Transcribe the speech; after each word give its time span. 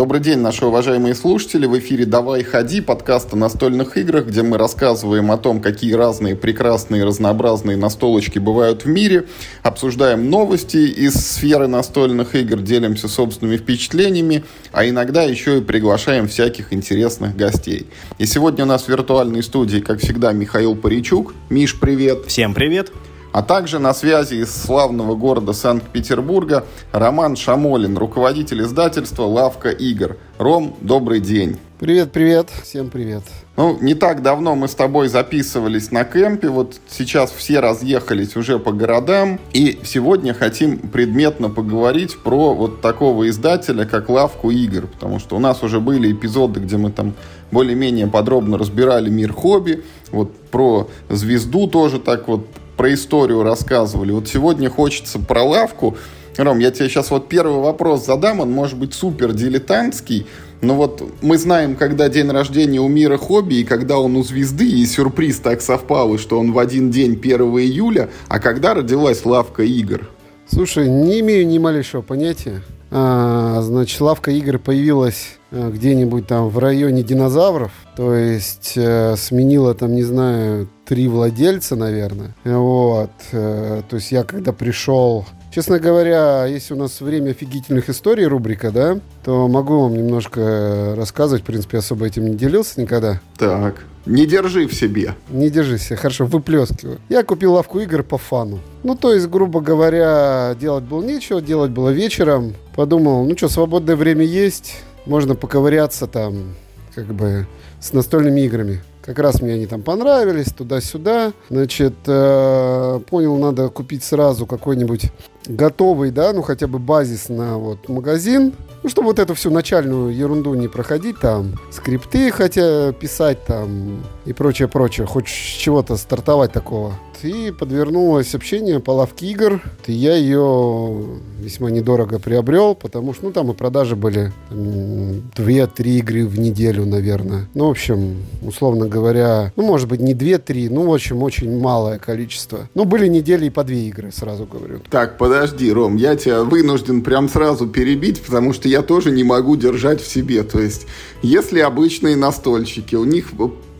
Добрый 0.00 0.22
день, 0.22 0.38
наши 0.38 0.64
уважаемые 0.64 1.14
слушатели. 1.14 1.66
В 1.66 1.78
эфире 1.78 2.06
«Давай, 2.06 2.42
ходи» 2.42 2.80
подкаст 2.80 3.34
о 3.34 3.36
настольных 3.36 3.98
играх, 3.98 4.28
где 4.28 4.40
мы 4.42 4.56
рассказываем 4.56 5.30
о 5.30 5.36
том, 5.36 5.60
какие 5.60 5.92
разные 5.92 6.34
прекрасные 6.34 7.04
разнообразные 7.04 7.76
настолочки 7.76 8.38
бывают 8.38 8.86
в 8.86 8.88
мире, 8.88 9.26
обсуждаем 9.62 10.30
новости 10.30 10.78
из 10.78 11.16
сферы 11.16 11.66
настольных 11.66 12.34
игр, 12.34 12.60
делимся 12.60 13.08
собственными 13.08 13.58
впечатлениями, 13.58 14.42
а 14.72 14.88
иногда 14.88 15.22
еще 15.24 15.58
и 15.58 15.60
приглашаем 15.60 16.28
всяких 16.28 16.72
интересных 16.72 17.36
гостей. 17.36 17.86
И 18.16 18.24
сегодня 18.24 18.64
у 18.64 18.68
нас 18.68 18.84
в 18.84 18.88
виртуальной 18.88 19.42
студии, 19.42 19.80
как 19.80 19.98
всегда, 20.00 20.32
Михаил 20.32 20.76
Паричук. 20.76 21.34
Миш, 21.50 21.78
привет! 21.78 22.24
Всем 22.26 22.54
привет! 22.54 22.90
А 23.32 23.42
также 23.42 23.78
на 23.78 23.94
связи 23.94 24.36
из 24.36 24.52
славного 24.52 25.14
города 25.14 25.52
Санкт-Петербурга 25.52 26.64
Роман 26.90 27.36
Шамолин, 27.36 27.96
руководитель 27.96 28.62
издательства 28.62 29.22
«Лавка 29.22 29.70
игр». 29.70 30.16
Ром, 30.38 30.74
добрый 30.80 31.20
день. 31.20 31.56
Привет, 31.78 32.10
привет. 32.10 32.50
Всем 32.64 32.90
привет. 32.90 33.22
Ну, 33.56 33.78
не 33.80 33.94
так 33.94 34.22
давно 34.22 34.56
мы 34.56 34.66
с 34.66 34.74
тобой 34.74 35.06
записывались 35.08 35.92
на 35.92 36.02
кемпе, 36.04 36.48
вот 36.48 36.80
сейчас 36.88 37.30
все 37.30 37.60
разъехались 37.60 38.36
уже 38.36 38.58
по 38.58 38.72
городам, 38.72 39.38
и 39.52 39.78
сегодня 39.84 40.34
хотим 40.34 40.78
предметно 40.78 41.50
поговорить 41.50 42.18
про 42.18 42.52
вот 42.52 42.80
такого 42.80 43.28
издателя, 43.28 43.84
как 43.84 44.08
Лавку 44.08 44.50
игр, 44.50 44.88
потому 44.88 45.20
что 45.20 45.36
у 45.36 45.38
нас 45.38 45.62
уже 45.62 45.78
были 45.78 46.10
эпизоды, 46.12 46.58
где 46.60 46.76
мы 46.78 46.90
там 46.90 47.14
более-менее 47.52 48.08
подробно 48.08 48.58
разбирали 48.58 49.08
мир 49.08 49.32
хобби, 49.32 49.84
вот 50.10 50.36
про 50.50 50.88
звезду 51.08 51.68
тоже 51.68 52.00
так 52.00 52.26
вот 52.26 52.46
про 52.80 52.94
историю 52.94 53.42
рассказывали. 53.42 54.10
Вот 54.10 54.26
сегодня 54.26 54.70
хочется 54.70 55.18
про 55.18 55.42
лавку. 55.42 55.98
Ром, 56.38 56.60
я 56.60 56.70
тебе 56.70 56.88
сейчас 56.88 57.10
вот 57.10 57.28
первый 57.28 57.60
вопрос 57.60 58.06
задам, 58.06 58.40
он 58.40 58.52
может 58.52 58.78
быть 58.78 58.94
супер 58.94 59.34
дилетантский, 59.34 60.26
но 60.62 60.74
вот 60.76 61.02
мы 61.20 61.36
знаем, 61.36 61.76
когда 61.76 62.08
день 62.08 62.30
рождения 62.30 62.80
у 62.80 62.88
мира 62.88 63.18
хобби, 63.18 63.56
и 63.56 63.64
когда 63.64 63.98
он 63.98 64.16
у 64.16 64.22
звезды, 64.22 64.66
и 64.66 64.86
сюрприз 64.86 65.40
так 65.40 65.60
совпал, 65.60 66.16
что 66.16 66.40
он 66.40 66.52
в 66.52 66.58
один 66.58 66.90
день 66.90 67.20
1 67.22 67.40
июля, 67.58 68.08
а 68.28 68.40
когда 68.40 68.72
родилась 68.72 69.26
лавка 69.26 69.62
игр? 69.62 70.08
Слушай, 70.50 70.88
не 70.88 71.20
имею 71.20 71.46
ни 71.46 71.58
малейшего 71.58 72.00
понятия. 72.00 72.62
А, 72.90 73.60
значит, 73.60 74.00
лавка 74.00 74.30
игр 74.30 74.58
появилась 74.58 75.38
где-нибудь 75.50 76.26
там 76.26 76.48
в 76.48 76.58
районе 76.58 77.02
динозавров, 77.02 77.72
то 77.96 78.14
есть 78.14 78.74
э, 78.76 79.16
сменила 79.16 79.74
там, 79.74 79.94
не 79.94 80.02
знаю, 80.02 80.68
три 80.84 81.08
владельца, 81.08 81.76
наверное. 81.76 82.34
Вот, 82.44 83.10
э, 83.32 83.82
то 83.88 83.96
есть 83.96 84.12
я 84.12 84.24
когда 84.24 84.52
пришел 84.52 85.26
Честно 85.52 85.80
говоря, 85.80 86.46
если 86.46 86.74
у 86.74 86.76
нас 86.76 87.00
время 87.00 87.30
офигительных 87.30 87.90
историй 87.90 88.24
рубрика, 88.24 88.70
да, 88.70 89.00
то 89.24 89.48
могу 89.48 89.80
вам 89.80 89.96
немножко 89.96 90.94
рассказывать. 90.96 91.42
В 91.42 91.46
принципе, 91.46 91.78
особо 91.78 92.06
этим 92.06 92.26
не 92.26 92.36
делился 92.36 92.80
никогда. 92.80 93.20
Так, 93.36 93.84
не 94.06 94.26
держи 94.26 94.68
в 94.68 94.74
себе. 94.74 95.16
Не 95.28 95.50
держи 95.50 95.76
в 95.76 95.82
себе, 95.82 95.96
хорошо, 95.96 96.26
выплескиваю. 96.26 97.00
Я 97.08 97.24
купил 97.24 97.54
лавку 97.54 97.80
игр 97.80 98.04
по 98.04 98.16
фану. 98.16 98.60
Ну, 98.84 98.94
то 98.94 99.12
есть, 99.12 99.26
грубо 99.26 99.60
говоря, 99.60 100.54
делать 100.58 100.84
было 100.84 101.02
нечего, 101.02 101.42
делать 101.42 101.72
было 101.72 101.88
вечером. 101.88 102.54
Подумал, 102.76 103.24
ну 103.24 103.36
что, 103.36 103.48
свободное 103.48 103.96
время 103.96 104.24
есть, 104.24 104.76
можно 105.06 105.34
поковыряться 105.34 106.06
там, 106.06 106.54
как 106.94 107.06
бы, 107.06 107.46
с 107.80 107.92
настольными 107.92 108.40
играми. 108.40 108.82
Как 109.02 109.18
раз 109.18 109.40
мне 109.40 109.54
они 109.54 109.66
там 109.66 109.82
понравились, 109.82 110.52
туда-сюда. 110.52 111.32
Значит, 111.48 111.94
э, 112.06 113.00
понял, 113.08 113.36
надо 113.38 113.68
купить 113.70 114.04
сразу 114.04 114.46
какой-нибудь 114.46 115.10
готовый, 115.46 116.10
да, 116.10 116.32
ну 116.32 116.42
хотя 116.42 116.66
бы 116.66 116.78
базис 116.78 117.28
на 117.28 117.56
вот 117.56 117.88
магазин. 117.88 118.52
Ну, 118.82 118.88
чтобы 118.88 119.08
вот 119.08 119.18
эту 119.18 119.34
всю 119.34 119.50
начальную 119.50 120.14
ерунду 120.14 120.54
не 120.54 120.68
проходить, 120.68 121.18
там, 121.18 121.54
скрипты 121.70 122.30
хотя 122.30 122.92
писать 122.92 123.44
там 123.44 124.04
и 124.26 124.32
прочее, 124.32 124.68
прочее. 124.68 125.06
Хоть 125.06 125.28
с 125.28 125.30
чего-то 125.32 125.96
стартовать 125.96 126.52
такого 126.52 126.94
и 127.24 127.50
подвернулось 127.50 128.34
общение 128.34 128.80
по 128.80 128.92
лавке 128.92 129.26
игр. 129.26 129.62
И 129.86 129.92
я 129.92 130.14
ее 130.14 131.04
весьма 131.38 131.70
недорого 131.70 132.18
приобрел, 132.18 132.74
потому 132.74 133.14
что 133.14 133.26
ну, 133.26 133.32
там 133.32 133.50
и 133.50 133.54
продажи 133.54 133.96
были 133.96 134.32
2-3 134.50 135.82
игры 135.98 136.26
в 136.26 136.38
неделю, 136.38 136.84
наверное. 136.84 137.48
Ну, 137.54 137.66
в 137.66 137.70
общем, 137.70 138.16
условно 138.42 138.86
говоря, 138.86 139.52
ну, 139.56 139.64
может 139.64 139.88
быть, 139.88 140.00
не 140.00 140.14
2-3, 140.14 140.68
ну, 140.70 140.88
в 140.88 140.94
общем, 140.94 141.22
очень 141.22 141.58
малое 141.60 141.98
количество. 141.98 142.68
Ну, 142.74 142.84
были 142.84 143.08
недели 143.08 143.46
и 143.46 143.50
по 143.50 143.64
2 143.64 143.74
игры, 143.74 144.12
сразу 144.12 144.44
говорю. 144.44 144.80
Так, 144.90 145.18
подожди, 145.18 145.72
Ром, 145.72 145.96
я 145.96 146.16
тебя 146.16 146.44
вынужден 146.44 147.02
прям 147.02 147.28
сразу 147.28 147.66
перебить, 147.66 148.20
потому 148.22 148.52
что 148.52 148.68
я 148.68 148.82
тоже 148.82 149.10
не 149.10 149.24
могу 149.24 149.56
держать 149.56 150.00
в 150.00 150.06
себе. 150.06 150.42
То 150.42 150.60
есть, 150.60 150.86
если 151.22 151.60
обычные 151.60 152.16
настольщики, 152.16 152.94
у 152.94 153.04
них 153.04 153.30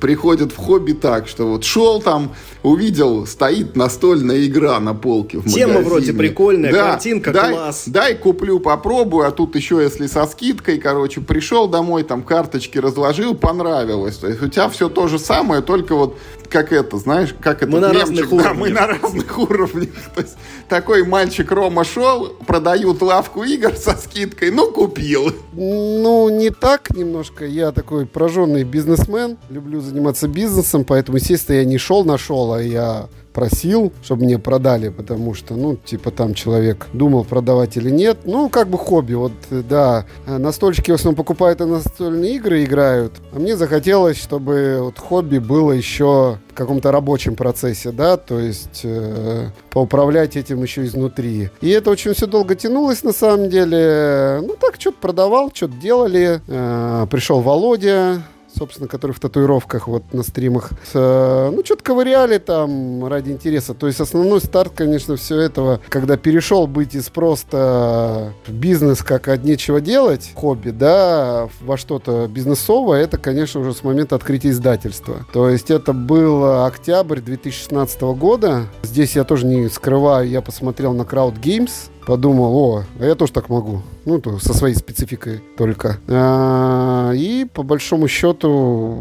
приходят 0.01 0.53
в 0.53 0.57
хобби 0.57 0.93
так, 0.93 1.29
что 1.29 1.47
вот 1.47 1.65
шел 1.65 2.01
там, 2.01 2.33
увидел, 2.63 3.27
стоит 3.27 3.77
настольная 3.77 4.45
игра 4.47 4.79
на 4.81 4.95
полке 4.95 5.39
в 5.39 5.45
Тема 5.45 5.75
магазине. 5.75 5.89
вроде 5.89 6.13
прикольная, 6.13 6.73
да, 6.73 6.91
картинка 6.93 7.33
дай, 7.33 7.53
класс. 7.53 7.85
Дай 7.87 8.15
куплю, 8.15 8.61
попробую, 8.61 9.27
а 9.27 9.31
тут 9.31 9.57
еще 9.57 9.81
если 9.83 10.07
со 10.07 10.27
скидкой, 10.27 10.79
короче, 10.79 11.21
пришел 11.21 11.69
домой, 11.69 12.03
там 12.03 12.23
карточки 12.23 12.79
разложил, 12.79 13.35
понравилось. 13.35 14.17
То 14.17 14.29
есть 14.29 14.43
у 14.43 14.49
тебя 14.49 14.69
все 14.69 14.89
то 14.89 15.09
же 15.09 15.19
самое, 15.19 15.63
только 15.63 15.95
вот 15.95 16.17
как 16.51 16.73
это, 16.73 16.99
знаешь, 16.99 17.35
как 17.41 17.63
это 17.63 17.71
мы 17.71 17.81
на 17.81 17.93
разных 17.93 18.33
уровнях. 18.33 18.53
Да, 18.53 18.55
мы 18.55 18.71
на 18.71 18.87
разных 18.87 19.39
уровнях. 19.39 19.89
То 20.15 20.21
есть 20.23 20.37
такой 20.69 21.05
мальчик 21.05 21.51
Рома 21.51 21.85
шел, 21.85 22.29
продают 22.47 23.01
лавку 23.03 23.45
игр 23.45 23.73
со 23.77 23.97
скидкой, 23.97 24.51
ну, 24.51 24.71
купил. 24.71 25.33
Ну, 25.53 26.29
не 26.29 26.51
так 26.51 26.91
немножко. 26.91 27.47
Я 27.47 27.73
такой 27.73 28.05
прожженный 28.05 28.65
бизнесмен, 28.65 29.39
люблю 29.49 29.81
заниматься 29.81 30.29
бизнесом, 30.29 30.85
поэтому, 30.85 31.19
естественно, 31.19 31.57
я 31.57 31.65
не 31.65 31.79
шел, 31.79 32.05
нашел, 32.05 32.50
а 32.53 32.63
я 32.63 33.09
просил, 33.33 33.93
чтобы 34.03 34.25
мне 34.25 34.39
продали, 34.39 34.89
потому 34.89 35.35
что, 35.35 35.55
ну, 35.55 35.77
типа 35.77 36.11
там 36.11 36.35
человек 36.35 36.89
думал, 36.93 37.25
продавать 37.25 37.77
или 37.77 37.91
нет. 37.91 38.19
Ну, 38.25 38.49
как 38.49 38.69
бы 38.69 38.79
хобби. 38.79 39.15
Вот, 39.15 39.33
да, 39.51 40.07
настольщики 40.27 40.91
в 40.91 40.95
основном 40.95 41.17
покупают 41.17 41.61
настольные 41.61 42.37
игры 42.37 42.65
играют. 42.65 43.13
А 43.33 43.39
мне 43.39 43.57
захотелось, 43.57 44.21
чтобы 44.21 44.79
вот 44.81 44.99
хобби 44.99 45.39
было 45.39 45.73
еще 45.73 46.39
в 46.51 46.55
каком-то 46.55 46.91
рабочем 46.93 47.37
процессе, 47.37 47.93
да, 47.93 48.17
то 48.17 48.39
есть 48.39 48.81
э, 48.83 49.49
поуправлять 49.71 50.37
этим 50.37 50.63
еще 50.63 50.85
изнутри. 50.85 51.51
И 51.61 51.71
это 51.71 51.91
очень 51.91 52.13
все 52.13 52.27
долго 52.27 52.55
тянулось, 52.55 53.03
на 53.03 53.13
самом 53.13 53.49
деле. 53.49 54.41
Ну, 54.43 54.57
так, 54.61 54.77
что-то 54.79 54.99
продавал, 55.01 55.51
что-то 55.55 55.75
делали. 55.75 56.41
Э, 56.49 57.07
пришел 57.11 57.41
Володя, 57.41 58.23
собственно, 58.61 58.89
который 58.89 59.13
в 59.13 59.21
татуировках 59.21 59.89
вот 59.89 60.13
на 60.13 60.23
стримах. 60.23 60.73
Э, 60.93 61.51
ну, 61.51 61.65
что-то 61.65 61.83
ковыряли 61.83 62.37
там 62.37 63.07
ради 63.07 63.31
интереса. 63.31 63.73
То 63.73 63.87
есть 63.87 64.01
основной 64.01 64.43
старт, 64.43 64.73
конечно, 64.77 65.17
все 65.17 65.41
этого, 65.41 65.81
когда 65.89 66.19
перешел 66.19 66.67
быть 66.67 66.95
из 66.95 67.09
просто 67.09 68.35
бизнес 68.47 69.03
как 69.03 69.29
от 69.29 69.45
нечего 69.45 69.81
делать, 69.81 70.33
хобби, 70.35 70.71
да, 70.71 71.49
во 71.63 71.79
что-то 71.79 72.29
бизнесовое, 72.29 73.03
это, 73.03 73.17
конечно, 73.17 73.61
уже 73.61 73.73
с 73.73 73.83
момента 73.83 74.15
открытия 74.15 74.51
издательства. 74.51 75.25
То 75.33 75.49
есть 75.49 75.71
это 75.71 75.95
был 75.95 76.65
октябрь 76.67 77.21
2016 77.21 78.03
года. 78.03 78.67
Здесь 78.83 79.17
я 79.17 79.25
тоже 79.25 79.47
не 79.47 79.71
скрываю, 79.71 80.29
я 80.29 80.43
посмотрел 80.43 80.93
на 80.93 81.03
Crowd 81.03 81.41
Games, 81.41 81.89
подумал, 82.11 82.57
о, 82.57 82.85
а 82.99 83.05
я 83.05 83.15
тоже 83.15 83.31
так 83.31 83.49
могу. 83.49 83.83
Ну, 84.05 84.21
то, 84.21 84.41
со 84.41 84.53
своей 84.53 84.75
спецификой 84.75 85.41
только. 85.57 85.99
А, 86.09 87.13
и 87.13 87.45
по 87.45 87.63
большому 87.63 88.09
счету 88.09 89.01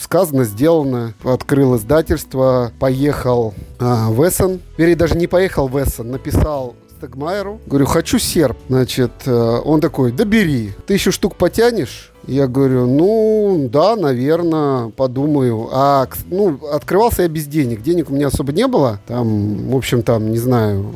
сказано, 0.00 0.44
сделано. 0.44 1.12
Открыл 1.22 1.76
издательство, 1.76 2.72
поехал 2.78 3.52
а, 3.78 4.08
в 4.08 4.26
Эссен. 4.26 4.60
Вернее, 4.78 4.96
даже 4.96 5.18
не 5.18 5.26
поехал 5.26 5.68
в 5.68 5.76
Эссен, 5.76 6.12
написал 6.12 6.76
Стегмайеру. 6.96 7.60
Говорю, 7.66 7.84
хочу 7.84 8.18
серп. 8.18 8.56
Значит, 8.70 9.12
э, 9.26 9.60
он 9.62 9.82
такой, 9.82 10.10
да 10.10 10.24
бери. 10.24 10.72
Ты 10.86 10.94
еще 10.94 11.10
штук 11.10 11.36
потянешь? 11.36 12.13
Я 12.26 12.46
говорю, 12.46 12.86
ну, 12.86 13.68
да, 13.70 13.96
наверное, 13.96 14.88
подумаю. 14.90 15.68
А, 15.72 16.06
ну, 16.30 16.58
открывался 16.72 17.22
я 17.22 17.28
без 17.28 17.46
денег. 17.46 17.82
Денег 17.82 18.10
у 18.10 18.14
меня 18.14 18.28
особо 18.28 18.52
не 18.52 18.66
было. 18.66 19.00
Там, 19.06 19.68
в 19.68 19.76
общем, 19.76 20.02
там, 20.02 20.30
не 20.30 20.38
знаю, 20.38 20.86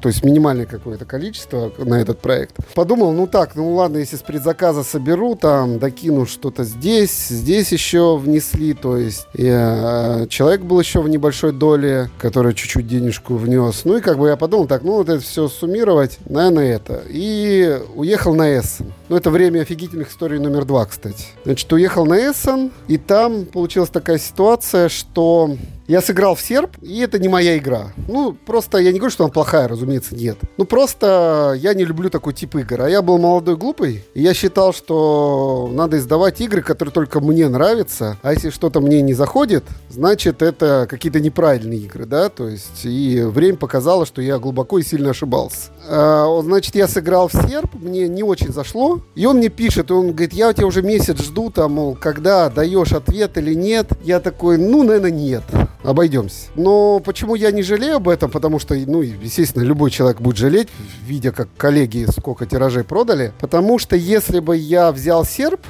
то 0.00 0.08
есть 0.08 0.24
минимальное 0.24 0.66
какое-то 0.66 1.04
количество 1.04 1.72
на 1.78 2.00
этот 2.00 2.20
проект. 2.20 2.56
Подумал, 2.74 3.12
ну 3.12 3.26
так, 3.26 3.54
ну 3.54 3.74
ладно, 3.74 3.98
если 3.98 4.16
с 4.16 4.20
предзаказа 4.20 4.82
соберу, 4.82 5.34
там, 5.34 5.78
докину 5.78 6.26
что-то 6.26 6.64
здесь, 6.64 7.28
здесь 7.28 7.72
еще 7.72 8.16
внесли, 8.16 8.74
то 8.74 8.96
есть 8.96 9.26
я, 9.34 10.26
человек 10.28 10.62
был 10.62 10.80
еще 10.80 11.00
в 11.00 11.08
небольшой 11.08 11.52
доле, 11.52 12.10
который 12.18 12.54
чуть-чуть 12.54 12.86
денежку 12.86 13.36
внес. 13.36 13.82
Ну 13.84 13.98
и 13.98 14.00
как 14.00 14.18
бы 14.18 14.28
я 14.28 14.36
подумал, 14.36 14.66
так, 14.66 14.82
ну 14.82 14.94
вот 14.94 15.08
это 15.08 15.20
все 15.20 15.48
суммировать, 15.48 16.18
наверное, 16.26 16.74
это. 16.74 17.02
И 17.08 17.80
уехал 17.94 18.34
на 18.34 18.58
Эссен. 18.58 18.92
Ну 19.08 19.16
это 19.16 19.30
время 19.30 19.60
офигительных 19.60 20.10
историй 20.12 20.38
номер 20.38 20.66
два, 20.66 20.84
кстати. 20.84 21.24
Значит, 21.44 21.72
уехал 21.72 22.04
на 22.04 22.18
Эссен, 22.18 22.70
и 22.86 22.98
там 22.98 23.46
получилась 23.46 23.88
такая 23.88 24.18
ситуация, 24.18 24.90
что 24.90 25.56
Я 25.88 26.00
сыграл 26.00 26.36
в 26.36 26.40
серп, 26.40 26.76
и 26.80 27.00
это 27.00 27.18
не 27.18 27.28
моя 27.28 27.58
игра. 27.58 27.92
Ну, 28.06 28.32
просто 28.32 28.78
я 28.78 28.92
не 28.92 28.98
говорю, 28.98 29.12
что 29.12 29.24
она 29.24 29.32
плохая, 29.32 29.66
разумеется, 29.66 30.14
нет. 30.14 30.38
Ну, 30.56 30.64
просто 30.64 31.54
я 31.58 31.74
не 31.74 31.84
люблю 31.84 32.08
такой 32.08 32.34
тип 32.34 32.54
игр. 32.54 32.82
А 32.82 32.88
я 32.88 33.02
был 33.02 33.18
молодой, 33.18 33.56
глупый, 33.56 34.04
и 34.14 34.22
я 34.22 34.32
считал, 34.32 34.72
что 34.72 35.68
надо 35.72 35.98
издавать 35.98 36.40
игры, 36.40 36.62
которые 36.62 36.92
только 36.92 37.20
мне 37.20 37.48
нравятся. 37.48 38.16
А 38.22 38.32
если 38.32 38.50
что-то 38.50 38.80
мне 38.80 39.02
не 39.02 39.14
заходит, 39.14 39.64
значит, 39.90 40.40
это 40.42 40.86
какие-то 40.88 41.18
неправильные 41.18 41.80
игры, 41.80 42.06
да? 42.06 42.28
То 42.28 42.48
есть, 42.48 42.84
и 42.84 43.22
время 43.22 43.56
показало, 43.56 44.06
что 44.06 44.22
я 44.22 44.38
глубоко 44.38 44.78
и 44.78 44.82
сильно 44.82 45.10
ошибался. 45.10 45.70
А, 45.88 46.40
значит, 46.42 46.76
я 46.76 46.86
сыграл 46.86 47.26
в 47.26 47.32
серп, 47.32 47.74
мне 47.74 48.06
не 48.06 48.22
очень 48.22 48.52
зашло. 48.52 49.00
И 49.16 49.26
он 49.26 49.38
мне 49.38 49.48
пишет, 49.48 49.90
и 49.90 49.92
он 49.92 50.12
говорит, 50.12 50.32
я 50.32 50.50
у 50.50 50.52
тебя 50.52 50.66
уже 50.66 50.82
месяц 50.82 51.20
жду, 51.20 51.50
там, 51.50 51.72
мол, 51.72 51.96
когда 52.00 52.48
даешь 52.50 52.92
ответ 52.92 53.36
или 53.36 53.54
нет. 53.54 53.88
Я 54.04 54.20
такой, 54.20 54.58
ну, 54.58 54.84
наверное, 54.84 55.10
нет 55.10 55.42
обойдемся. 55.82 56.50
Но 56.54 57.00
почему 57.00 57.34
я 57.34 57.50
не 57.50 57.62
жалею 57.62 57.96
об 57.96 58.08
этом? 58.08 58.30
Потому 58.30 58.58
что, 58.58 58.74
ну, 58.74 59.02
естественно, 59.02 59.62
любой 59.62 59.90
человек 59.90 60.20
будет 60.20 60.36
жалеть, 60.36 60.68
видя, 61.06 61.32
как 61.32 61.48
коллеги 61.56 62.06
сколько 62.10 62.46
тиражей 62.46 62.84
продали. 62.84 63.32
Потому 63.40 63.78
что 63.78 63.96
если 63.96 64.40
бы 64.40 64.56
я 64.56 64.92
взял 64.92 65.24
серп, 65.24 65.60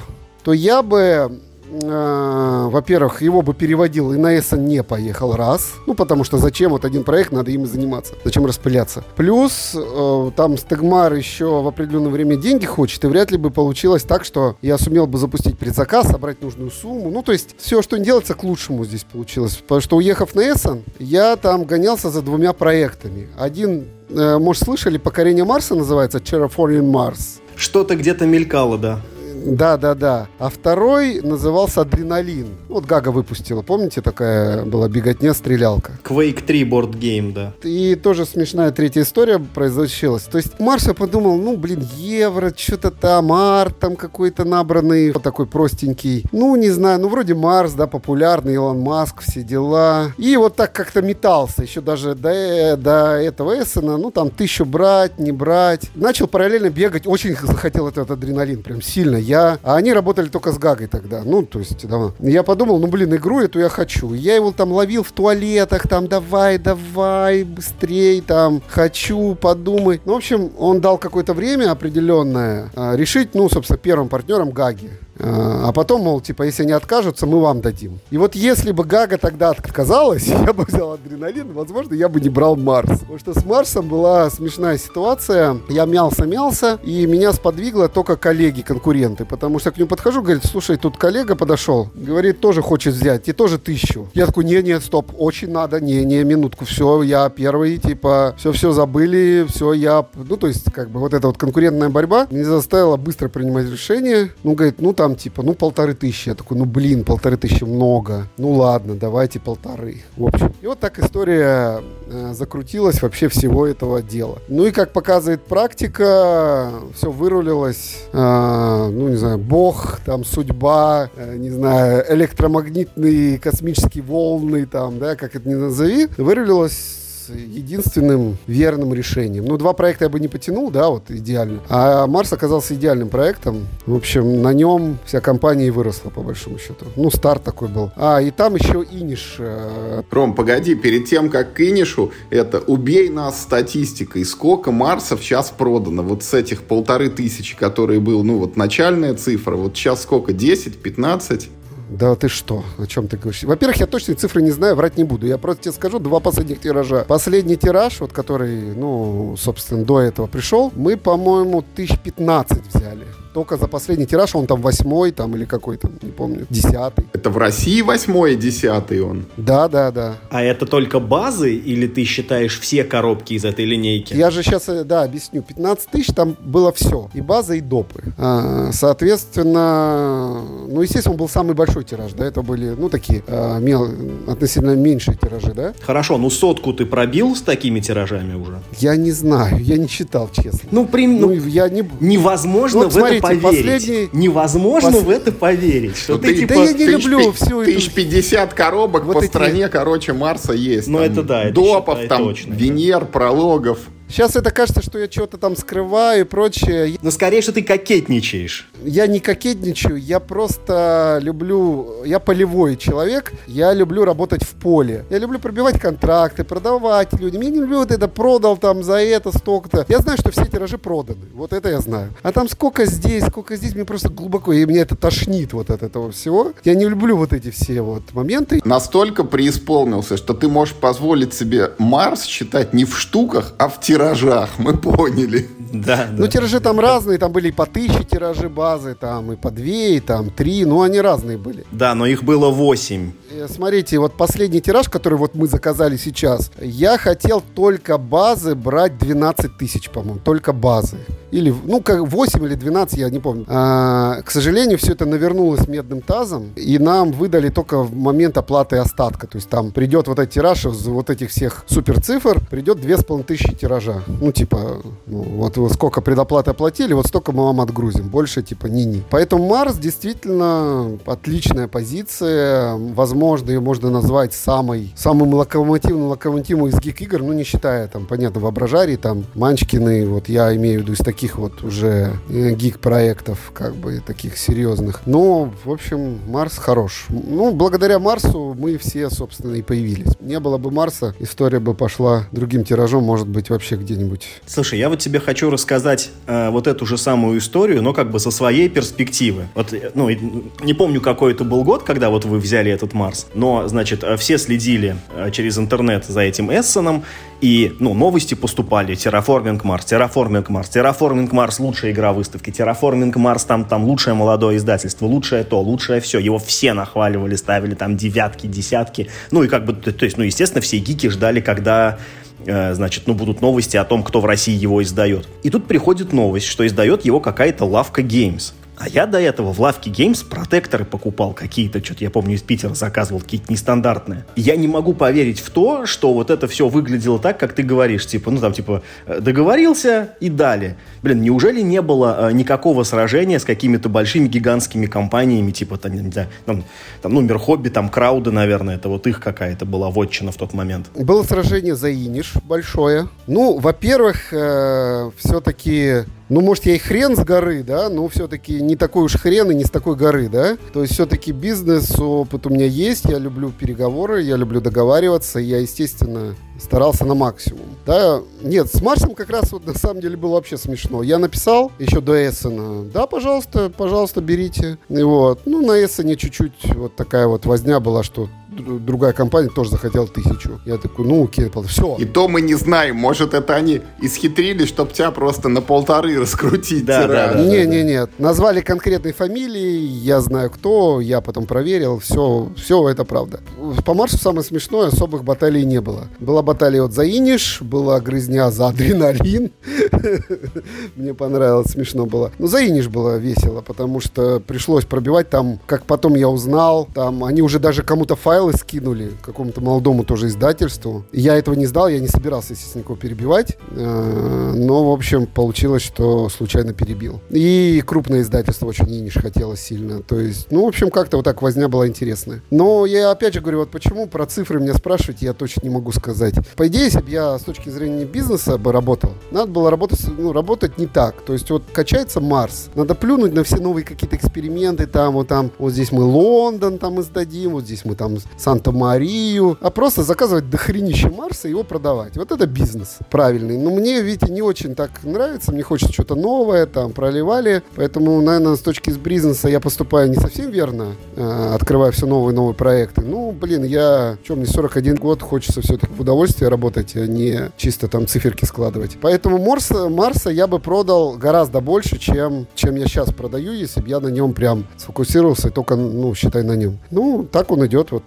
то 0.43 0.53
я 0.53 0.81
бы 0.81 1.41
во-первых, 1.81 3.21
его 3.21 3.41
бы 3.41 3.53
переводил 3.53 4.13
и 4.13 4.17
на 4.17 4.37
Эссен 4.37 4.65
не 4.65 4.83
поехал 4.83 5.35
раз. 5.35 5.73
Ну, 5.87 5.95
потому 5.95 6.23
что 6.23 6.37
зачем 6.37 6.71
вот 6.71 6.85
один 6.85 7.03
проект, 7.03 7.31
надо 7.31 7.51
им 7.51 7.65
заниматься. 7.65 8.13
Зачем 8.23 8.45
распыляться. 8.45 9.03
Плюс 9.15 9.75
э, 9.75 10.31
там 10.35 10.57
Стегмар 10.57 11.13
еще 11.13 11.61
в 11.61 11.67
определенное 11.67 12.11
время 12.11 12.35
деньги 12.35 12.65
хочет, 12.65 13.03
и 13.03 13.07
вряд 13.07 13.31
ли 13.31 13.37
бы 13.37 13.49
получилось 13.49 14.03
так, 14.03 14.25
что 14.25 14.57
я 14.61 14.77
сумел 14.77 15.07
бы 15.07 15.17
запустить 15.17 15.57
предзаказ, 15.57 16.07
собрать 16.07 16.41
нужную 16.41 16.71
сумму. 16.71 17.09
Ну, 17.09 17.23
то 17.23 17.31
есть 17.31 17.55
все, 17.57 17.81
что 17.81 17.97
не 17.97 18.05
делается, 18.05 18.33
к 18.33 18.43
лучшему 18.43 18.85
здесь 18.85 19.03
получилось. 19.03 19.55
Потому 19.55 19.81
что 19.81 19.97
уехав 19.97 20.35
на 20.35 20.41
Эссен, 20.41 20.83
я 20.99 21.35
там 21.35 21.65
гонялся 21.65 22.09
за 22.09 22.21
двумя 22.21 22.53
проектами. 22.53 23.29
Один, 23.37 23.85
э, 24.09 24.37
может, 24.37 24.63
слышали, 24.63 24.97
«Покорение 24.97 25.43
Марса» 25.43 25.75
называется, 25.75 26.19
«Terraforming 26.19 26.91
Mars». 26.91 27.39
Что-то 27.55 27.95
где-то 27.95 28.25
мелькало, 28.25 28.77
да. 28.77 29.01
Да, 29.45 29.77
да, 29.77 29.93
да. 29.93 30.27
А 30.39 30.49
второй 30.49 31.21
назывался 31.21 31.81
«Адреналин». 31.81 32.47
Вот 32.69 32.85
Гага 32.85 33.09
выпустила. 33.09 33.61
Помните, 33.61 34.01
такая 34.01 34.63
была 34.63 34.87
беготня, 34.87 35.33
стрелялка? 35.33 35.93
Quake 36.03 36.43
3 36.45 36.63
Board 36.69 36.91
Game, 36.93 37.33
да. 37.33 37.53
И 37.63 37.95
тоже 37.95 38.25
смешная 38.25 38.71
третья 38.71 39.01
история 39.01 39.39
произошилась. 39.39 40.23
То 40.23 40.37
есть 40.37 40.59
Марс 40.59 40.87
я 40.87 40.93
подумал, 40.93 41.37
ну, 41.37 41.57
блин, 41.57 41.85
евро, 41.97 42.53
что-то 42.55 42.91
там, 42.91 43.31
арт 43.33 43.79
там 43.79 43.95
какой-то 43.95 44.45
набранный, 44.45 45.11
вот 45.11 45.23
такой 45.23 45.45
простенький. 45.45 46.25
Ну, 46.31 46.55
не 46.55 46.69
знаю, 46.69 47.01
ну, 47.01 47.09
вроде 47.09 47.33
Марс, 47.33 47.73
да, 47.73 47.87
популярный, 47.87 48.53
Илон 48.53 48.79
Маск, 48.79 49.21
все 49.21 49.43
дела. 49.43 50.13
И 50.17 50.37
вот 50.37 50.55
так 50.55 50.71
как-то 50.71 51.01
метался, 51.01 51.63
еще 51.63 51.81
даже 51.81 52.15
до, 52.15 52.77
до 52.77 53.19
этого 53.21 53.61
Эссена, 53.61 53.97
ну, 53.97 54.09
там, 54.09 54.29
тысячу 54.29 54.65
брать, 54.65 55.19
не 55.19 55.31
брать. 55.31 55.89
Начал 55.95 56.27
параллельно 56.27 56.69
бегать, 56.69 57.07
очень 57.07 57.35
захотел 57.35 57.87
этот 57.87 58.09
адреналин, 58.09 58.63
прям 58.63 58.81
сильно. 58.81 59.17
Я 59.17 59.32
я... 59.33 59.59
А 59.63 59.75
они 59.75 59.93
работали 59.93 60.29
только 60.29 60.51
с 60.51 60.57
Гагой 60.57 60.87
тогда. 60.87 61.23
Ну, 61.25 61.43
то 61.43 61.59
есть, 61.59 61.87
давно. 61.87 62.13
Я 62.19 62.43
подумал, 62.43 62.79
ну, 62.79 62.87
блин, 62.87 63.15
игру 63.15 63.39
эту 63.39 63.59
я 63.59 63.69
хочу. 63.69 64.13
Я 64.13 64.35
его 64.35 64.51
там 64.51 64.71
ловил 64.71 65.03
в 65.03 65.11
туалетах, 65.11 65.87
там, 65.87 66.07
давай, 66.07 66.57
давай, 66.57 67.43
быстрей, 67.43 68.21
там, 68.21 68.61
хочу, 68.67 69.35
подумай. 69.35 70.01
Ну, 70.05 70.13
в 70.13 70.17
общем, 70.17 70.51
он 70.57 70.81
дал 70.81 70.97
какое-то 70.97 71.33
время 71.33 71.71
определенное 71.71 72.69
а, 72.75 72.95
решить, 72.95 73.33
ну, 73.33 73.49
собственно, 73.49 73.77
первым 73.77 74.07
партнером 74.07 74.51
Гаги. 74.51 74.91
А, 75.19 75.69
а 75.69 75.71
потом, 75.71 76.01
мол, 76.01 76.21
типа, 76.21 76.43
если 76.43 76.63
они 76.63 76.71
откажутся, 76.71 77.25
мы 77.25 77.39
вам 77.39 77.61
дадим. 77.61 77.99
И 78.09 78.17
вот 78.17 78.35
если 78.35 78.71
бы 78.71 78.83
Гага 78.83 79.17
тогда 79.17 79.49
отказалась, 79.49 80.27
я 80.27 80.53
бы 80.53 80.65
взял 80.65 80.93
адреналин, 80.93 81.51
возможно, 81.53 81.93
я 81.93 82.09
бы 82.09 82.19
не 82.19 82.29
брал 82.29 82.55
Марс. 82.55 82.99
Потому 82.99 83.19
что 83.19 83.39
с 83.39 83.45
Марсом 83.45 83.87
была 83.87 84.29
смешная 84.29 84.77
ситуация. 84.77 85.57
Я 85.69 85.85
мялся-мялся, 85.85 86.79
и 86.83 87.05
меня 87.05 87.33
сподвигло 87.33 87.89
только 87.89 88.15
коллеги-конкуренты. 88.15 89.25
Потому 89.25 89.59
что 89.59 89.71
к 89.71 89.77
нему 89.77 89.87
подхожу, 89.87 90.21
говорит, 90.21 90.45
слушай, 90.45 90.77
тут 90.77 90.97
коллега 90.97 91.35
подошел, 91.35 91.89
говорит, 91.93 92.39
тоже 92.39 92.61
хочет 92.61 92.93
взять, 92.93 93.27
и 93.27 93.33
тоже 93.33 93.57
тысячу. 93.59 94.09
Я 94.13 94.25
такой, 94.25 94.45
не-не, 94.45 94.79
стоп, 94.79 95.11
очень 95.17 95.51
надо, 95.51 95.79
не-не, 95.79 96.23
минутку, 96.23 96.65
все, 96.65 97.03
я 97.03 97.29
первый, 97.29 97.77
типа, 97.77 98.35
все-все 98.37 98.71
забыли, 98.71 99.45
все, 99.47 99.73
я... 99.73 100.05
Ну, 100.15 100.37
то 100.37 100.47
есть, 100.47 100.71
как 100.71 100.89
бы, 100.89 100.99
вот 100.99 101.13
эта 101.13 101.27
вот 101.27 101.37
конкурентная 101.37 101.89
борьба 101.89 102.27
меня 102.29 102.45
заставила 102.45 102.97
быстро 102.97 103.29
принимать 103.29 103.69
решение. 103.69 104.31
Ну, 104.43 104.53
говорит, 104.53 104.75
ну, 104.79 104.93
там, 105.03 105.17
типа, 105.17 105.43
ну, 105.43 105.53
полторы 105.53 105.95
тысячи. 105.95 106.29
Я 106.29 106.35
такой, 106.35 106.57
ну, 106.57 106.63
блин, 106.63 107.03
полторы 107.03 107.35
тысячи 107.35 107.65
много. 107.65 108.29
Ну, 108.37 108.53
ладно, 108.53 108.95
давайте 108.95 109.37
полторы. 109.37 109.97
В 110.15 110.27
общем. 110.27 110.53
И 110.61 110.65
вот 110.65 110.79
так 110.79 110.97
история 110.97 111.81
э, 112.07 112.33
закрутилась 112.33 113.01
вообще 113.01 113.27
всего 113.27 113.67
этого 113.67 114.01
дела. 114.01 114.37
Ну, 114.47 114.65
и 114.65 114.71
как 114.71 114.93
показывает 114.93 115.43
практика, 115.43 116.71
все 116.95 117.11
вырулилось, 117.11 117.97
э, 118.13 118.89
ну, 118.93 119.09
не 119.09 119.17
знаю, 119.17 119.39
бог, 119.39 119.99
там, 120.05 120.23
судьба, 120.23 121.09
э, 121.17 121.35
не 121.35 121.49
знаю, 121.49 122.05
электромагнитные 122.07 123.39
космические 123.39 124.05
волны, 124.05 124.65
там, 124.65 124.99
да, 124.99 125.17
как 125.17 125.35
это 125.35 125.49
ни 125.49 125.55
назови, 125.55 126.07
вырулилось 126.15 127.02
единственным 127.29 128.37
верным 128.47 128.93
решением. 128.93 129.45
Ну, 129.45 129.57
два 129.57 129.73
проекта 129.73 130.05
я 130.05 130.09
бы 130.09 130.19
не 130.19 130.27
потянул, 130.27 130.71
да, 130.71 130.89
вот 130.89 131.09
идеально. 131.09 131.61
А 131.69 132.07
Марс 132.07 132.33
оказался 132.33 132.73
идеальным 132.75 133.09
проектом. 133.09 133.67
В 133.85 133.95
общем, 133.95 134.41
на 134.41 134.53
нем 134.53 134.97
вся 135.05 135.21
компания 135.21 135.67
и 135.67 135.71
выросла, 135.71 136.09
по 136.09 136.21
большому 136.21 136.57
счету. 136.59 136.85
Ну, 136.95 137.09
старт 137.09 137.43
такой 137.43 137.67
был. 137.67 137.91
А, 137.95 138.21
и 138.21 138.31
там 138.31 138.55
еще 138.55 138.85
Иниш. 138.89 139.35
Э... 139.39 140.03
Ром, 140.11 140.35
погоди, 140.35 140.75
перед 140.75 141.05
тем, 141.05 141.29
как 141.29 141.53
к 141.53 141.61
Инишу, 141.61 142.11
это 142.29 142.59
убей 142.59 143.09
нас 143.09 143.41
статистикой. 143.41 144.25
Сколько 144.25 144.71
Марсов 144.71 145.21
сейчас 145.21 145.49
продано? 145.49 146.03
Вот 146.03 146.23
с 146.23 146.33
этих 146.33 146.63
полторы 146.63 147.09
тысячи, 147.09 147.55
которые 147.55 147.99
был, 147.99 148.23
ну, 148.23 148.37
вот 148.37 148.57
начальная 148.57 149.13
цифра, 149.15 149.55
вот 149.55 149.75
сейчас 149.75 150.03
сколько? 150.03 150.33
10, 150.33 150.81
15? 150.81 151.49
Да 151.89 152.15
ты 152.15 152.27
что? 152.27 152.63
О 152.77 152.85
чем 152.85 153.07
ты 153.07 153.17
говоришь? 153.17 153.43
Во-первых, 153.43 153.77
я 153.77 153.87
точные 153.87 154.15
цифры 154.15 154.41
не 154.41 154.51
знаю, 154.51 154.75
врать 154.75 154.97
не 154.97 155.03
буду. 155.03 155.27
Я 155.27 155.37
просто 155.37 155.63
тебе 155.63 155.73
скажу 155.73 155.99
два 155.99 156.19
последних 156.19 156.61
тиража. 156.61 157.03
Последний 157.07 157.55
тираж, 157.55 157.99
вот 157.99 158.13
который, 158.13 158.73
ну, 158.75 159.35
собственно, 159.37 159.83
до 159.83 159.99
этого 159.99 160.27
пришел, 160.27 160.71
мы, 160.75 160.97
по-моему, 160.97 161.63
тысяч 161.75 161.99
15 161.99 162.67
взяли. 162.73 163.05
Только 163.33 163.57
за 163.57 163.67
последний 163.67 164.05
тираж 164.05 164.35
он 164.35 164.45
там 164.45 164.61
восьмой 164.61 165.11
там 165.11 165.35
или 165.35 165.45
какой-то, 165.45 165.89
не 166.01 166.11
помню, 166.11 166.45
десятый. 166.49 167.07
Это 167.13 167.29
в 167.29 167.37
России 167.37 167.81
восьмой 167.81 168.33
и 168.33 168.35
десятый 168.35 169.01
он? 169.01 169.25
Да, 169.37 169.67
да, 169.67 169.91
да. 169.91 170.15
А 170.29 170.43
это 170.43 170.65
только 170.65 170.99
базы 170.99 171.55
или 171.55 171.87
ты 171.87 172.03
считаешь 172.03 172.59
все 172.59 172.83
коробки 172.83 173.33
из 173.33 173.45
этой 173.45 173.65
линейки? 173.65 174.13
Я 174.13 174.29
же 174.29 174.43
сейчас, 174.43 174.69
э, 174.69 174.83
да, 174.83 175.03
объясню. 175.03 175.41
15 175.41 175.89
тысяч 175.89 176.13
там 176.13 176.37
было 176.41 176.71
все. 176.71 177.09
И 177.13 177.21
база, 177.21 177.55
и 177.55 177.61
допы. 177.61 178.03
А, 178.17 178.69
соответственно, 178.71 180.43
ну, 180.67 180.81
естественно, 180.81 181.13
он 181.13 181.17
был 181.17 181.29
самый 181.29 181.55
большой 181.55 181.83
тираж, 181.83 182.13
да, 182.13 182.25
это 182.25 182.41
были, 182.41 182.69
ну, 182.69 182.89
такие 182.89 183.23
а, 183.27 183.59
мел, 183.59 183.89
относительно 184.27 184.75
меньшие 184.75 185.17
тиражи, 185.17 185.53
да. 185.55 185.73
Хорошо, 185.81 186.17
ну 186.17 186.29
сотку 186.29 186.73
ты 186.73 186.85
пробил 186.85 187.35
с 187.35 187.41
такими 187.41 187.79
тиражами 187.79 188.35
уже? 188.35 188.59
Я 188.77 188.95
не 188.95 189.11
знаю, 189.11 189.59
я 189.63 189.77
не 189.77 189.87
читал, 189.87 190.29
честно. 190.31 190.69
Ну, 190.71 190.85
при... 190.85 191.07
ну, 191.07 191.27
ну 191.27 191.31
я 191.31 191.69
не... 191.69 191.83
невозможно 191.99 192.79
ну, 192.79 192.85
вот 192.85 192.93
в 192.93 192.97
смотрите, 192.97 193.22
поверить. 193.23 193.65
Последний... 193.65 194.09
Невозможно 194.13 194.91
Пос... 194.91 195.03
в 195.03 195.09
это 195.09 195.31
поверить. 195.31 195.97
Что 195.97 196.17
ты, 196.17 196.27
ты 196.27 196.41
типа... 196.41 196.55
Да 196.55 196.63
я 196.63 196.73
не 196.73 196.85
люблю 196.85 197.31
всю 197.31 197.61
эту... 197.61 197.71
1050 197.71 198.53
коробок 198.53 199.05
вот 199.05 199.15
по 199.15 199.19
эти... 199.19 199.27
стране, 199.27 199.69
короче, 199.69 200.13
Марса 200.13 200.53
есть. 200.53 200.87
Ну 200.87 200.99
это 200.99 201.23
да, 201.23 201.45
это 201.45 201.55
Допов, 201.55 201.99
там, 202.07 202.23
точно, 202.25 202.53
Венер, 202.53 203.01
да. 203.01 203.05
прологов. 203.07 203.79
Сейчас 204.13 204.35
это 204.35 204.51
кажется, 204.51 204.83
что 204.83 204.99
я 204.99 205.09
что-то 205.09 205.39
там 205.39 205.57
скрываю 205.57 206.21
и 206.21 206.23
прочее. 206.23 206.99
Но 207.01 207.09
скорее, 207.09 207.41
что 207.41 207.51
ты 207.51 207.63
кокетничаешь. 207.63 208.69
Я 208.83 209.07
не 209.07 209.19
кокетничаю, 209.19 209.97
я 209.97 210.19
просто 210.19 211.17
люблю... 211.19 212.03
Я 212.05 212.19
полевой 212.19 212.77
человек, 212.77 213.33
я 213.47 213.73
люблю 213.73 214.05
работать 214.05 214.43
в 214.43 214.49
поле. 214.49 215.03
Я 215.09 215.17
люблю 215.17 215.39
пробивать 215.39 215.79
контракты, 215.79 216.43
продавать 216.43 217.11
людям. 217.13 217.41
Я 217.41 217.49
не 217.49 217.59
люблю 217.59 217.79
вот 217.79 217.91
это 217.91 218.07
продал 218.07 218.55
там 218.55 218.83
за 218.83 218.97
это 218.97 219.35
столько-то. 219.35 219.83
Я 219.89 219.97
знаю, 219.97 220.19
что 220.19 220.29
все 220.29 220.45
тиражи 220.45 220.77
проданы. 220.77 221.25
Вот 221.33 221.51
это 221.51 221.69
я 221.69 221.79
знаю. 221.79 222.13
А 222.21 222.31
там 222.31 222.47
сколько 222.47 222.85
здесь, 222.85 223.23
сколько 223.25 223.55
здесь, 223.55 223.73
мне 223.73 223.83
просто 223.83 224.09
глубоко, 224.09 224.53
и 224.53 224.63
мне 224.67 224.81
это 224.81 224.95
тошнит 224.95 225.53
вот 225.53 225.71
от 225.71 225.81
этого 225.81 226.11
всего. 226.11 226.53
Я 226.63 226.75
не 226.75 226.85
люблю 226.85 227.17
вот 227.17 227.33
эти 227.33 227.49
все 227.49 227.81
вот 227.81 228.03
моменты. 228.13 228.61
Настолько 228.63 229.23
преисполнился, 229.23 230.17
что 230.17 230.35
ты 230.35 230.47
можешь 230.47 230.75
позволить 230.75 231.33
себе 231.33 231.71
Марс 231.79 232.25
считать 232.25 232.75
не 232.75 232.85
в 232.85 232.95
штуках, 232.95 233.55
а 233.57 233.69
в 233.69 233.81
тиражах 233.81 234.02
тиражах, 234.03 234.49
мы 234.59 234.77
поняли. 234.77 235.47
Да, 235.73 236.07
Ну, 236.11 236.27
тиражи 236.27 236.59
там 236.59 236.79
разные, 236.79 237.17
там 237.17 237.31
были 237.31 237.47
и 237.47 237.51
по 237.51 237.65
тысяче 237.65 238.03
тиражи 238.03 238.47
базы, 238.47 238.95
там 238.95 239.31
и 239.31 239.35
по 239.35 239.49
две, 239.49 239.97
и 239.97 239.99
там 239.99 240.29
три, 240.29 240.65
ну, 240.65 240.81
они 240.81 241.01
разные 241.01 241.37
были. 241.37 241.65
Да, 241.71 241.95
но 241.95 242.05
их 242.05 242.23
было 242.23 242.49
восемь. 242.49 243.11
Э, 243.33 243.47
смотрите, 243.47 243.99
вот 243.99 244.13
последний 244.13 244.61
тираж, 244.61 244.89
который 244.89 245.17
вот 245.17 245.35
мы 245.35 245.47
заказали 245.47 245.97
сейчас, 245.97 246.51
я 246.61 246.97
хотел 246.97 247.41
только 247.55 247.97
базы 247.97 248.55
брать 248.55 248.97
12 248.97 249.57
тысяч, 249.57 249.89
по-моему, 249.89 250.19
только 250.23 250.53
базы. 250.53 250.97
Или, 251.33 251.51
ну, 251.63 251.81
как 251.81 251.99
8 251.99 252.45
или 252.45 252.53
12, 252.53 252.99
я 252.99 253.09
не 253.09 253.19
помню. 253.19 253.45
А, 253.47 254.21
к 254.21 254.29
сожалению, 254.29 254.77
все 254.77 254.91
это 254.91 255.07
навернулось 255.07 255.67
медным 255.67 256.01
тазом, 256.01 256.51
и 256.55 256.77
нам 256.77 257.11
выдали 257.11 257.49
только 257.49 257.81
в 257.81 257.95
момент 257.95 258.37
оплаты 258.37 258.77
остатка. 258.77 259.25
То 259.25 259.37
есть 259.37 259.49
там 259.49 259.71
придет 259.71 260.07
вот 260.07 260.19
этот 260.19 260.31
тираж 260.31 260.65
из 260.65 260.85
вот 260.85 261.09
этих 261.09 261.31
всех 261.31 261.63
супер 261.65 261.99
цифр, 261.99 262.39
придет 262.51 262.79
2500 262.81 263.57
тиража. 263.57 264.03
Ну, 264.21 264.31
типа, 264.31 264.83
ну, 265.07 265.23
вот, 265.23 265.57
вот 265.57 265.73
сколько 265.73 266.01
предоплаты 266.01 266.51
оплатили, 266.51 266.93
вот 266.93 267.07
столько 267.07 267.31
мы 267.31 267.45
вам 267.45 267.61
отгрузим. 267.61 268.09
Больше, 268.09 268.43
типа, 268.43 268.67
ни-ни. 268.67 269.03
Поэтому 269.09 269.47
Марс 269.47 269.77
действительно 269.77 270.99
отличная 271.07 271.67
позиция. 271.67 272.75
Возможно, 272.75 273.22
ее 273.51 273.59
можно 273.59 273.89
назвать 273.89 274.33
самой, 274.33 274.93
самым 274.95 275.33
локомотивным 275.33 276.07
локомотивом 276.07 276.67
из 276.67 276.79
гик-игр, 276.79 277.21
ну, 277.21 277.33
не 277.33 277.43
считая, 277.43 277.87
там, 277.87 278.05
понятно, 278.05 278.41
воображарий, 278.41 278.97
там, 278.97 279.25
Манчкины, 279.35 280.05
вот 280.07 280.29
я 280.29 280.55
имею 280.55 280.79
в 280.79 280.83
виду 280.83 280.93
из 280.93 280.99
таких 280.99 281.37
вот 281.37 281.63
уже 281.63 282.13
э, 282.29 282.53
гик-проектов, 282.53 283.51
как 283.53 283.75
бы, 283.75 284.01
таких 284.05 284.37
серьезных. 284.37 285.01
Но, 285.05 285.51
в 285.63 285.71
общем, 285.71 286.19
Марс 286.27 286.57
хорош. 286.57 287.05
Ну, 287.09 287.51
благодаря 287.53 287.99
Марсу 287.99 288.55
мы 288.57 288.77
все, 288.77 289.09
собственно, 289.09 289.55
и 289.55 289.61
появились. 289.61 290.13
Не 290.19 290.39
было 290.39 290.57
бы 290.57 290.71
Марса, 290.71 291.15
история 291.19 291.59
бы 291.59 291.73
пошла 291.73 292.27
другим 292.31 292.63
тиражом, 292.63 293.03
может 293.03 293.27
быть, 293.27 293.49
вообще 293.49 293.75
где-нибудь. 293.75 294.27
Слушай, 294.45 294.79
я 294.79 294.89
вот 294.89 294.99
тебе 294.99 295.19
хочу 295.19 295.49
рассказать 295.49 296.09
э, 296.27 296.49
вот 296.49 296.67
эту 296.67 296.85
же 296.85 296.97
самую 296.97 297.39
историю, 297.39 297.81
но 297.81 297.93
как 297.93 298.11
бы 298.11 298.19
со 298.19 298.31
своей 298.31 298.69
перспективы. 298.69 299.47
Вот, 299.55 299.73
э, 299.73 299.91
ну, 299.93 300.09
не 300.09 300.73
помню, 300.73 301.01
какой 301.01 301.33
это 301.33 301.43
был 301.43 301.63
год, 301.63 301.83
когда 301.83 302.09
вот 302.09 302.25
вы 302.25 302.39
взяли 302.39 302.71
этот 302.71 302.93
Марс, 302.93 303.12
но, 303.33 303.67
значит, 303.67 304.03
э, 304.03 304.17
все 304.17 304.37
следили 304.37 304.95
э, 305.15 305.31
через 305.31 305.57
интернет 305.57 306.05
за 306.05 306.21
этим 306.21 306.51
Эссеном, 306.51 307.03
и, 307.41 307.75
ну, 307.79 307.93
новости 307.93 308.35
поступали. 308.35 308.95
Terraforming 308.95 309.61
Mars, 309.61 309.85
Terraforming 309.85 310.45
Mars, 310.47 310.71
Terraforming 310.73 311.29
Mars 311.29 311.55
лучшая 311.59 311.91
игра 311.91 312.13
выставки, 312.13 312.51
Terraforming 312.51 313.11
Mars 313.11 313.45
там, 313.45 313.65
там 313.65 313.83
лучшее 313.83 314.13
молодое 314.13 314.57
издательство, 314.57 315.05
лучшее 315.05 315.43
то, 315.43 315.61
лучшее 315.61 315.99
все. 315.99 316.19
Его 316.19 316.39
все 316.39 316.73
нахваливали, 316.73 317.35
ставили 317.35 317.75
там 317.75 317.97
девятки, 317.97 318.47
десятки. 318.47 319.09
Ну, 319.31 319.43
и 319.43 319.49
как 319.49 319.65
бы, 319.65 319.73
то 319.73 320.05
есть, 320.05 320.17
ну, 320.17 320.23
естественно, 320.23 320.61
все 320.61 320.77
гики 320.77 321.09
ждали, 321.09 321.41
когда 321.41 321.99
э, 322.45 322.73
значит, 322.75 323.07
ну, 323.07 323.13
будут 323.13 323.41
новости 323.41 323.75
о 323.75 323.83
том, 323.83 324.03
кто 324.03 324.21
в 324.21 324.25
России 324.25 324.55
его 324.55 324.81
издает. 324.81 325.27
И 325.43 325.49
тут 325.49 325.67
приходит 325.67 326.13
новость, 326.13 326.45
что 326.45 326.65
издает 326.65 327.03
его 327.03 327.19
какая-то 327.19 327.65
лавка 327.65 328.01
Games. 328.01 328.53
А 328.77 328.89
я 328.89 329.05
до 329.05 329.19
этого 329.19 329.53
в 329.53 329.59
лавке 329.59 329.91
Games 329.91 330.25
протекторы 330.27 330.83
покупал 330.83 331.33
какие-то, 331.33 331.83
что-то 331.83 332.03
я 332.03 332.09
помню 332.09 332.35
из 332.35 332.41
Питера 332.41 332.73
заказывал, 332.73 333.21
какие-то 333.21 333.51
нестандартные. 333.51 334.25
я 334.35 334.55
не 334.55 334.67
могу 334.67 334.93
поверить 334.93 335.39
в 335.39 335.49
то, 335.51 335.85
что 335.85 336.13
вот 336.13 336.29
это 336.29 336.47
все 336.47 336.67
выглядело 336.67 337.19
так, 337.19 337.39
как 337.39 337.53
ты 337.53 337.63
говоришь. 337.63 338.07
Типа, 338.07 338.31
ну 338.31 338.39
там, 338.39 338.53
типа, 338.53 338.81
э, 339.05 339.19
договорился 339.21 340.15
и 340.19 340.29
дали. 340.29 340.75
Блин, 341.01 341.21
неужели 341.21 341.61
не 341.61 341.81
было 341.81 342.29
э, 342.29 342.33
никакого 342.33 342.83
сражения 342.83 343.39
с 343.39 343.45
какими-то 343.45 343.89
большими 343.89 344.27
гигантскими 344.27 344.87
компаниями, 344.87 345.51
типа, 345.51 345.77
там, 345.77 345.93
не 345.93 346.11
знаю, 346.11 346.29
там, 346.45 346.63
там, 347.01 347.13
ну, 347.13 347.21
Мирхобби, 347.21 347.69
там, 347.69 347.89
Крауда, 347.89 348.31
наверное, 348.31 348.75
это 348.75 348.89
вот 348.89 349.05
их 349.07 349.19
какая-то 349.19 349.65
была 349.65 349.91
вотчина 349.91 350.31
в 350.31 350.35
тот 350.35 350.53
момент. 350.53 350.87
Было 350.95 351.23
сражение 351.23 351.75
за 351.75 351.93
Иниш 351.93 352.33
большое. 352.43 353.07
Ну, 353.27 353.59
во-первых, 353.59 354.33
э, 354.33 355.11
все-таки 355.17 356.05
ну, 356.33 356.41
может, 356.41 356.65
я 356.65 356.75
и 356.75 356.79
хрен 356.79 357.15
с 357.15 357.19
горы, 357.19 357.63
да, 357.63 357.89
но 357.89 358.07
все-таки 358.07 358.59
не 358.59 358.75
такой 358.75 359.03
уж 359.03 359.17
хрен 359.17 359.51
и 359.51 359.55
не 359.55 359.65
с 359.65 359.69
такой 359.69 359.95
горы, 359.95 360.29
да. 360.29 360.57
То 360.73 360.81
есть 360.81 360.93
все-таки 360.93 361.31
бизнес-опыт 361.31 362.47
у 362.47 362.49
меня 362.49 362.65
есть, 362.65 363.05
я 363.05 363.19
люблю 363.19 363.51
переговоры, 363.51 364.23
я 364.23 364.35
люблю 364.35 364.59
договариваться, 364.59 365.39
я, 365.39 365.59
естественно, 365.59 366.35
старался 366.59 367.05
на 367.05 367.13
максимум. 367.13 367.67
Да, 367.85 368.21
нет, 368.41 368.67
с 368.73 368.81
Марсом 368.81 369.13
как 369.13 369.29
раз 369.29 369.51
вот 369.51 369.67
на 369.67 369.77
самом 369.77 370.01
деле 370.01 370.17
было 370.17 370.33
вообще 370.33 370.57
смешно. 370.57 371.03
Я 371.03 371.19
написал 371.19 371.71
еще 371.77 372.01
до 372.01 372.13
Эссена, 372.27 372.83
да, 372.85 373.05
пожалуйста, 373.05 373.69
пожалуйста, 373.69 374.21
берите. 374.21 374.79
И 374.89 375.03
вот, 375.03 375.41
ну, 375.45 375.63
на 375.63 375.83
Эссене 375.83 376.15
чуть-чуть 376.15 376.75
вот 376.75 376.95
такая 376.95 377.27
вот 377.27 377.45
возня 377.45 377.79
была, 377.79 378.01
что 378.01 378.27
другая 378.55 379.13
компания 379.13 379.49
тоже 379.49 379.71
захотела 379.71 380.07
тысячу. 380.07 380.59
Я 380.65 380.77
такой, 380.77 381.05
ну 381.05 381.25
окей, 381.25 381.51
все. 381.67 381.95
И 381.99 382.05
то 382.05 382.27
мы 382.27 382.41
не 382.41 382.55
знаем, 382.55 382.95
может 382.95 383.33
это 383.33 383.55
они 383.55 383.81
исхитрили, 384.01 384.65
чтобы 384.65 384.93
тебя 384.93 385.11
просто 385.11 385.49
на 385.49 385.61
полторы 385.61 386.19
раскрутить. 386.19 386.85
Да, 386.85 387.07
да, 387.07 387.33
да, 387.33 387.41
не, 387.41 387.65
не, 387.65 387.83
нет. 387.83 388.11
Назвали 388.17 388.61
конкретные 388.61 389.13
фамилии, 389.13 389.79
я 389.79 390.21
знаю 390.21 390.49
кто, 390.49 391.01
я 391.01 391.21
потом 391.21 391.45
проверил, 391.45 391.99
все, 391.99 392.51
все 392.57 392.89
это 392.89 393.03
правда. 393.05 393.41
По 393.85 393.93
Марсу 393.93 394.17
самое 394.17 394.43
смешное, 394.43 394.87
особых 394.87 395.23
баталий 395.23 395.63
не 395.65 395.81
было. 395.81 396.07
Была 396.19 396.41
баталия 396.41 396.81
вот 396.81 396.93
за 396.93 397.07
Иниш, 397.07 397.61
была 397.61 397.99
грызня 397.99 398.51
за 398.51 398.67
адреналин. 398.67 399.51
Мне 400.95 401.13
понравилось, 401.13 401.71
смешно 401.71 402.05
было. 402.05 402.31
Но 402.39 402.47
за 402.47 402.65
Иниш 402.65 402.87
было 402.87 403.17
весело, 403.17 403.61
потому 403.61 403.99
что 403.99 404.39
пришлось 404.39 404.85
пробивать 404.85 405.29
там, 405.29 405.59
как 405.65 405.85
потом 405.85 406.15
я 406.15 406.29
узнал, 406.29 406.87
там 406.93 407.23
они 407.23 407.41
уже 407.41 407.59
даже 407.59 407.83
кому-то 407.83 408.15
файл 408.15 408.42
файлы 408.43 408.53
скинули 408.53 409.11
какому-то 409.21 409.61
молодому 409.61 410.03
тоже 410.03 410.27
издательству. 410.27 411.05
Я 411.11 411.35
этого 411.35 411.55
не 411.55 411.65
сдал, 411.65 411.87
я 411.87 411.99
не 411.99 412.07
собирался, 412.07 412.53
естественно, 412.53 412.81
никого 412.81 412.97
перебивать. 412.97 413.57
Э, 413.71 414.53
но, 414.55 414.89
в 414.89 414.93
общем, 414.93 415.27
получилось, 415.27 415.81
что 415.81 416.29
случайно 416.29 416.73
перебил. 416.73 417.21
И 417.29 417.81
крупное 417.85 418.21
издательство 418.21 418.67
очень 418.67 418.87
Иниш 418.87 419.15
хотелось 419.15 419.61
сильно. 419.61 420.01
То 420.01 420.19
есть, 420.19 420.47
ну, 420.51 420.65
в 420.65 420.67
общем, 420.67 420.89
как-то 420.89 421.17
вот 421.17 421.23
так 421.23 421.41
возня 421.41 421.67
была 421.67 421.87
интересная. 421.87 422.41
Но 422.51 422.85
я 422.85 423.11
опять 423.11 423.33
же 423.33 423.41
говорю, 423.41 423.59
вот 423.59 423.71
почему 423.71 424.07
про 424.07 424.25
цифры 424.25 424.59
меня 424.59 424.73
спрашивать, 424.73 425.21
я 425.21 425.33
точно 425.33 425.61
не 425.63 425.69
могу 425.69 425.91
сказать. 425.91 426.35
По 426.55 426.67
идее, 426.67 426.85
если 426.85 426.99
бы 426.99 427.09
я 427.09 427.37
с 427.39 427.43
точки 427.43 427.69
зрения 427.69 428.05
бизнеса 428.05 428.57
бы 428.57 428.71
работал, 428.71 429.11
надо 429.31 429.51
было 429.51 429.71
работать, 429.71 430.01
ну, 430.17 430.33
работать 430.33 430.77
не 430.77 430.87
так. 430.87 431.21
То 431.21 431.33
есть 431.33 431.49
вот 431.49 431.63
качается 431.71 432.19
Марс, 432.19 432.69
надо 432.75 432.95
плюнуть 432.95 433.33
на 433.33 433.43
все 433.43 433.57
новые 433.57 433.85
какие-то 433.85 434.15
эксперименты, 434.15 434.87
там, 434.87 435.13
вот 435.13 435.27
там, 435.27 435.51
вот 435.57 435.71
здесь 435.71 435.91
мы 435.91 436.03
Лондон 436.03 436.77
там 436.77 436.99
издадим, 436.99 437.51
вот 437.51 437.63
здесь 437.63 437.85
мы 437.85 437.95
там 437.95 438.17
Санта-Марию, 438.37 439.57
а 439.61 439.69
просто 439.69 440.03
заказывать 440.03 440.49
дохренище 440.49 441.09
Марса 441.09 441.47
и 441.47 441.51
его 441.51 441.63
продавать. 441.63 442.17
Вот 442.17 442.31
это 442.31 442.45
бизнес 442.47 442.97
правильный. 443.09 443.57
Но 443.57 443.71
мне, 443.71 444.01
видите, 444.01 444.31
не 444.31 444.41
очень 444.41 444.75
так 444.75 445.03
нравится, 445.03 445.51
мне 445.51 445.63
хочется 445.63 445.93
что-то 445.93 446.15
новое, 446.15 446.65
там, 446.65 446.91
проливали, 446.91 447.63
поэтому, 447.75 448.21
наверное, 448.21 448.55
с 448.55 448.59
точки 448.59 448.89
с 448.89 448.97
бизнеса 448.97 449.49
я 449.49 449.59
поступаю 449.59 450.09
не 450.09 450.15
совсем 450.15 450.49
верно, 450.49 450.95
э, 451.15 451.51
открываю 451.53 451.91
все 451.91 452.05
новые 452.05 452.35
новые 452.35 452.53
проекты. 452.53 453.01
Ну, 453.01 453.31
блин, 453.31 453.63
я, 453.63 454.17
что, 454.23 454.35
мне 454.35 454.45
41 454.45 454.95
год, 454.95 455.21
хочется 455.21 455.61
все-таки 455.61 455.93
в 455.93 456.01
удовольствие 456.01 456.49
работать, 456.49 456.95
а 456.95 457.05
не 457.07 457.51
чисто 457.57 457.87
там 457.87 458.07
циферки 458.07 458.45
складывать. 458.45 458.97
Поэтому 459.01 459.37
Марса, 459.37 459.89
Марса 459.89 460.29
я 460.29 460.47
бы 460.47 460.59
продал 460.59 461.13
гораздо 461.13 461.61
больше, 461.61 461.97
чем, 461.97 462.47
чем 462.55 462.75
я 462.75 462.85
сейчас 462.85 463.11
продаю, 463.13 463.53
если 463.53 463.81
бы 463.81 463.89
я 463.89 463.99
на 463.99 464.07
нем 464.07 464.33
прям 464.33 464.65
сфокусировался 464.77 465.49
и 465.49 465.51
только, 465.51 465.75
ну, 465.75 466.13
считай, 466.15 466.43
на 466.43 466.55
нем. 466.55 466.79
Ну, 466.91 467.27
так 467.29 467.51
он 467.51 467.65
идет 467.65 467.91
вот 467.91 468.03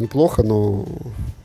неплохо, 0.00 0.42
но 0.42 0.84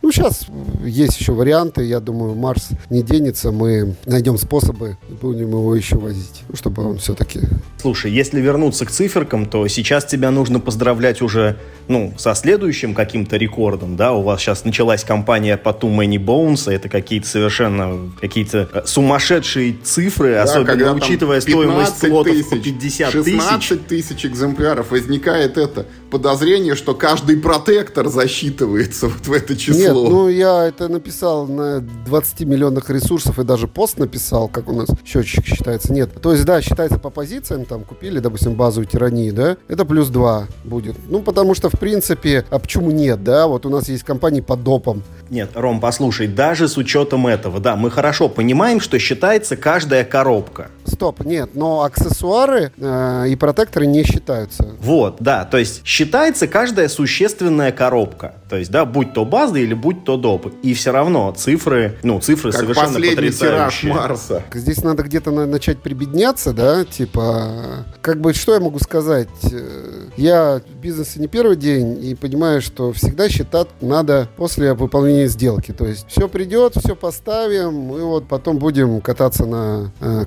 ну, 0.06 0.12
сейчас 0.12 0.46
есть 0.84 1.20
еще 1.20 1.32
варианты. 1.32 1.84
Я 1.84 2.00
думаю, 2.00 2.36
Марс 2.36 2.70
не 2.92 3.02
денется. 3.02 3.52
Мы 3.52 3.96
найдем 4.06 4.38
способы 4.38 4.98
и 5.10 5.14
будем 5.14 5.50
его 5.50 5.76
еще 5.76 5.96
возить, 5.96 6.44
чтобы 6.54 6.88
он 6.88 7.00
все-таки... 7.00 7.40
Слушай, 7.82 8.12
если 8.12 8.40
вернуться 8.40 8.86
к 8.86 8.92
циферкам, 8.92 9.48
то 9.48 9.68
сейчас 9.68 10.06
тебя 10.06 10.30
нужно 10.30 10.60
поздравлять 10.60 11.24
уже, 11.24 11.58
ну, 11.88 12.14
со 12.20 12.36
следующим 12.36 12.94
каким-то 12.94 13.38
рекордом, 13.38 13.96
да? 13.96 14.14
У 14.14 14.22
вас 14.22 14.42
сейчас 14.42 14.64
началась 14.64 15.04
кампания 15.04 15.58
по 15.58 15.70
Too 15.70 15.96
Many 15.96 16.24
Bones, 16.24 16.72
это 16.72 16.88
какие-то 16.88 17.28
совершенно 17.28 18.12
какие-то 18.22 18.70
э, 18.72 18.82
сумасшедшие 18.86 19.76
цифры, 19.84 20.34
да, 20.34 20.44
особенно 20.44 20.94
учитывая 20.94 21.42
стоимость 21.42 22.04
лотов 22.04 22.50
по 22.50 22.58
50 22.58 23.12
тысяч. 23.12 23.34
16 23.34 23.88
тысяч 23.88 24.26
экземпляров. 24.26 24.92
Возникает 24.92 25.58
это 25.58 25.88
подозрение, 26.12 26.76
что 26.76 26.94
каждый 26.94 27.38
протектор 27.38 28.08
засчитывается 28.08 29.08
вот 29.08 29.26
в 29.26 29.34
это 29.34 29.56
число. 29.56 29.80
Нет, 29.80 29.95
ну 30.04 30.30
я 30.30 30.66
это 30.66 30.88
написал 30.88 31.48
на 31.48 31.80
20 31.80 32.42
миллионах 32.42 32.90
ресурсов 32.90 33.40
и 33.40 33.44
даже 33.44 33.68
пост 33.68 33.98
написал, 33.98 34.48
как 34.48 34.70
у 34.70 34.74
нас 34.74 34.90
счетчик 35.06 35.46
считается. 35.46 35.94
Нет. 35.94 36.22
То 36.22 36.34
есть, 36.34 36.46
да, 36.46 36.62
считается 36.62 37.00
по 37.00 37.10
позициям, 37.10 37.66
там 37.66 37.84
купили, 37.84 38.20
допустим, 38.20 38.54
базовую 38.56 38.88
тирании, 38.88 39.32
да, 39.32 39.58
это 39.68 39.86
плюс 39.86 40.10
2 40.10 40.48
будет. 40.64 40.96
Ну, 41.10 41.22
потому 41.22 41.56
что, 41.56 41.70
в 41.70 41.80
принципе, 41.80 42.46
а 42.50 42.60
почему 42.60 42.92
нет, 42.92 43.24
да? 43.24 43.48
Вот 43.48 43.66
у 43.66 43.70
нас 43.70 43.90
есть 43.90 44.04
компании 44.04 44.42
по 44.42 44.56
допам. 44.56 45.04
Нет, 45.30 45.52
Ром, 45.56 45.80
послушай, 45.80 46.28
даже 46.28 46.68
с 46.68 46.78
учетом 46.78 47.28
этого, 47.28 47.60
да, 47.60 47.76
мы 47.76 47.90
хорошо 47.90 48.30
понимаем, 48.30 48.80
что 48.80 49.00
считается 49.00 49.56
каждая 49.56 50.04
коробка. 50.04 50.70
Стоп, 50.88 51.24
нет, 51.26 51.52
но 51.56 51.84
аксессуары 51.84 52.72
э, 52.78 53.26
и 53.30 53.36
протекторы 53.36 53.86
не 53.88 54.04
считаются. 54.04 54.68
Вот, 54.80 55.18
да, 55.20 55.46
то 55.46 55.58
есть 55.58 55.86
считается 55.86 56.48
каждая 56.48 56.88
существенная 56.90 57.72
коробка. 57.72 58.36
То 58.50 58.58
есть, 58.58 58.72
да, 58.72 58.86
будь 58.86 59.14
то 59.14 59.26
база 59.26 59.58
или 59.58 59.74
будь 59.74 60.04
то 60.06 60.18
доп. 60.18 60.48
И 60.62 60.74
все 60.74 60.92
равно 60.92 61.34
цифры, 61.36 61.98
ну, 62.04 62.20
цифры 62.20 62.52
как 62.52 62.62
совершенно 62.62 62.88
последний 62.94 63.32
тираж 63.32 63.74
потрясающие. 63.82 63.94
Марса. 63.94 64.44
Здесь 64.54 64.84
надо 64.84 65.04
где-то 65.04 65.32
на- 65.32 65.46
начать 65.48 65.80
прибедняться, 65.80 66.54
да, 66.54 66.86
типа, 66.86 67.86
как 68.02 68.22
бы, 68.22 68.34
что 68.34 68.54
я 68.54 68.60
могу 68.60 68.80
сказать? 68.80 69.30
Э, 69.52 69.92
Я 70.18 70.62
в 70.66 70.76
бизнесе 70.80 71.20
не 71.20 71.28
первый 71.28 71.58
день 71.58 72.02
и 72.04 72.16
понимаю, 72.16 72.62
что 72.62 72.94
всегда 72.94 73.28
считать 73.28 73.68
надо 73.82 74.30
после 74.38 74.74
выполнения 74.74 75.28
сделки. 75.28 75.72
То 75.74 75.86
есть 75.86 76.06
все 76.08 76.30
придет, 76.30 76.76
все 76.78 76.96
поставим, 76.96 77.96
и 77.98 78.02
вот 78.02 78.28
потом 78.28 78.58
будем 78.58 79.02
кататься 79.02 79.46
на 79.46 79.92
э, 80.00 80.24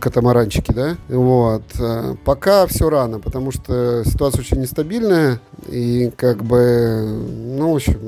катамаранчике, 0.49 0.73
да. 0.73 0.97
Вот. 1.09 1.63
Э, 1.79 2.15
Пока 2.25 2.67
все 2.67 2.91
рано, 2.91 3.21
потому 3.21 3.53
что 3.53 4.03
ситуация 4.05 4.41
очень 4.41 4.61
нестабильная 4.61 5.41
и 5.69 6.11
как 6.17 6.45
бы, 6.45 7.21
ну, 7.57 7.73
в 7.73 7.77
общем, 7.77 7.99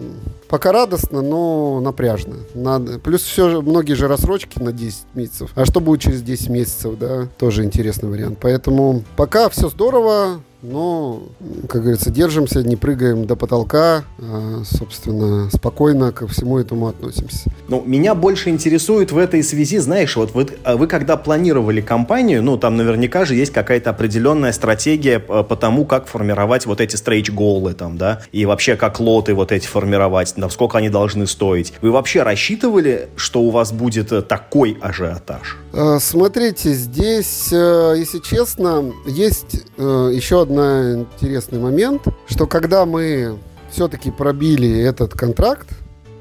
Пока 0.48 0.72
радостно, 0.72 1.22
но 1.22 1.78
напряжно. 1.78 2.34
Надо. 2.54 2.98
Плюс 2.98 3.22
все 3.22 3.62
многие 3.62 3.92
же 3.92 4.08
рассрочки 4.08 4.58
на 4.58 4.72
10 4.72 5.04
месяцев. 5.14 5.52
А 5.54 5.64
что 5.64 5.78
будет 5.78 6.00
через 6.00 6.22
10 6.22 6.48
месяцев, 6.48 6.98
да? 6.98 7.28
Тоже 7.38 7.62
интересный 7.62 8.10
вариант. 8.10 8.38
Поэтому 8.40 9.04
пока 9.14 9.48
все 9.48 9.68
здорово, 9.68 10.40
но, 10.62 11.22
как 11.68 11.82
говорится, 11.82 12.10
держимся, 12.10 12.62
не 12.62 12.76
прыгаем 12.76 13.26
до 13.26 13.36
потолка, 13.36 14.04
а, 14.18 14.62
собственно, 14.64 15.50
спокойно 15.50 16.12
ко 16.12 16.26
всему 16.26 16.58
этому 16.58 16.88
относимся. 16.88 17.50
Ну, 17.68 17.82
меня 17.84 18.14
больше 18.14 18.50
интересует 18.50 19.12
в 19.12 19.18
этой 19.18 19.42
связи, 19.42 19.78
знаешь, 19.78 20.16
вот 20.16 20.34
вы, 20.34 20.46
а 20.64 20.76
вы 20.76 20.86
когда 20.86 21.16
планировали 21.16 21.80
компанию, 21.80 22.42
ну, 22.42 22.58
там 22.58 22.76
наверняка 22.76 23.24
же 23.24 23.34
есть 23.34 23.52
какая-то 23.52 23.90
определенная 23.90 24.52
стратегия 24.52 25.18
по, 25.18 25.56
тому, 25.56 25.84
как 25.84 26.06
формировать 26.06 26.66
вот 26.66 26.80
эти 26.80 26.96
стрейч-голы 26.96 27.74
там, 27.74 27.96
да, 27.96 28.22
и 28.32 28.46
вообще 28.46 28.76
как 28.76 29.00
лоты 29.00 29.34
вот 29.34 29.52
эти 29.52 29.66
формировать, 29.66 30.34
там, 30.34 30.50
сколько 30.50 30.78
они 30.78 30.88
должны 30.88 31.26
стоить. 31.26 31.72
Вы 31.80 31.90
вообще 31.90 32.22
рассчитывали, 32.22 33.08
что 33.16 33.42
у 33.42 33.50
вас 33.50 33.72
будет 33.72 34.12
э, 34.12 34.22
такой 34.22 34.76
ажиотаж? 34.80 35.58
А, 35.72 35.98
Смотрите, 36.00 36.72
здесь, 36.72 37.48
э, 37.52 37.94
если 37.96 38.18
честно, 38.18 38.92
есть 39.06 39.62
э, 39.76 40.10
еще 40.12 40.42
один 40.50 41.00
интересный 41.00 41.58
момент, 41.58 42.02
что 42.28 42.46
когда 42.46 42.84
мы 42.86 43.38
все-таки 43.70 44.10
пробили 44.10 44.80
этот 44.80 45.12
контракт, 45.12 45.68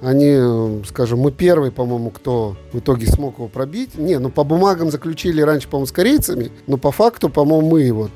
они, 0.01 0.29
э, 0.29 0.81
скажем, 0.87 1.19
мы 1.19 1.31
первый, 1.31 1.71
по-моему, 1.71 2.09
кто 2.09 2.55
в 2.71 2.79
итоге 2.79 3.07
смог 3.07 3.37
его 3.37 3.47
пробить. 3.47 3.97
Не, 3.97 4.19
ну 4.19 4.29
по 4.29 4.43
бумагам 4.43 4.91
заключили 4.91 5.41
раньше, 5.41 5.67
по-моему, 5.67 5.87
с 5.87 5.91
корейцами, 5.91 6.51
но 6.67 6.77
по 6.77 6.91
факту, 6.91 7.29
по-моему, 7.29 7.69
мы 7.69 7.91
вот 7.91 8.11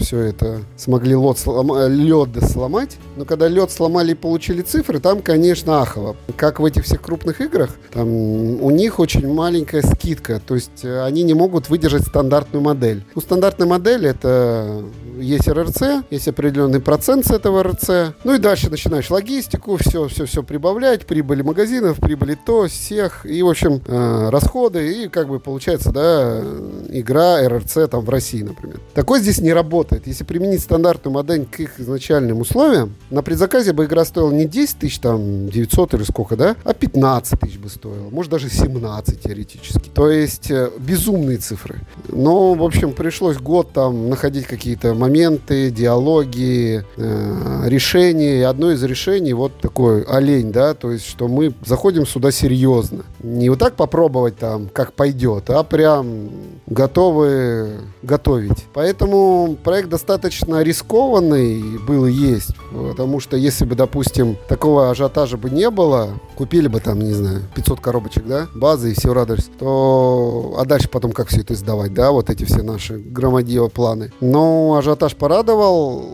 все 0.00 0.20
это 0.20 0.60
смогли 0.76 1.14
лед, 1.14 1.36
слома- 1.36 1.88
лед 1.88 2.44
сломать. 2.50 2.96
Но 3.16 3.24
когда 3.24 3.48
лед 3.48 3.70
сломали 3.70 4.12
и 4.12 4.14
получили 4.14 4.62
цифры, 4.62 5.00
там, 5.00 5.22
конечно, 5.22 5.80
ахово. 5.80 6.16
Как 6.36 6.60
в 6.60 6.64
этих 6.64 6.84
всех 6.84 7.00
крупных 7.00 7.40
играх, 7.40 7.70
там 7.92 8.08
у 8.08 8.70
них 8.70 8.98
очень 8.98 9.32
маленькая 9.32 9.82
скидка, 9.82 10.40
то 10.44 10.54
есть 10.54 10.84
э, 10.84 11.04
они 11.04 11.22
не 11.22 11.34
могут 11.34 11.68
выдержать 11.68 12.02
стандартную 12.02 12.62
модель. 12.62 13.04
У 13.14 13.20
стандартной 13.20 13.66
модели 13.66 14.08
это 14.08 14.82
есть 15.18 15.48
РРЦ, 15.48 16.04
есть 16.10 16.28
определенный 16.28 16.80
процент 16.80 17.26
с 17.26 17.30
этого 17.30 17.62
РРЦ. 17.62 18.14
Ну 18.24 18.34
и 18.34 18.38
дальше 18.38 18.70
начинаешь 18.70 19.10
логистику, 19.10 19.76
все, 19.76 20.08
все, 20.08 20.26
все 20.26 20.42
прибавлять, 20.42 21.06
прибыли 21.14 21.42
магазинов, 21.42 22.00
прибыли 22.00 22.34
то, 22.34 22.66
всех, 22.66 23.24
и, 23.24 23.40
в 23.40 23.48
общем, 23.48 23.80
э, 23.86 24.30
расходы, 24.30 25.04
и 25.04 25.08
как 25.08 25.28
бы 25.28 25.38
получается, 25.38 25.92
да, 25.92 26.42
игра 26.88 27.48
РРЦ 27.48 27.88
там 27.88 28.04
в 28.04 28.10
России, 28.10 28.42
например. 28.42 28.80
Такое 28.94 29.20
здесь 29.20 29.38
не 29.38 29.52
работает. 29.52 30.08
Если 30.08 30.24
применить 30.24 30.60
стандартную 30.60 31.14
модель 31.14 31.46
к 31.46 31.60
их 31.60 31.78
изначальным 31.78 32.40
условиям, 32.40 32.96
на 33.10 33.22
предзаказе 33.22 33.72
бы 33.72 33.84
игра 33.84 34.04
стоила 34.04 34.32
не 34.32 34.46
10 34.46 34.76
тысяч, 34.76 34.98
там, 34.98 35.48
900 35.50 35.94
или 35.94 36.02
сколько, 36.02 36.34
да, 36.36 36.56
а 36.64 36.74
15 36.74 37.38
тысяч 37.38 37.58
бы 37.58 37.68
стоила. 37.68 38.10
Может, 38.10 38.32
даже 38.32 38.50
17 38.50 39.22
теоретически. 39.22 39.90
То 39.94 40.10
есть 40.10 40.50
э, 40.50 40.72
безумные 40.78 41.38
цифры. 41.38 41.78
Но, 42.08 42.54
в 42.54 42.64
общем, 42.64 42.92
пришлось 42.92 43.36
год 43.36 43.72
там 43.72 44.10
находить 44.10 44.46
какие-то 44.46 44.94
моменты, 44.94 45.70
диалоги, 45.70 46.84
э, 46.96 47.68
решения. 47.68 48.40
И 48.40 48.42
одно 48.42 48.72
из 48.72 48.82
решений 48.82 49.32
вот 49.32 49.60
такой 49.60 50.02
олень, 50.02 50.50
да, 50.50 50.74
то 50.74 50.90
есть, 50.90 51.03
что 51.04 51.28
мы 51.28 51.54
заходим 51.64 52.06
сюда 52.06 52.30
серьезно. 52.30 53.04
Не 53.22 53.50
вот 53.50 53.58
так 53.58 53.76
попробовать 53.76 54.36
там, 54.36 54.68
как 54.72 54.92
пойдет, 54.92 55.50
а 55.50 55.62
прям 55.62 56.30
готовы 56.66 57.80
готовить. 58.02 58.66
Поэтому 58.72 59.56
проект 59.62 59.88
достаточно 59.88 60.62
рискованный 60.62 61.78
был 61.78 62.06
и 62.06 62.12
есть. 62.12 62.54
Потому 62.70 63.20
что 63.20 63.36
если 63.36 63.64
бы, 63.64 63.74
допустим, 63.74 64.36
такого 64.48 64.90
ажиотажа 64.90 65.36
бы 65.36 65.50
не 65.50 65.70
было, 65.70 66.10
купили 66.36 66.68
бы 66.68 66.80
там, 66.80 67.00
не 67.00 67.12
знаю, 67.12 67.42
500 67.54 67.80
коробочек, 67.80 68.26
да, 68.26 68.48
базы 68.54 68.92
и 68.92 68.94
все 68.94 69.12
радость, 69.14 69.50
то... 69.58 70.54
А 70.58 70.64
дальше 70.64 70.88
потом 70.88 71.12
как 71.12 71.28
все 71.28 71.40
это 71.40 71.54
сдавать, 71.54 71.94
да, 71.94 72.10
вот 72.10 72.30
эти 72.30 72.44
все 72.44 72.62
наши 72.62 72.98
громадье 72.98 73.68
планы. 73.68 74.12
Но 74.20 74.76
ажиотаж 74.76 75.16
порадовал, 75.16 76.04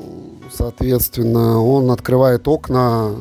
соответственно, 0.53 1.62
он 1.62 1.90
открывает 1.90 2.46
окна 2.48 3.14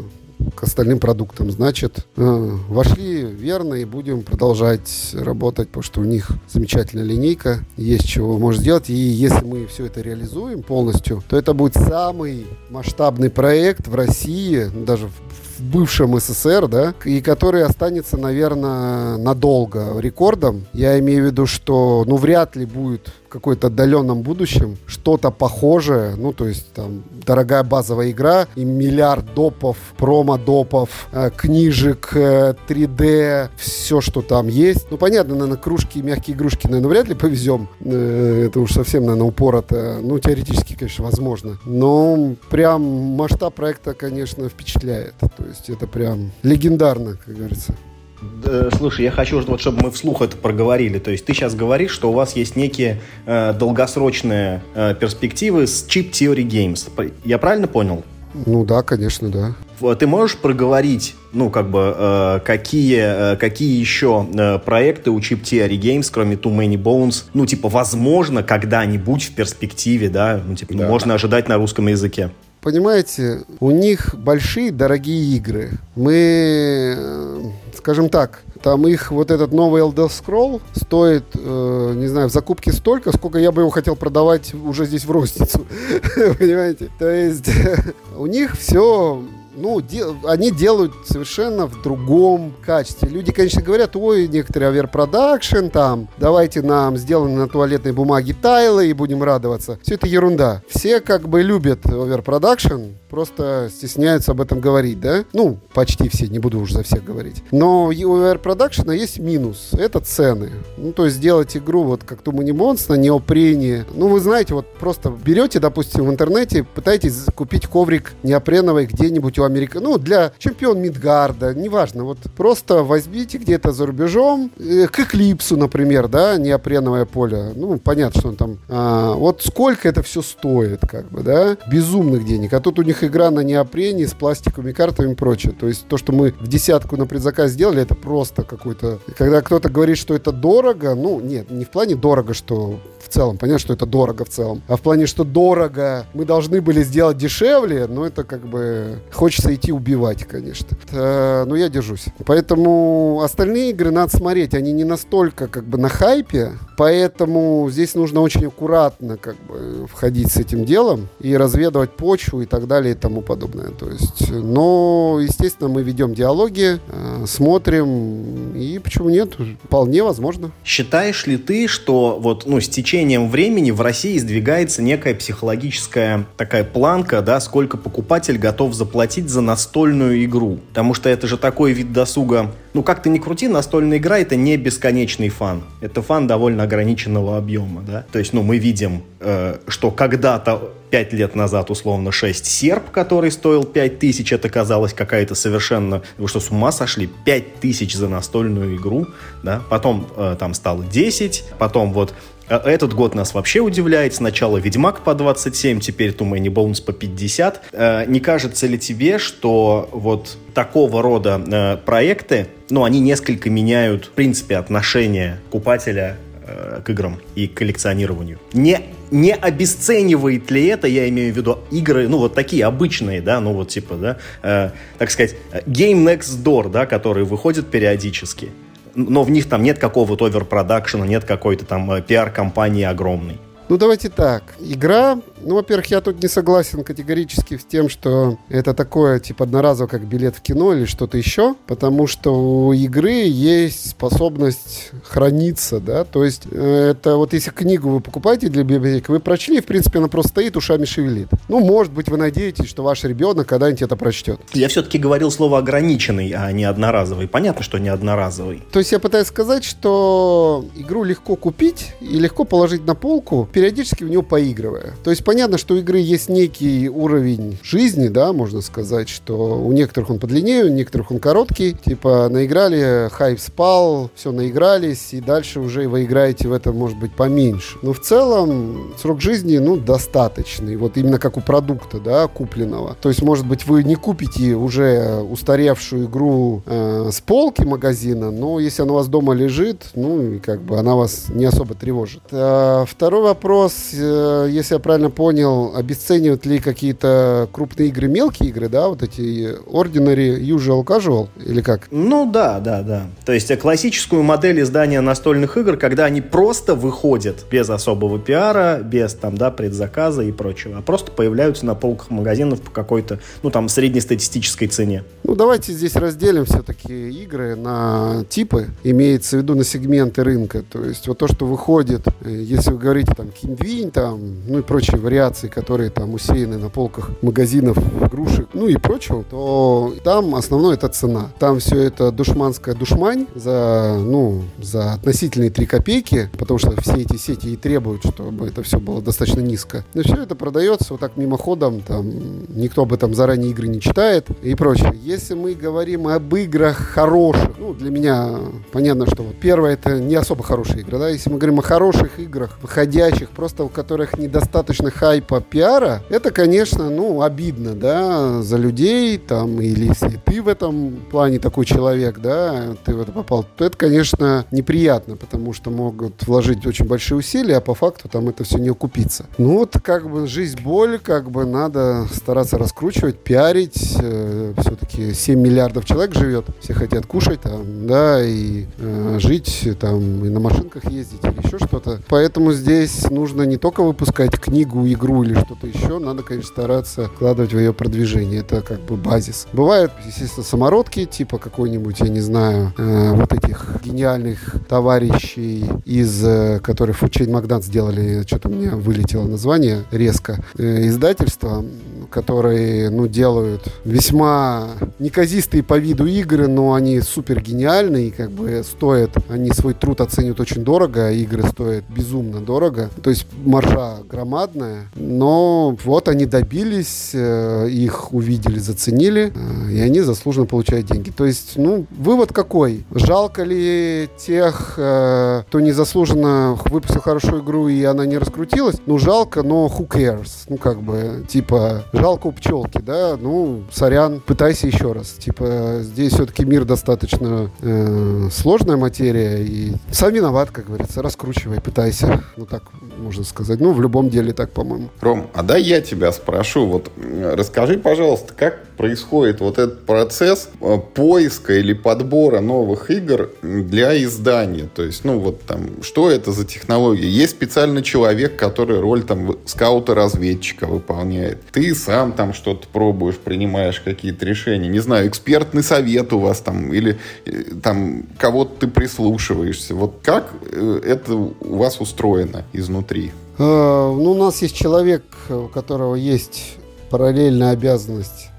к 0.59 0.63
остальным 0.63 0.99
продуктам. 0.99 1.49
Значит, 1.51 2.05
э, 2.17 2.57
вошли 2.67 3.21
верно 3.21 3.75
и 3.75 3.85
будем 3.85 4.23
продолжать 4.23 5.11
работать, 5.13 5.69
потому 5.69 5.83
что 5.83 6.01
у 6.01 6.03
них 6.03 6.31
замечательная 6.49 7.05
линейка, 7.05 7.59
есть 7.77 8.07
чего 8.07 8.37
можно 8.37 8.61
сделать. 8.61 8.89
И 8.89 8.93
если 8.93 9.45
мы 9.45 9.67
все 9.67 9.85
это 9.85 10.01
реализуем 10.01 10.61
полностью, 10.61 11.23
то 11.29 11.37
это 11.37 11.53
будет 11.53 11.75
самый 11.75 12.45
масштабный 12.69 13.29
проект 13.29 13.87
в 13.87 13.95
России, 13.95 14.65
даже 14.85 15.07
в 15.07 15.13
в 15.59 15.63
бывшем 15.63 16.17
СССР, 16.17 16.67
да, 16.67 16.93
и 17.03 17.21
который 17.21 17.63
останется, 17.63 18.17
наверное, 18.17 19.17
надолго 19.17 19.99
рекордом. 19.99 20.65
Я 20.73 20.97
имею 20.99 21.23
в 21.23 21.25
виду, 21.27 21.45
что, 21.45 22.05
ну, 22.07 22.15
вряд 22.15 22.55
ли 22.55 22.65
будет 22.65 23.13
какой-то 23.29 23.67
отдаленном 23.67 24.21
будущем 24.21 24.77
что-то 24.87 25.31
похожее, 25.31 26.15
ну, 26.15 26.33
то 26.33 26.47
есть 26.47 26.73
там 26.73 27.03
дорогая 27.25 27.63
базовая 27.63 28.11
игра 28.11 28.47
и 28.55 28.65
миллиард 28.65 29.33
допов, 29.33 29.77
промо-допов, 29.97 31.07
э, 31.11 31.29
книжек, 31.35 32.09
э, 32.13 32.55
3D, 32.67 33.49
все, 33.57 34.01
что 34.01 34.21
там 34.21 34.47
есть. 34.47 34.87
Ну, 34.91 34.97
понятно, 34.97 35.35
наверное, 35.35 35.57
кружки 35.57 35.99
и 35.99 36.01
мягкие 36.01 36.35
игрушки, 36.35 36.67
наверное, 36.67 36.89
вряд 36.89 37.07
ли 37.07 37.15
повезем. 37.15 37.69
Э, 37.81 38.45
это 38.47 38.59
уж 38.59 38.73
совсем, 38.73 39.05
наверное, 39.05 39.27
упорото. 39.27 39.99
Ну, 40.01 40.19
теоретически, 40.19 40.75
конечно, 40.75 41.05
возможно. 41.05 41.57
Но 41.65 42.35
прям 42.49 42.81
масштаб 42.81 43.53
проекта, 43.53 43.93
конечно, 43.93 44.49
впечатляет. 44.49 45.13
То 45.19 45.45
есть 45.47 45.69
это 45.69 45.87
прям 45.87 46.31
легендарно, 46.43 47.17
как 47.23 47.35
говорится. 47.35 47.75
Да, 48.21 48.69
слушай, 48.71 49.05
я 49.05 49.11
хочу, 49.11 49.41
вот, 49.41 49.61
чтобы 49.61 49.83
мы 49.83 49.91
вслух 49.91 50.21
это 50.21 50.35
проговорили. 50.37 50.99
То 50.99 51.11
есть 51.11 51.25
ты 51.25 51.33
сейчас 51.33 51.55
говоришь, 51.55 51.91
что 51.91 52.09
у 52.09 52.13
вас 52.13 52.35
есть 52.35 52.55
некие 52.55 53.01
э, 53.25 53.53
долгосрочные 53.53 54.61
э, 54.75 54.95
перспективы 54.95 55.67
с 55.67 55.85
Chip 55.87 56.11
Theory 56.11 56.45
Games. 56.47 57.11
Я 57.23 57.37
правильно 57.37 57.67
понял? 57.67 58.03
Ну 58.45 58.63
да, 58.63 58.83
конечно, 58.83 59.29
да. 59.29 59.55
Ты 59.95 60.07
можешь 60.07 60.37
проговорить, 60.37 61.15
ну, 61.31 61.49
как 61.49 61.69
бы, 61.69 61.95
э, 61.97 62.39
какие, 62.43 63.33
э, 63.33 63.35
какие 63.37 63.79
еще 63.79 64.27
э, 64.33 64.59
проекты 64.59 65.09
у 65.09 65.19
Chip 65.19 65.41
Theory 65.41 65.79
Games, 65.79 66.09
кроме 66.11 66.35
Too 66.35 66.55
Many 66.55 66.75
Bones, 66.75 67.23
ну, 67.33 67.45
типа, 67.45 67.69
возможно, 67.69 68.43
когда-нибудь 68.43 69.23
в 69.23 69.35
перспективе, 69.35 70.09
да, 70.09 70.41
ну, 70.45 70.55
типа, 70.55 70.73
Да. 70.73 70.87
можно 70.87 71.13
ожидать 71.13 71.47
на 71.47 71.55
русском 71.55 71.87
языке? 71.87 72.29
Понимаете, 72.61 73.43
у 73.59 73.71
них 73.71 74.15
большие, 74.15 74.71
дорогие 74.71 75.37
игры. 75.37 75.71
Мы, 75.95 76.93
э, 76.97 77.41
скажем 77.77 78.09
так, 78.09 78.41
там 78.61 78.85
их 78.85 79.11
вот 79.11 79.31
этот 79.31 79.53
новый 79.53 79.81
Elder 79.81 80.09
Scroll 80.09 80.61
стоит, 80.73 81.23
э, 81.35 81.93
не 81.95 82.07
знаю, 82.07 82.27
в 82.27 82.33
закупке 82.33 82.73
столько, 82.73 83.15
сколько 83.15 83.39
я 83.39 83.53
бы 83.53 83.61
его 83.61 83.69
хотел 83.69 83.95
продавать 83.95 84.53
уже 84.53 84.85
здесь 84.85 85.05
в 85.05 85.11
розницу. 85.11 85.65
Понимаете? 86.37 86.89
То 86.99 87.09
есть 87.09 87.49
у 88.17 88.25
них 88.25 88.57
все 88.57 89.23
ну, 89.59 89.81
де- 89.81 90.05
они 90.25 90.51
делают 90.51 90.93
совершенно 91.05 91.65
в 91.67 91.81
другом 91.81 92.53
качестве. 92.65 93.09
Люди, 93.09 93.31
конечно, 93.31 93.61
говорят, 93.61 93.95
ой, 93.95 94.27
некоторые 94.27 94.69
overproduction, 94.69 95.67
там, 95.67 96.07
давайте 96.17 96.61
нам 96.61 96.97
сделаны 96.97 97.35
на 97.35 97.47
туалетной 97.47 97.91
бумаге 97.91 98.33
тайлы 98.39 98.87
и 98.87 98.93
будем 98.93 99.21
радоваться. 99.23 99.79
Все 99.83 99.95
это 99.95 100.07
ерунда. 100.07 100.61
Все 100.69 101.01
как 101.01 101.27
бы 101.27 101.41
любят 101.41 101.85
overproduction, 101.85 102.93
просто 103.09 103.69
стесняются 103.71 104.31
об 104.31 104.41
этом 104.41 104.59
говорить, 104.59 104.99
да? 104.99 105.25
Ну, 105.33 105.57
почти 105.73 106.09
все, 106.09 106.27
не 106.27 106.39
буду 106.39 106.59
уже 106.59 106.73
за 106.73 106.83
всех 106.83 107.03
говорить. 107.03 107.43
Но 107.51 107.85
у 107.85 107.91
overproduction 107.91 108.95
есть 108.95 109.19
минус. 109.19 109.69
Это 109.73 109.99
цены. 109.99 110.51
Ну, 110.77 110.91
то 110.91 111.05
есть 111.05 111.17
сделать 111.17 111.55
игру 111.57 111.83
вот 111.83 112.03
как 112.03 112.21
Тумани 112.21 112.51
Монс 112.51 112.87
на 112.87 112.95
неопрене. 112.95 113.85
Ну, 113.93 114.07
вы 114.07 114.19
знаете, 114.19 114.53
вот 114.53 114.73
просто 114.75 115.09
берете, 115.09 115.59
допустим, 115.59 116.05
в 116.05 116.09
интернете, 116.09 116.63
пытаетесь 116.63 117.25
купить 117.35 117.67
коврик 117.67 118.13
неопреновый 118.23 118.85
где-нибудь 118.85 119.39
у 119.39 119.43
Америки. 119.43 119.77
Ну, 119.81 119.97
для 119.97 120.31
чемпион 120.37 120.81
Мидгарда, 120.81 121.53
неважно. 121.53 122.03
Вот 122.03 122.19
просто 122.35 122.83
возьмите 122.83 123.37
где-то 123.37 123.71
за 123.71 123.85
рубежом, 123.85 124.51
э, 124.59 124.87
к 124.87 124.99
Эклипсу, 124.99 125.57
например, 125.57 126.07
да, 126.07 126.37
неопреновое 126.37 127.05
поле. 127.05 127.51
Ну, 127.55 127.77
понятно, 127.79 128.19
что 128.19 128.29
он 128.29 128.35
там... 128.35 128.57
А, 128.67 129.13
вот 129.13 129.41
сколько 129.43 129.87
это 129.87 130.03
все 130.03 130.21
стоит, 130.21 130.81
как 130.81 131.09
бы, 131.09 131.21
да? 131.21 131.57
Безумных 131.71 132.25
денег. 132.25 132.53
А 132.53 132.59
тут 132.59 132.79
у 132.79 132.83
них 132.83 132.98
игра 133.03 133.31
на 133.31 133.41
неопрене 133.41 134.07
с 134.07 134.13
пластиковыми 134.13 134.71
картами 134.71 135.13
и 135.13 135.15
прочее. 135.15 135.53
То 135.57 135.67
есть 135.67 135.87
то, 135.87 135.97
что 135.97 136.11
мы 136.11 136.31
в 136.31 136.47
десятку 136.47 136.97
на 136.97 137.05
предзаказ 137.05 137.51
сделали, 137.51 137.81
это 137.81 137.95
просто 137.95 138.43
какой-то... 138.43 138.99
Когда 139.17 139.41
кто-то 139.41 139.69
говорит, 139.69 139.97
что 139.97 140.13
это 140.13 140.31
дорого, 140.31 140.95
ну, 140.95 141.19
нет, 141.19 141.49
не 141.51 141.65
в 141.65 141.69
плане 141.69 141.95
дорого, 141.95 142.33
что 142.33 142.79
в 143.09 143.13
целом. 143.13 143.37
Понятно, 143.37 143.59
что 143.59 143.73
это 143.73 143.85
дорого 143.85 144.25
в 144.25 144.29
целом. 144.29 144.61
А 144.67 144.75
в 144.75 144.81
плане, 144.81 145.05
что 145.05 145.23
дорого, 145.23 146.05
мы 146.13 146.25
должны 146.25 146.61
были 146.61 146.83
сделать 146.83 147.17
дешевле, 147.17 147.87
но 147.87 148.05
это 148.05 148.23
как 148.23 148.45
бы 148.45 148.99
хочется 149.11 149.53
идти 149.53 149.71
убивать, 149.71 150.25
конечно. 150.25 150.77
Это, 150.87 151.45
но 151.47 151.55
я 151.55 151.69
держусь. 151.69 152.05
Поэтому 152.25 153.21
остальные 153.23 153.71
игры 153.71 153.91
надо 153.91 154.15
смотреть. 154.15 154.53
Они 154.53 154.71
не 154.71 154.83
настолько 154.83 155.47
как 155.47 155.65
бы 155.65 155.77
на 155.77 155.89
хайпе, 155.89 156.53
поэтому 156.77 157.67
здесь 157.71 157.95
нужно 157.95 158.21
очень 158.21 158.45
аккуратно 158.45 159.17
как 159.17 159.35
бы 159.47 159.87
входить 159.87 160.31
с 160.31 160.37
этим 160.37 160.65
делом 160.65 161.07
и 161.19 161.35
разведывать 161.35 161.91
почву 161.91 162.41
и 162.41 162.45
так 162.45 162.67
далее 162.67 162.93
и 162.93 162.97
тому 162.97 163.21
подобное. 163.21 163.69
То 163.69 163.89
есть, 163.89 164.31
но, 164.31 165.19
естественно, 165.21 165.69
мы 165.69 165.81
ведем 165.81 166.13
диалоги, 166.13 166.79
э, 166.87 167.25
смотрим, 167.27 168.53
и 168.55 168.79
почему 168.79 169.09
нет, 169.09 169.33
вполне 169.63 170.03
возможно. 170.03 170.51
Считаешь 170.63 171.25
ли 171.27 171.37
ты, 171.37 171.67
что 171.67 172.19
вот, 172.19 172.45
ну, 172.45 172.61
с 172.61 172.69
течением 172.69 172.98
времени 173.05 173.71
в 173.71 173.81
России 173.81 174.17
сдвигается 174.17 174.81
некая 174.81 175.15
психологическая 175.15 176.25
такая 176.37 176.63
планка, 176.63 177.21
да, 177.21 177.39
сколько 177.39 177.77
покупатель 177.77 178.37
готов 178.37 178.73
заплатить 178.73 179.29
за 179.29 179.41
настольную 179.41 180.23
игру? 180.25 180.59
Потому 180.69 180.93
что 180.93 181.09
это 181.09 181.27
же 181.27 181.37
такой 181.37 181.73
вид 181.73 181.93
досуга, 181.93 182.51
ну, 182.73 182.83
как 182.83 183.01
ты 183.01 183.09
ни 183.09 183.17
крути, 183.17 183.47
настольная 183.47 183.97
игра— 183.97 184.19
это 184.19 184.35
не 184.35 184.55
бесконечный 184.57 185.29
фан. 185.29 185.63
Это 185.81 186.01
фан 186.01 186.27
довольно 186.27 186.63
ограниченного 186.63 187.37
объема, 187.37 187.81
да. 187.81 188.05
То 188.11 188.19
есть, 188.19 188.33
ну, 188.33 188.43
мы 188.43 188.57
видим, 188.57 189.03
э, 189.19 189.57
что 189.67 189.89
когда-то 189.91 190.71
пять 190.89 191.13
лет 191.13 191.35
назад, 191.35 191.69
условно, 191.69 192.11
6 192.11 192.45
серп, 192.45 192.91
который 192.91 193.31
стоил 193.31 193.63
5 193.63 193.99
тысяч, 193.99 194.31
это 194.31 194.49
казалось 194.49 194.93
какая-то 194.93 195.35
совершенно... 195.35 196.01
Вы 196.17 196.27
что, 196.27 196.39
с 196.39 196.51
ума 196.51 196.71
сошли? 196.71 197.09
5 197.25 197.59
тысяч 197.59 197.95
за 197.95 198.07
настольную 198.07 198.75
игру, 198.75 199.07
да? 199.43 199.61
Потом 199.69 200.07
э, 200.15 200.35
там 200.39 200.53
стало 200.53 200.83
10, 200.83 201.43
потом 201.57 201.93
вот 201.93 202.13
этот 202.49 202.93
год 202.93 203.15
нас 203.15 203.33
вообще 203.33 203.59
удивляет. 203.59 204.13
Сначала 204.13 204.57
Ведьмак 204.57 205.03
по 205.03 205.13
27, 205.13 205.79
теперь 205.79 206.11
Too 206.11 206.29
Many 206.29 206.47
Bones 206.47 206.83
по 206.83 206.93
50. 206.93 207.61
Э, 207.71 208.05
не 208.07 208.19
кажется 208.19 208.67
ли 208.67 208.77
тебе, 208.77 209.19
что 209.19 209.89
вот 209.91 210.37
такого 210.53 211.01
рода 211.01 211.41
э, 211.45 211.77
проекты, 211.85 212.47
ну, 212.69 212.83
они 212.83 212.99
несколько 212.99 213.49
меняют, 213.49 214.05
в 214.05 214.11
принципе, 214.11 214.57
отношение 214.57 215.39
покупателя 215.45 216.17
э, 216.45 216.81
к 216.83 216.89
играм 216.89 217.19
и 217.35 217.47
к 217.47 217.55
коллекционированию? 217.55 218.39
Не 218.53 218.81
не 219.11 219.33
обесценивает 219.33 220.51
ли 220.51 220.67
это, 220.67 220.87
я 220.87 221.09
имею 221.09 221.33
в 221.33 221.37
виду 221.37 221.59
игры, 221.71 222.07
ну 222.07 222.17
вот 222.17 222.35
такие 222.35 222.65
обычные, 222.65 223.21
да, 223.21 223.39
ну 223.39 223.53
вот 223.53 223.69
типа, 223.69 223.95
да, 223.95 224.17
э, 224.43 224.71
так 224.97 225.11
сказать, 225.11 225.35
Game 225.65 226.03
Next 226.03 226.43
Door, 226.43 226.69
да, 226.69 226.85
которые 226.85 227.25
выходят 227.25 227.69
периодически, 227.71 228.49
но 228.95 229.23
в 229.23 229.29
них 229.29 229.47
там 229.49 229.63
нет 229.63 229.79
какого-то 229.79 230.25
оверпродакшена, 230.25 231.05
нет 231.05 231.23
какой-то 231.25 231.65
там 231.65 231.91
э, 231.91 232.01
пиар-компании 232.01 232.83
огромной. 232.83 233.39
Ну, 233.69 233.77
давайте 233.77 234.09
так. 234.09 234.55
Игра, 234.59 235.19
ну, 235.41 235.55
во-первых, 235.55 235.87
я 235.87 236.01
тут 236.01 236.21
не 236.21 236.29
согласен 236.29 236.83
категорически 236.83 237.57
с 237.57 237.65
тем, 237.65 237.89
что 237.89 238.37
это 238.49 238.73
такое, 238.73 239.19
типа, 239.19 239.45
одноразово, 239.45 239.87
как 239.87 240.05
билет 240.05 240.35
в 240.35 240.41
кино 240.41 240.73
или 240.73 240.85
что-то 240.85 241.17
еще, 241.17 241.55
потому 241.67 242.07
что 242.07 242.67
у 242.67 242.73
игры 242.73 243.11
есть 243.11 243.91
способность 243.91 244.91
храниться, 245.03 245.79
да, 245.79 246.03
то 246.03 246.23
есть 246.23 246.43
э, 246.51 246.91
это 246.91 247.15
вот 247.15 247.33
если 247.33 247.51
книгу 247.51 247.89
вы 247.89 247.99
покупаете 247.99 248.49
для 248.49 248.63
библиотеки, 248.63 249.11
вы 249.11 249.19
прочли, 249.19 249.61
в 249.61 249.65
принципе, 249.65 249.99
она 249.99 250.07
просто 250.07 250.29
стоит, 250.29 250.57
ушами 250.57 250.85
шевелит. 250.85 251.29
Ну, 251.47 251.59
может 251.59 251.91
быть, 251.91 252.09
вы 252.09 252.17
надеетесь, 252.17 252.67
что 252.67 252.83
ваш 252.83 253.03
ребенок 253.03 253.47
когда-нибудь 253.47 253.81
это 253.81 253.95
прочтет. 253.95 254.39
Я 254.53 254.67
все-таки 254.67 254.97
говорил 254.97 255.31
слово 255.31 255.59
ограниченный, 255.59 256.31
а 256.31 256.51
не 256.51 256.63
одноразовый. 256.63 257.27
Понятно, 257.27 257.63
что 257.63 257.77
не 257.77 257.89
одноразовый. 257.89 258.63
То 258.71 258.79
есть 258.79 258.91
я 258.91 258.99
пытаюсь 258.99 259.27
сказать, 259.27 259.63
что 259.63 260.65
игру 260.75 261.03
легко 261.03 261.35
купить 261.35 261.93
и 262.01 262.17
легко 262.19 262.43
положить 262.43 262.85
на 262.85 262.95
полку, 262.95 263.49
периодически 263.51 264.03
в 264.03 264.09
него 264.09 264.23
поигрывая. 264.23 264.93
То 265.03 265.09
есть 265.09 265.23
понятно, 265.29 265.59
что 265.59 265.75
у 265.75 265.77
игры 265.77 265.99
есть 265.99 266.27
некий 266.27 266.89
уровень 266.89 267.59
жизни, 267.61 268.07
да, 268.07 268.33
можно 268.33 268.61
сказать, 268.61 269.09
что 269.09 269.61
у 269.63 269.71
некоторых 269.71 270.09
он 270.09 270.17
подлиннее, 270.17 270.63
у 270.63 270.69
некоторых 270.69 271.11
он 271.11 271.19
короткий. 271.19 271.73
Типа 271.73 272.29
наиграли, 272.31 273.09
хайп 273.11 273.39
спал, 273.39 274.09
все 274.15 274.31
наигрались, 274.31 275.13
и 275.13 275.21
дальше 275.21 275.59
уже 275.59 275.87
вы 275.87 276.05
играете 276.05 276.47
в 276.47 276.51
это, 276.51 276.71
может 276.71 276.97
быть, 276.97 277.15
поменьше. 277.15 277.77
Но 277.83 277.93
в 277.93 277.99
целом 277.99 278.95
срок 278.99 279.21
жизни, 279.21 279.59
ну, 279.59 279.77
достаточный. 279.77 280.75
Вот 280.77 280.97
именно 280.97 281.19
как 281.19 281.37
у 281.37 281.41
продукта, 281.41 281.99
да, 281.99 282.25
купленного. 282.25 282.97
То 282.99 283.09
есть, 283.09 283.21
может 283.21 283.45
быть, 283.45 283.67
вы 283.67 283.83
не 283.83 283.93
купите 283.93 284.55
уже 284.55 285.21
устаревшую 285.21 286.07
игру 286.07 286.63
э, 286.65 287.11
с 287.11 287.21
полки 287.21 287.61
магазина, 287.61 288.31
но 288.31 288.59
если 288.59 288.81
она 288.81 288.93
у 288.93 288.95
вас 288.95 289.07
дома 289.07 289.35
лежит, 289.35 289.91
ну, 289.93 290.23
и 290.23 290.39
как 290.39 290.59
бы 290.63 290.79
она 290.79 290.95
вас 290.95 291.25
не 291.29 291.45
особо 291.45 291.75
тревожит. 291.75 292.23
А, 292.31 292.85
второй 292.87 293.21
вопрос, 293.21 293.91
э, 293.93 294.47
если 294.49 294.73
я 294.73 294.79
правильно 294.79 295.11
понял, 295.19 295.75
обесценивают 295.75 296.45
ли 296.45 296.59
какие-то 296.59 297.49
крупные 297.51 297.89
игры, 297.89 298.07
мелкие 298.07 298.51
игры, 298.51 298.69
да, 298.69 298.87
вот 298.87 299.03
эти 299.03 299.53
Ordinary, 299.67 300.39
Usual, 300.39 300.85
Casual, 300.85 301.27
или 301.45 301.59
как? 301.59 301.89
Ну 301.91 302.31
да, 302.31 302.61
да, 302.61 302.83
да. 302.83 303.07
То 303.25 303.33
есть 303.33 303.51
э, 303.51 303.57
классическую 303.57 304.23
модель 304.23 304.61
издания 304.61 305.01
настольных 305.01 305.57
игр, 305.57 305.75
когда 305.75 306.05
они 306.05 306.21
просто 306.21 306.73
выходят 306.73 307.45
без 307.51 307.69
особого 307.69 308.17
пиара, 308.17 308.79
без 308.81 309.13
там, 309.13 309.37
да, 309.37 309.51
предзаказа 309.51 310.21
и 310.21 310.31
прочего, 310.31 310.77
а 310.77 310.81
просто 310.81 311.11
появляются 311.11 311.65
на 311.65 311.75
полках 311.75 312.11
магазинов 312.11 312.61
по 312.61 312.71
какой-то, 312.71 313.19
ну 313.43 313.49
там, 313.49 313.67
среднестатистической 313.67 314.69
цене. 314.69 315.03
Ну 315.25 315.35
давайте 315.35 315.73
здесь 315.73 315.97
разделим 315.97 316.45
все-таки 316.45 317.09
игры 317.09 317.57
на 317.57 318.23
типы, 318.29 318.67
имеется 318.85 319.35
в 319.35 319.41
виду 319.41 319.55
на 319.55 319.65
сегменты 319.65 320.23
рынка. 320.23 320.63
То 320.63 320.81
есть 320.81 321.09
вот 321.09 321.17
то, 321.17 321.27
что 321.27 321.45
выходит, 321.45 322.07
э, 322.21 322.31
если 322.31 322.71
вы 322.71 322.77
говорите 322.77 323.13
там 323.13 323.31
киндвинь, 323.31 323.91
там, 323.91 324.21
ну 324.47 324.59
и 324.59 324.61
прочие 324.61 324.95
вариации, 325.09 325.47
которые 325.47 325.89
там 325.89 326.13
усеяны 326.13 326.59
на 326.59 326.69
полках 326.69 327.09
магазинов 327.23 327.77
игрушек, 327.99 328.47
ну 328.53 328.67
и 328.67 328.75
прочего, 328.77 329.23
то 329.23 329.91
там 330.03 330.35
основное 330.35 330.75
это 330.75 330.87
цена. 330.87 331.31
Там 331.39 331.57
все 331.57 331.81
это 331.81 332.11
душманская 332.11 332.75
душмань 332.75 333.25
за, 333.33 333.97
ну, 333.99 334.43
за 334.61 334.93
относительные 334.93 335.49
3 335.49 335.65
копейки, 335.65 336.29
потому 336.37 336.59
что 336.59 336.79
все 336.79 336.97
эти 336.97 337.17
сети 337.17 337.53
и 337.53 337.55
требуют, 337.55 338.05
чтобы 338.05 338.47
это 338.47 338.61
все 338.61 338.79
было 338.79 339.01
достаточно 339.01 339.39
низко. 339.41 339.83
Но 339.95 340.03
все 340.03 340.21
это 340.21 340.35
продается 340.35 340.93
вот 340.93 340.99
так 340.99 341.17
мимоходом, 341.17 341.81
там, 341.81 342.07
никто 342.49 342.83
об 342.83 342.93
этом 342.93 343.15
заранее 343.15 343.49
игры 343.49 343.67
не 343.67 343.81
читает 343.81 344.27
и 344.43 344.53
прочее. 344.53 344.93
Если 345.01 345.33
мы 345.33 345.55
говорим 345.55 346.07
об 346.07 346.35
играх 346.35 346.77
хороших, 346.77 347.57
ну, 347.57 347.73
для 347.73 347.89
меня 347.89 348.29
понятно, 348.71 349.07
что 349.07 349.23
вот 349.23 349.39
первое 349.39 349.73
это 349.73 349.99
не 349.99 350.15
особо 350.15 350.43
хорошая 350.43 350.81
игра, 350.81 350.99
да, 350.99 351.09
если 351.09 351.31
мы 351.31 351.37
говорим 351.39 351.59
о 351.59 351.63
хороших 351.63 352.19
играх, 352.19 352.59
выходящих 352.61 353.29
просто 353.31 353.63
у 353.63 353.69
которых 353.69 354.19
недостаточно 354.19 354.91
хайпа 354.99 355.39
пиара, 355.39 356.03
это, 356.09 356.29
конечно, 356.29 356.89
ну, 356.89 357.21
обидно, 357.21 357.73
да, 357.73 358.41
за 358.41 358.57
людей, 358.57 359.17
там, 359.17 359.61
или 359.61 359.87
если 359.87 360.19
ты 360.25 360.41
в 360.41 360.49
этом 360.49 360.97
плане 361.09 361.39
такой 361.39 361.65
человек, 361.65 362.19
да, 362.19 362.75
ты 362.83 362.93
в 362.93 363.01
это 363.01 363.13
попал, 363.13 363.45
то 363.55 363.63
это, 363.63 363.77
конечно, 363.77 364.45
неприятно, 364.51 365.15
потому 365.15 365.53
что 365.53 365.71
могут 365.71 366.27
вложить 366.27 366.65
очень 366.65 366.85
большие 366.85 367.17
усилия, 367.17 367.57
а 367.57 367.61
по 367.61 367.75
факту 367.75 368.09
там 368.09 368.27
это 368.27 368.43
все 368.43 368.57
не 368.57 368.67
окупится. 368.67 369.25
Ну, 369.37 369.59
вот, 369.59 369.77
как 369.81 370.09
бы, 370.09 370.27
жизнь 370.27 370.61
боль, 370.61 370.99
как 370.99 371.31
бы, 371.31 371.45
надо 371.45 372.05
стараться 372.13 372.57
раскручивать, 372.57 373.19
пиарить, 373.19 373.95
э, 374.01 374.53
все-таки 374.57 375.13
7 375.13 375.39
миллиардов 375.39 375.85
человек 375.85 376.13
живет, 376.13 376.45
все 376.59 376.73
хотят 376.73 377.05
кушать, 377.05 377.39
там, 377.39 377.87
да, 377.87 378.21
и 378.21 378.65
э, 378.77 379.17
жить, 379.19 379.69
там, 379.79 380.25
и 380.25 380.29
на 380.29 380.41
машинках 380.41 380.91
ездить, 380.91 381.23
или 381.23 381.47
еще 381.47 381.57
что-то. 381.57 382.01
Поэтому 382.09 382.51
здесь 382.51 383.09
нужно 383.09 383.43
не 383.43 383.55
только 383.55 383.81
выпускать 383.81 384.37
книгу 384.37 384.88
игру 384.93 385.23
или 385.23 385.33
что-то 385.33 385.67
еще, 385.67 385.99
надо, 385.99 386.23
конечно, 386.23 386.49
стараться 386.49 387.07
вкладывать 387.07 387.53
в 387.53 387.59
ее 387.59 387.73
продвижение. 387.73 388.41
Это 388.41 388.61
как 388.61 388.81
бы 388.81 388.95
базис. 388.95 389.47
Бывают, 389.53 389.91
естественно, 390.05 390.45
самородки, 390.45 391.05
типа 391.05 391.37
какой-нибудь, 391.37 391.99
я 391.99 392.09
не 392.09 392.21
знаю, 392.21 392.73
э, 392.77 393.11
вот 393.13 393.33
этих 393.33 393.81
гениальных 393.83 394.55
товарищей 394.67 395.65
из, 395.85 396.23
э, 396.23 396.59
которые 396.61 396.93
Фучейн 396.93 397.31
Магдан 397.31 397.61
сделали, 397.61 398.23
что-то 398.25 398.49
у 398.49 398.51
меня 398.51 398.71
вылетело 398.75 399.25
название 399.25 399.83
резко, 399.91 400.43
э, 400.57 400.87
издательства, 400.87 401.63
которые, 402.09 402.89
ну, 402.89 403.07
делают 403.07 403.71
весьма 403.85 404.69
неказистые 404.99 405.63
по 405.63 405.77
виду 405.77 406.05
игры, 406.05 406.47
но 406.47 406.73
они 406.73 407.01
супер 407.01 407.41
гениальные, 407.41 408.11
как 408.11 408.31
бы 408.31 408.63
стоят, 408.63 409.11
они 409.29 409.51
свой 409.51 409.73
труд 409.73 410.01
оценивают 410.01 410.39
очень 410.39 410.63
дорого, 410.63 411.07
а 411.07 411.11
игры 411.11 411.43
стоят 411.43 411.83
безумно 411.89 412.39
дорого. 412.39 412.89
То 413.03 413.09
есть 413.09 413.27
маржа 413.43 413.97
громадная, 414.09 414.68
но 414.95 415.77
вот 415.83 416.07
они 416.07 416.25
добились, 416.25 417.11
э, 417.13 417.67
их 417.69 418.13
увидели, 418.13 418.59
заценили, 418.59 419.31
э, 419.33 419.71
и 419.71 419.79
они 419.79 420.01
заслуженно 420.01 420.45
получают 420.45 420.87
деньги. 420.87 421.11
То 421.11 421.25
есть, 421.25 421.53
ну, 421.55 421.85
вывод 421.91 422.33
какой? 422.33 422.85
Жалко 422.91 423.43
ли 423.43 424.09
тех, 424.17 424.75
э, 424.77 425.43
кто 425.47 425.59
незаслуженно 425.59 426.57
выпустил 426.65 427.01
хорошую 427.01 427.43
игру, 427.43 427.67
и 427.67 427.83
она 427.83 428.05
не 428.05 428.17
раскрутилась? 428.17 428.77
Ну, 428.85 428.97
жалко, 428.97 429.43
но 429.43 429.67
who 429.67 429.87
cares? 429.87 430.45
Ну, 430.47 430.57
как 430.57 430.81
бы, 430.81 431.25
типа, 431.27 431.85
жалко 431.93 432.27
у 432.27 432.31
пчелки, 432.31 432.79
да? 432.79 433.17
Ну, 433.19 433.63
сорян, 433.71 434.21
пытайся 434.25 434.67
еще 434.67 434.91
раз. 434.91 435.09
Типа, 435.11 435.79
здесь 435.81 436.13
все-таки 436.13 436.45
мир 436.45 436.65
достаточно 436.65 437.49
э, 437.61 438.29
сложная 438.31 438.77
материя, 438.77 439.43
и 439.43 439.73
сам 439.91 440.13
виноват, 440.13 440.51
как 440.51 440.67
говорится, 440.67 441.01
раскручивай, 441.01 441.61
пытайся. 441.61 442.23
Ну, 442.37 442.45
так 442.45 442.63
можно 442.97 443.23
сказать. 443.23 443.59
Ну, 443.59 443.73
в 443.73 443.81
любом 443.81 444.09
деле 444.09 444.33
так, 444.33 444.51
по-моему. 444.59 444.89
Ром, 444.99 445.29
а 445.33 445.41
дай 445.41 445.61
я 445.61 445.79
тебя 445.79 446.11
спрошу. 446.11 446.65
Вот 446.65 446.91
расскажи, 446.97 447.77
пожалуйста, 447.77 448.33
как 448.33 448.67
происходит 448.75 449.39
вот 449.39 449.57
этот 449.57 449.85
процесс 449.85 450.49
э, 450.59 450.77
поиска 450.93 451.53
или 451.53 451.71
подбора 451.71 452.41
новых 452.41 452.91
игр 452.91 453.29
для 453.41 454.03
издания? 454.03 454.67
То 454.75 454.83
есть, 454.83 455.05
ну, 455.05 455.19
вот 455.19 455.43
там, 455.43 455.81
что 455.81 456.11
это 456.11 456.33
за 456.33 456.43
технология? 456.43 457.07
Есть 457.07 457.37
специальный 457.37 457.83
человек, 457.83 458.35
который 458.35 458.81
роль 458.81 459.03
там 459.03 459.37
скаута-разведчика 459.45 460.67
выполняет. 460.67 461.37
Ты 461.53 461.73
сам 461.73 462.11
там 462.11 462.33
что-то 462.33 462.67
пробуешь, 462.67 463.15
принимаешь 463.15 463.79
какие-то 463.79 464.25
решения. 464.25 464.67
Не 464.67 464.79
знаю, 464.79 465.07
экспертный 465.07 465.63
совет 465.63 466.11
у 466.11 466.19
вас 466.19 466.41
там 466.41 466.73
или 466.73 466.97
э, 467.25 467.31
там 467.63 468.03
кого-то 468.17 468.59
ты 468.59 468.67
прислушиваешься. 468.67 469.73
Вот 469.73 469.99
как 470.03 470.33
э, 470.51 470.81
это 470.85 471.13
у 471.15 471.55
вас 471.55 471.79
устроено 471.79 472.43
изнутри? 472.51 473.13
Ну, 473.39 474.11
у 474.11 474.15
нас 474.15 474.41
есть 474.41 474.55
человек, 474.55 475.03
у 475.29 475.47
которого 475.47 475.95
есть 475.95 476.57
параллельная 476.89 477.51
обязанность 477.51 478.29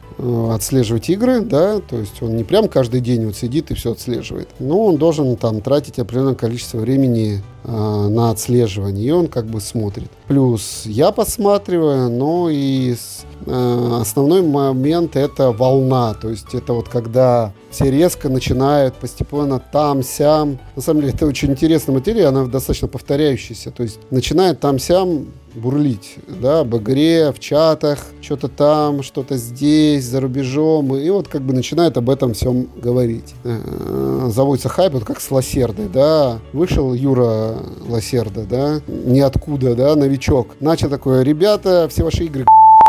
отслеживать 0.51 1.09
игры, 1.09 1.41
да, 1.41 1.81
то 1.81 1.97
есть 1.97 2.23
он 2.23 2.37
не 2.37 2.45
прям 2.45 2.69
каждый 2.69 3.01
день 3.01 3.25
вот 3.25 3.37
сидит 3.37 3.71
и 3.71 3.75
все 3.75 3.93
отслеживает, 3.93 4.49
но 4.59 4.85
он 4.85 4.97
должен 4.99 5.37
там 5.37 5.63
тратить 5.63 5.99
определенное 5.99 6.35
количество 6.35 6.79
времени 6.79 7.43
э, 7.60 7.60
на 7.65 8.31
отслеживание, 8.31 9.07
и 9.07 9.11
он 9.11 9.29
как 9.29 9.47
бы 9.47 9.61
смотрит. 9.61 10.11
Плюс 10.27 10.83
я 10.87 11.11
посматриваю, 11.13 12.11
но 12.11 12.49
и 12.51 12.95
э, 13.47 13.99
основной 14.01 14.43
момент 14.43 15.17
это 15.17 15.53
волна, 15.53 16.15
то 16.15 16.29
есть 16.29 16.55
это 16.55 16.73
вот 16.73 16.89
когда 16.89 17.53
все 17.71 17.91
резко 17.91 18.29
начинают 18.29 18.95
постепенно 18.95 19.61
там-сям. 19.61 20.59
На 20.77 20.83
самом 20.83 21.03
деле 21.03 21.15
это 21.15 21.27
очень 21.27 21.51
интересная 21.51 21.95
материя, 21.95 22.27
она 22.27 22.47
достаточно 22.47 22.89
повторяющаяся, 22.89 23.71
то 23.71 23.83
есть 23.83 23.99
начинает 24.11 24.61
там-сям 24.61 25.27
бурлить, 25.55 26.17
да, 26.29 26.61
об 26.61 26.77
игре, 26.77 27.33
в 27.33 27.41
чатах, 27.41 27.99
что-то 28.21 28.49
там, 28.49 29.03
что-то 29.03 29.37
здесь, 29.37 30.05
за 30.05 30.21
рубежом, 30.21 30.95
и 30.97 31.11
вот 31.11 31.29
как 31.29 31.43
бы 31.43 31.53
начинает 31.53 31.97
об 31.97 32.09
этом 32.11 32.35
всем 32.35 32.69
говорить. 32.77 33.35
Э, 33.45 34.29
заводится 34.33 34.69
хайп, 34.69 34.93
вот 34.93 35.05
как 35.05 35.21
с 35.21 35.31
Лосердой, 35.31 35.89
да, 35.93 36.39
вышел 36.53 36.95
Юра 36.95 37.50
Лосерда, 37.89 38.45
да, 38.45 38.81
ниоткуда, 38.87 39.75
да, 39.75 39.97
новичок, 39.97 40.57
начал 40.61 40.89
такое, 40.89 41.23
ребята, 41.23 41.89
все 41.89 42.05
ваши 42.05 42.25
игры 42.25 42.45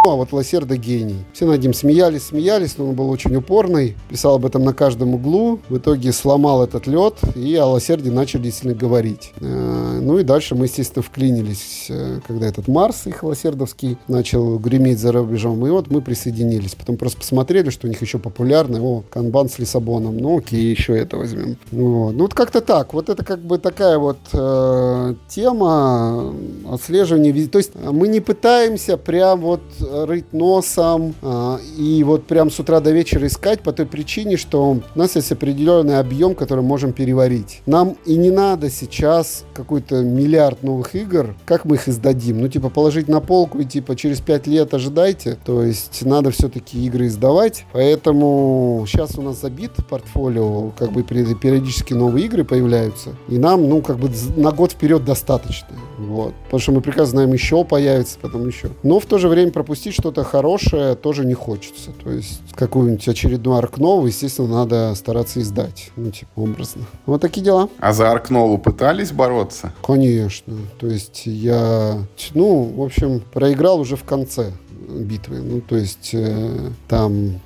а 0.10 0.16
вот 0.16 0.32
Лосерда 0.32 0.78
гений. 0.78 1.24
Все 1.34 1.46
над 1.46 1.62
ним 1.62 1.74
смеялись, 1.74 2.24
смеялись, 2.24 2.78
но 2.78 2.90
он 2.90 2.96
был 2.96 3.10
очень 3.10 3.36
упорный, 3.36 3.96
писал 4.10 4.36
об 4.36 4.46
этом 4.46 4.64
на 4.64 4.74
каждом 4.74 5.14
углу. 5.14 5.60
В 5.70 5.78
итоге 5.78 6.12
сломал 6.12 6.64
этот 6.64 6.88
лед, 6.88 7.16
и 7.36 7.56
о 7.56 7.68
Лосерде 7.68 8.10
начали 8.12 8.44
действительно 8.44 8.76
говорить. 8.76 9.32
Э, 9.40 10.00
ну 10.02 10.18
и 10.18 10.24
дальше 10.24 10.56
мы, 10.56 10.66
естественно, 10.66 11.04
вклинились, 11.04 11.86
э, 11.90 12.20
когда 12.28 12.48
этот 12.48 12.68
Марс, 12.68 13.06
их 13.06 13.24
Лосердовский, 13.24 13.98
начал 14.08 14.58
греметь 14.58 15.00
за 15.00 15.12
рубежом. 15.12 15.66
И 15.68 15.70
вот 15.70 15.92
мы 15.92 16.02
присоединились. 16.02 16.76
Потом 16.76 16.98
просто 16.98 17.20
посмотрели, 17.20 17.70
что 17.70 17.88
у 17.88 17.90
них 17.90 18.02
еще 18.02 18.18
популярно. 18.18 18.82
О, 18.82 19.04
канбан 19.10 19.50
с 19.50 19.60
Лиссабоном. 19.60 20.18
Ну 20.18 20.40
окей, 20.40 20.72
еще 20.72 20.98
это 20.98 21.18
возьмем. 21.18 21.58
Вот. 21.72 22.14
Ну 22.14 22.24
вот 22.24 22.34
как-то 22.34 22.62
так. 22.62 22.94
Вот 22.94 23.10
это 23.10 23.24
как 23.24 23.40
бы 23.40 23.60
такая 23.60 24.00
вот 24.00 24.18
э, 24.34 25.16
тема 25.28 26.34
отслеживания. 26.70 27.48
То 27.48 27.60
есть 27.60 27.72
мы 27.76 28.08
не 28.08 28.20
пытаемся 28.20 28.98
прям 28.98 29.42
вот 29.42 29.62
рыть 29.92 30.34
носом 30.34 31.14
э, 31.22 31.58
и 31.78 32.04
вот 32.04 32.26
прям 32.26 32.50
с 32.50 32.60
утра 32.60 32.80
до 32.80 32.92
вечера 32.92 33.28
искать 33.28 33.62
по 33.62 33.74
той 33.74 33.86
причине, 33.86 34.38
что 34.38 34.78
у 34.96 35.00
нас 35.00 35.16
есть 35.16 35.32
определенный 35.32 36.00
объем, 36.00 36.36
который 36.36 36.64
можем 36.64 36.94
переварить. 36.94 37.62
Нам 37.66 37.98
и 38.06 38.16
не 38.16 38.32
надо 38.32 38.70
сейчас 38.70 39.44
какой-то 39.54 40.02
миллиард 40.02 40.64
новых 40.64 40.96
игр, 40.96 41.36
как 41.46 41.66
мы 41.66 41.76
их 41.76 41.88
издадим? 41.88 42.42
Ну, 42.42 42.48
типа, 42.48 42.70
положить 42.70 43.08
на 43.08 43.20
полку 43.20 43.60
и, 43.60 43.66
типа, 43.66 43.96
через 43.96 44.22
пять 44.22 44.48
лет 44.48 44.74
ожидайте. 44.74 45.38
То 45.46 45.64
есть, 45.64 46.04
надо 46.06 46.32
все-таки 46.32 46.84
игры 46.86 47.08
издавать. 47.08 47.66
Поэтому 47.74 48.86
сейчас 48.88 49.18
у 49.18 49.22
нас 49.22 49.40
забит 49.42 49.72
портфолио, 49.90 50.72
как 50.78 50.92
бы 50.92 51.04
периодически 51.04 51.94
новые 51.94 52.26
игры 52.26 52.44
появляются. 52.44 53.10
И 53.28 53.38
нам, 53.38 53.68
ну, 53.68 53.82
как 53.82 53.98
бы 53.98 54.10
на 54.36 54.52
год 54.52 54.72
вперед 54.72 55.04
достаточно. 55.04 55.76
Вот. 55.98 56.34
Потому 56.46 56.60
что 56.60 56.72
мы 56.72 56.82
прекрасно 56.82 57.12
знаем, 57.12 57.34
еще 57.34 57.64
появится, 57.64 58.18
потом 58.22 58.48
еще. 58.48 58.70
Но 58.84 59.00
в 59.00 59.06
то 59.06 59.18
же 59.18 59.28
время 59.28 59.52
пропустить 59.52 59.81
что-то 59.90 60.24
хорошее 60.24 60.96
тоже 60.96 61.26
не 61.26 61.34
хочется. 61.34 61.92
То 62.04 62.12
есть 62.12 62.42
какую-нибудь 62.54 63.08
очередную 63.08 63.58
Аркнову, 63.58 64.06
естественно, 64.06 64.48
надо 64.50 64.94
стараться 64.96 65.42
издать. 65.42 65.92
Ну, 65.96 66.12
типа, 66.12 66.30
образно. 66.36 66.84
Вот 67.06 67.22
такие 67.22 67.44
дела. 67.44 67.70
А 67.80 67.94
за 67.94 68.12
Аркнову 68.12 68.58
пытались 68.60 69.12
бороться? 69.12 69.74
Конечно. 69.84 70.58
То 70.80 70.88
есть 70.88 71.24
я, 71.26 71.98
ну, 72.36 72.64
в 72.76 72.82
общем, 72.84 73.22
проиграл 73.34 73.80
уже 73.80 73.96
в 73.96 74.04
конце 74.04 74.52
битвы. 74.90 75.38
Ну, 75.38 75.62
то 75.62 75.76
есть 75.78 76.12
э, 76.14 76.70
там 76.88 77.40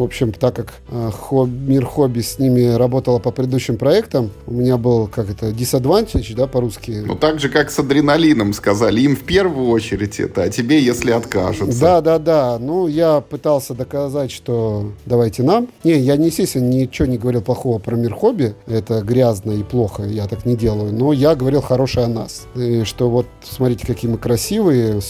в 0.00 0.02
общем, 0.02 0.32
так 0.32 0.56
как 0.56 0.72
э, 0.90 1.10
хоб, 1.12 1.48
мир 1.48 1.84
хобби 1.84 2.20
с 2.20 2.38
ними 2.38 2.74
работала 2.74 3.18
по 3.18 3.30
предыдущим 3.30 3.76
проектам, 3.76 4.30
у 4.46 4.54
меня 4.54 4.76
был, 4.76 5.08
как 5.08 5.30
это, 5.30 5.50
disadvantage, 5.50 6.34
да, 6.34 6.46
по-русски. 6.46 7.02
Ну, 7.04 7.16
так 7.16 7.40
же, 7.40 7.48
как 7.48 7.70
с 7.70 7.78
адреналином 7.78 8.52
сказали, 8.52 9.00
им 9.00 9.16
в 9.16 9.20
первую 9.20 9.68
очередь 9.68 10.20
это, 10.20 10.44
а 10.44 10.48
тебе, 10.48 10.80
если 10.80 11.10
откажутся. 11.10 11.80
Да, 11.80 12.00
да, 12.00 12.18
да. 12.18 12.58
Ну, 12.58 12.86
я 12.86 13.20
пытался 13.20 13.74
доказать, 13.74 14.30
что 14.30 14.92
давайте 15.06 15.42
нам. 15.42 15.68
Не, 15.84 15.98
я, 15.98 16.16
не, 16.16 16.26
естественно, 16.26 16.68
ничего 16.68 17.06
не 17.06 17.18
говорил 17.18 17.42
плохого 17.42 17.78
про 17.78 17.96
мир 17.96 18.14
хобби. 18.14 18.54
Это 18.66 19.00
грязно 19.02 19.52
и 19.52 19.62
плохо, 19.62 20.04
я 20.04 20.26
так 20.26 20.46
не 20.46 20.56
делаю. 20.56 20.92
Но 20.92 21.12
я 21.12 21.34
говорил 21.34 21.60
хорошее 21.60 22.06
о 22.06 22.08
нас. 22.08 22.46
И 22.54 22.84
что 22.84 23.10
вот, 23.10 23.26
смотрите, 23.42 23.86
какие 23.86 24.10
мы 24.10 24.18
красивые, 24.18 25.00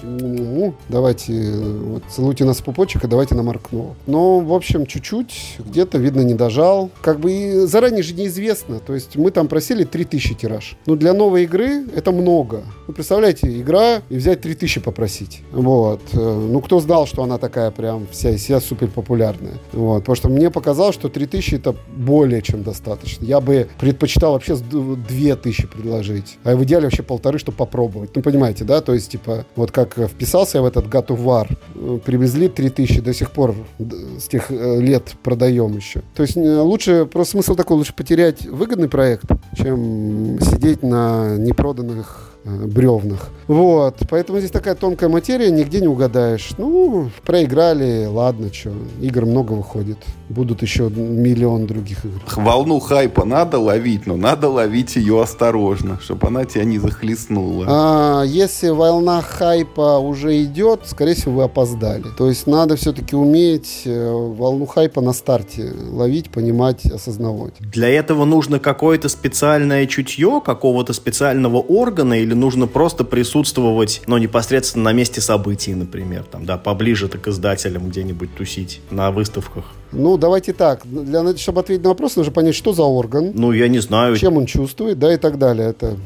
солнечные. 0.00 0.74
Давайте, 0.88 1.32
вот, 1.32 2.02
целуйте 2.08 2.44
нас 2.44 2.58
в 2.58 2.64
пупочек, 2.64 3.04
и 3.04 3.08
давайте 3.08 3.34
нам 3.34 3.48
Аркнова. 3.48 3.94
Но, 4.06 4.40
в 4.40 4.52
общем, 4.52 4.86
чуть-чуть, 4.86 5.56
где-то, 5.58 5.98
видно, 5.98 6.20
не 6.20 6.34
дожал. 6.34 6.90
Как 7.02 7.20
бы 7.20 7.32
и 7.32 7.52
заранее 7.66 8.02
же 8.02 8.14
неизвестно. 8.14 8.80
То 8.80 8.94
есть 8.94 9.16
мы 9.16 9.30
там 9.30 9.48
просили 9.48 9.84
3000 9.84 10.34
тираж. 10.34 10.76
Но 10.86 10.96
для 10.96 11.12
новой 11.12 11.44
игры 11.44 11.84
это 11.94 12.12
много. 12.12 12.62
Вы 12.86 12.94
представляете, 12.94 13.60
игра 13.60 14.02
и 14.08 14.16
взять 14.16 14.40
3000 14.40 14.80
попросить. 14.80 15.42
Вот. 15.52 16.00
Э, 16.12 16.16
ну, 16.16 16.60
кто 16.60 16.80
знал, 16.80 17.06
что 17.06 17.22
она 17.22 17.38
такая 17.38 17.70
прям 17.70 18.06
вся 18.10 18.36
себя 18.36 18.60
супер 18.60 18.88
популярная. 18.88 19.54
Вот. 19.72 20.00
Потому 20.00 20.16
что 20.16 20.28
мне 20.28 20.50
показалось, 20.50 20.94
что 20.94 21.08
3000 21.08 21.54
это 21.54 21.76
более 21.94 22.42
чем 22.42 22.62
достаточно. 22.62 23.24
Я 23.24 23.40
бы 23.40 23.68
предпочитал 23.78 24.32
вообще 24.32 24.56
2000 24.56 25.66
предложить. 25.68 26.38
А 26.44 26.56
в 26.56 26.64
идеале 26.64 26.84
вообще 26.84 27.02
полторы, 27.02 27.38
чтобы 27.38 27.56
попробовать. 27.56 28.10
Ну, 28.14 28.22
понимаете, 28.22 28.64
да? 28.64 28.80
То 28.80 28.94
есть, 28.94 29.10
типа, 29.10 29.44
вот 29.56 29.70
как 29.70 29.89
вписался 29.96 30.58
я 30.58 30.62
в 30.62 30.66
этот 30.66 30.86
God 30.86 31.08
of 31.08 31.24
War, 31.24 32.00
привезли 32.00 32.48
3000, 32.48 33.00
до 33.00 33.14
сих 33.14 33.30
пор 33.30 33.54
с 34.18 34.28
тех 34.28 34.50
э, 34.50 34.80
лет 34.80 35.14
продаем 35.22 35.76
еще. 35.76 36.02
То 36.14 36.22
есть 36.22 36.36
э, 36.36 36.60
лучше, 36.60 37.06
просто 37.06 37.32
смысл 37.32 37.54
такой, 37.54 37.76
лучше 37.76 37.94
потерять 37.94 38.46
выгодный 38.46 38.88
проект, 38.88 39.24
чем 39.56 40.38
сидеть 40.40 40.82
на 40.82 41.36
непроданных 41.36 42.29
бревнах. 42.44 43.28
Вот, 43.46 43.96
поэтому 44.08 44.38
здесь 44.38 44.50
такая 44.50 44.74
тонкая 44.74 45.08
материя, 45.08 45.50
нигде 45.50 45.80
не 45.80 45.88
угадаешь. 45.88 46.50
Ну, 46.56 47.10
проиграли, 47.26 48.06
ладно, 48.06 48.52
что, 48.52 48.70
игр 49.00 49.26
много 49.26 49.52
выходит. 49.52 49.98
Будут 50.28 50.62
еще 50.62 50.88
миллион 50.88 51.66
других 51.66 52.04
игр. 52.04 52.20
Волну 52.36 52.78
хайпа 52.78 53.24
надо 53.24 53.58
ловить, 53.58 54.06
но 54.06 54.16
надо 54.16 54.48
ловить 54.48 54.96
ее 54.96 55.20
осторожно, 55.20 55.98
чтобы 56.00 56.28
она 56.28 56.44
тебя 56.44 56.64
не 56.64 56.78
захлестнула. 56.78 57.66
А, 57.68 58.22
если 58.22 58.68
волна 58.68 59.20
хайпа 59.20 59.98
уже 59.98 60.42
идет, 60.44 60.82
скорее 60.84 61.14
всего, 61.14 61.34
вы 61.34 61.42
опоздали. 61.44 62.04
То 62.16 62.28
есть 62.28 62.46
надо 62.46 62.76
все-таки 62.76 63.16
уметь 63.16 63.82
э, 63.84 64.10
волну 64.12 64.66
хайпа 64.66 65.00
на 65.00 65.12
старте 65.12 65.72
ловить, 65.90 66.30
понимать, 66.30 66.84
осознавать. 66.86 67.54
Для 67.58 67.88
этого 67.88 68.24
нужно 68.24 68.60
какое-то 68.60 69.08
специальное 69.08 69.86
чутье 69.86 70.40
какого-то 70.44 70.92
специального 70.92 71.58
органа 71.58 72.14
или 72.14 72.29
нужно 72.34 72.66
просто 72.66 73.04
присутствовать, 73.04 74.02
ну, 74.06 74.18
непосредственно 74.18 74.84
на 74.84 74.92
месте 74.92 75.20
событий, 75.20 75.74
например, 75.74 76.24
там, 76.30 76.46
да, 76.46 76.56
поближе 76.56 77.08
к 77.08 77.28
издателям 77.28 77.88
где-нибудь 77.88 78.34
тусить 78.34 78.80
на 78.90 79.10
выставках? 79.10 79.64
Ну, 79.92 80.16
давайте 80.16 80.52
так. 80.52 80.82
Для, 80.84 81.36
чтобы 81.36 81.60
ответить 81.60 81.82
на 81.82 81.90
вопрос, 81.90 82.16
нужно 82.16 82.32
понять, 82.32 82.54
что 82.54 82.72
за 82.72 82.82
орган. 82.82 83.32
Ну, 83.34 83.52
я 83.52 83.68
не 83.68 83.80
знаю. 83.80 84.16
Чем 84.16 84.36
он 84.36 84.46
чувствует, 84.46 84.98
да, 84.98 85.12
и 85.12 85.16
так 85.16 85.38
далее. 85.38 85.70
Это 85.70 85.96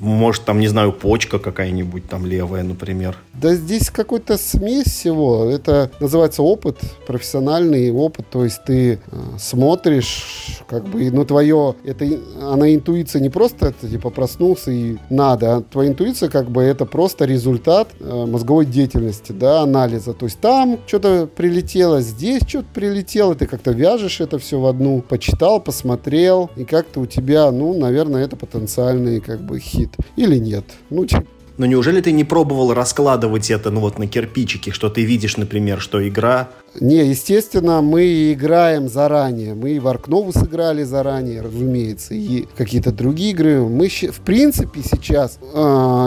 может, 0.00 0.44
там, 0.44 0.60
не 0.60 0.68
знаю, 0.68 0.92
почка 0.92 1.38
какая-нибудь 1.38 2.08
там 2.08 2.26
левая, 2.26 2.62
например. 2.62 3.16
Да 3.34 3.54
здесь 3.54 3.90
какой-то 3.90 4.36
смесь 4.36 4.86
всего. 4.86 5.44
Это 5.44 5.90
называется 6.00 6.42
опыт, 6.42 6.78
профессиональный 7.06 7.92
опыт. 7.92 8.26
То 8.30 8.44
есть 8.44 8.64
ты 8.64 8.94
э, 8.94 8.98
смотришь, 9.38 10.60
как 10.68 10.86
бы, 10.88 11.10
ну, 11.10 11.24
твое, 11.24 11.76
это, 11.84 12.04
она 12.40 12.74
интуиция 12.74 13.20
не 13.20 13.30
просто, 13.30 13.68
это, 13.68 13.88
типа, 13.88 14.10
проснулся 14.10 14.70
и 14.70 14.96
надо, 15.10 15.56
а 15.56 15.60
твоя 15.62 15.90
интуиция, 15.90 16.28
как 16.28 16.50
бы, 16.50 16.62
это 16.62 16.84
просто 16.84 17.24
результат 17.24 17.88
э, 18.00 18.26
мозговой 18.26 18.66
деятельности, 18.66 19.32
да, 19.32 19.62
анализа. 19.62 20.14
То 20.14 20.26
есть 20.26 20.40
там 20.40 20.80
что-то 20.86 21.28
прилетело, 21.34 22.00
здесь 22.00 22.42
что-то 22.46 22.68
прилетело, 22.74 23.34
ты 23.34 23.46
как-то 23.46 23.70
вяжешь 23.70 24.20
это 24.20 24.38
все 24.38 24.58
в 24.58 24.66
одну, 24.66 25.00
почитал, 25.00 25.60
посмотрел, 25.60 26.50
и 26.56 26.64
как-то 26.64 27.00
у 27.00 27.06
тебя, 27.06 27.50
ну, 27.52 27.78
наверное, 27.78 28.24
это 28.24 28.36
потенциальный, 28.36 29.20
как 29.20 29.40
бы, 29.40 29.60
хит 29.68 29.90
или 30.16 30.38
нет. 30.38 30.64
Ну, 30.90 31.04
типа, 31.06 31.24
но 31.58 31.66
неужели 31.66 32.00
ты 32.00 32.12
не 32.12 32.24
пробовал 32.24 32.72
раскладывать 32.72 33.50
это, 33.50 33.70
ну 33.70 33.80
вот 33.80 33.98
на 33.98 34.06
кирпичики, 34.06 34.70
что 34.70 34.88
ты 34.88 35.04
видишь, 35.04 35.36
например, 35.36 35.80
что 35.80 36.06
игра 36.08 36.50
не, 36.80 37.06
естественно, 37.06 37.80
мы 37.82 38.32
играем 38.32 38.88
заранее. 38.88 39.54
Мы 39.54 39.72
и 39.72 39.78
в 39.78 39.88
Аркнову 39.88 40.32
сыграли 40.32 40.82
заранее, 40.84 41.40
разумеется, 41.40 42.14
и 42.14 42.46
какие-то 42.56 42.92
другие 42.92 43.30
игры. 43.30 43.62
Мы, 43.62 43.88
в 43.88 44.20
принципе, 44.20 44.82
сейчас 44.82 45.38
э, 45.40 45.58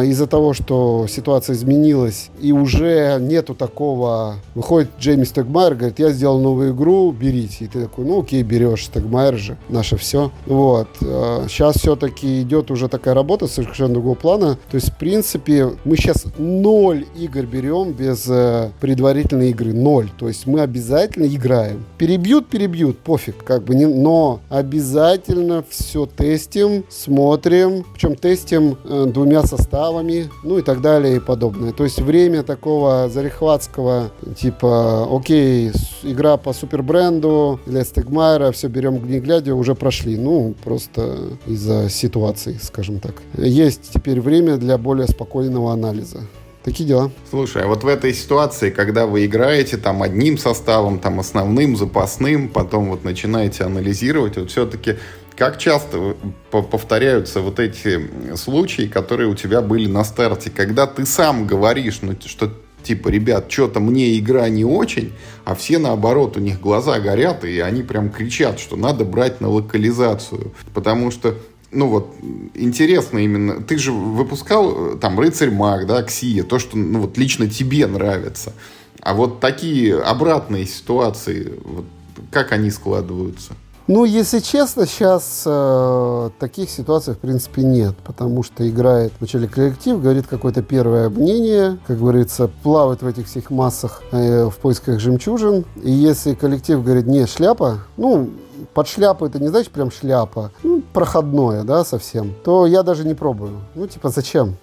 из-за 0.06 0.28
того, 0.28 0.54
что 0.54 1.08
ситуация 1.10 1.56
изменилась, 1.56 2.30
и 2.40 2.52
уже 2.52 3.18
нету 3.20 3.56
такого... 3.56 4.36
Выходит 4.56 4.90
Джейми 5.00 5.24
Стегмайер, 5.24 5.76
говорит, 5.76 6.00
я 6.00 6.12
сделал 6.12 6.40
новую 6.40 6.74
игру, 6.74 7.12
берите. 7.12 7.66
И 7.66 7.68
ты 7.68 7.82
такой, 7.84 8.06
ну 8.06 8.22
окей, 8.22 8.44
берешь, 8.44 8.86
Стегмайер 8.86 9.38
же, 9.38 9.58
наше 9.70 9.98
все. 9.98 10.32
Вот. 10.46 10.88
Сейчас 11.00 11.78
все-таки 11.78 12.42
идет 12.42 12.72
уже 12.72 12.88
такая 12.88 13.14
работа 13.14 13.48
совершенно 13.48 13.94
другого 13.94 14.16
плана. 14.16 14.58
То 14.70 14.76
есть, 14.76 14.90
в 14.90 14.98
принципе, 14.98 15.72
мы 15.84 15.96
сейчас 15.96 16.26
ноль 16.38 17.06
игр 17.18 17.44
берем 17.44 17.92
без 17.92 18.28
э, 18.28 18.72
предварительной 18.80 19.50
игры. 19.52 19.74
Ноль. 19.74 20.10
То 20.18 20.28
есть 20.28 20.46
мы 20.52 20.62
обязательно 20.62 21.26
играем. 21.26 21.86
Перебьют, 21.98 22.48
перебьют, 22.48 23.00
пофиг, 23.00 23.44
как 23.44 23.64
бы 23.64 23.76
не, 23.76 23.86
но 23.86 24.42
обязательно 24.50 25.64
все 25.70 26.06
тестим, 26.06 26.84
смотрим, 26.90 27.86
причем 27.94 28.16
тестим 28.16 28.78
э, 28.84 29.06
двумя 29.08 29.44
составами, 29.44 30.30
ну 30.44 30.58
и 30.58 30.62
так 30.62 30.82
далее 30.82 31.16
и 31.16 31.20
подобное. 31.20 31.72
То 31.72 31.84
есть 31.84 32.00
время 32.00 32.44
такого 32.44 33.10
зарехватского, 33.10 34.12
типа, 34.38 35.08
окей, 35.16 35.72
игра 36.04 36.38
по 36.38 36.54
супербренду 36.54 37.60
для 37.66 37.84
Стегмайера, 37.84 38.52
все 38.52 38.68
берем 38.68 39.08
не 39.10 39.20
глядя, 39.20 39.56
уже 39.56 39.76
прошли. 39.76 40.18
Ну, 40.18 40.54
просто 40.64 41.18
из-за 41.48 41.90
ситуации, 41.90 42.60
скажем 42.62 43.00
так. 43.00 43.16
Есть 43.38 43.92
теперь 43.94 44.20
время 44.20 44.58
для 44.58 44.78
более 44.78 45.08
спокойного 45.08 45.72
анализа. 45.72 46.20
Такие 46.64 46.88
дела. 46.88 47.12
Слушай, 47.30 47.64
а 47.64 47.68
вот 47.68 47.84
в 47.84 47.88
этой 47.88 48.14
ситуации, 48.14 48.70
когда 48.70 49.08
вы 49.08 49.26
играете 49.26 49.78
там 49.78 50.04
одним 50.04 50.38
составом, 50.38 51.00
там 51.00 51.20
основным, 51.20 51.76
запасным, 51.76 52.50
потом 52.50 52.90
вот 52.90 53.04
начинаете 53.04 53.64
анализировать, 53.64 54.38
вот 54.38 54.52
все-таки 54.52 54.98
как 55.36 55.58
часто 55.58 56.16
повторяются 56.52 57.42
вот 57.42 57.60
эти 57.60 58.36
случаи, 58.36 58.84
которые 58.84 59.28
у 59.28 59.34
тебя 59.34 59.62
были 59.62 59.88
на 59.88 60.04
старте, 60.04 60.52
когда 60.52 60.86
ты 60.86 61.06
сам 61.08 61.48
говоришь, 61.48 62.00
ну, 62.04 62.14
что 62.24 62.52
типа, 62.84 63.10
ребят, 63.10 63.52
что-то 63.52 63.80
мне 63.80 64.18
игра 64.18 64.50
не 64.50 64.66
очень, 64.66 65.14
а 65.46 65.56
все 65.56 65.78
наоборот, 65.80 66.38
у 66.38 66.40
них 66.40 66.60
глаза 66.60 67.00
горят, 67.00 67.44
и 67.44 67.60
они 67.60 67.84
прям 67.84 68.10
кричат, 68.10 68.60
что 68.60 68.76
надо 68.76 69.06
брать 69.06 69.42
на 69.42 69.50
локализацию. 69.50 70.54
Потому 70.74 71.12
что 71.12 71.36
ну 71.72 71.88
вот, 71.88 72.14
интересно 72.54 73.20
именно, 73.20 73.62
ты 73.62 73.78
же 73.78 73.92
выпускал 73.92 74.94
э, 74.94 74.98
там 74.98 75.20
«Рыцарь 75.20 75.52
Маг», 75.52 75.88
да, 75.88 76.04
«Ксия», 76.04 76.44
то, 76.44 76.60
что, 76.60 76.78
ну 76.78 77.02
вот, 77.02 77.18
лично 77.18 77.48
тебе 77.48 77.88
нравится. 77.88 78.54
А 79.02 79.14
вот 79.14 79.40
такие 79.40 80.00
обратные 80.00 80.66
ситуации, 80.66 81.54
вот, 81.64 81.86
как 82.32 82.52
они 82.52 82.70
складываются? 82.70 83.54
Ну, 83.88 84.06
если 84.06 84.40
честно, 84.40 84.86
сейчас 84.86 85.44
э, 85.46 86.30
таких 86.40 86.70
ситуаций, 86.70 87.14
в 87.14 87.18
принципе, 87.18 87.64
нет, 87.64 87.96
потому 88.06 88.44
что 88.44 88.68
играет 88.70 89.12
вначале 89.20 89.48
коллектив, 89.48 90.00
говорит 90.02 90.28
какое-то 90.28 90.62
первое 90.62 91.10
мнение, 91.10 91.78
как 91.88 91.98
говорится, 91.98 92.50
плавает 92.64 93.02
в 93.02 93.08
этих 93.08 93.28
всех 93.28 93.50
массах 93.50 94.04
э, 94.12 94.46
в 94.46 94.56
поисках 94.58 95.00
жемчужин. 95.00 95.66
И 95.84 95.92
если 95.92 96.36
коллектив 96.36 96.84
говорит, 96.84 97.08
не, 97.08 97.26
шляпа, 97.26 97.80
ну, 97.98 98.30
под 98.74 98.88
шляпу 98.88 99.26
это 99.26 99.40
не 99.40 99.48
значит 99.48 99.72
прям 99.72 99.92
шляпа, 99.92 100.52
ну, 100.64 100.81
проходное, 100.94 101.64
да, 101.64 101.84
совсем, 101.84 102.34
то 102.44 102.66
я 102.66 102.84
даже 102.84 103.06
не 103.06 103.14
пробую. 103.14 103.60
Ну, 103.76 103.88
типа, 103.88 104.10
зачем? 104.10 104.56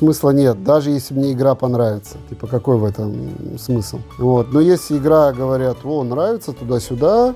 Смысла 0.00 0.30
нет, 0.30 0.64
даже 0.64 0.90
если 0.90 1.12
мне 1.12 1.32
игра 1.32 1.54
понравится. 1.54 2.16
Типа, 2.30 2.46
какой 2.46 2.78
в 2.78 2.84
этом 2.84 3.58
смысл? 3.58 4.00
Вот. 4.18 4.50
Но 4.52 4.60
если 4.60 4.96
игра, 4.96 5.32
говорят, 5.32 5.78
о, 5.84 6.02
нравится 6.04 6.52
туда-сюда, 6.52 7.34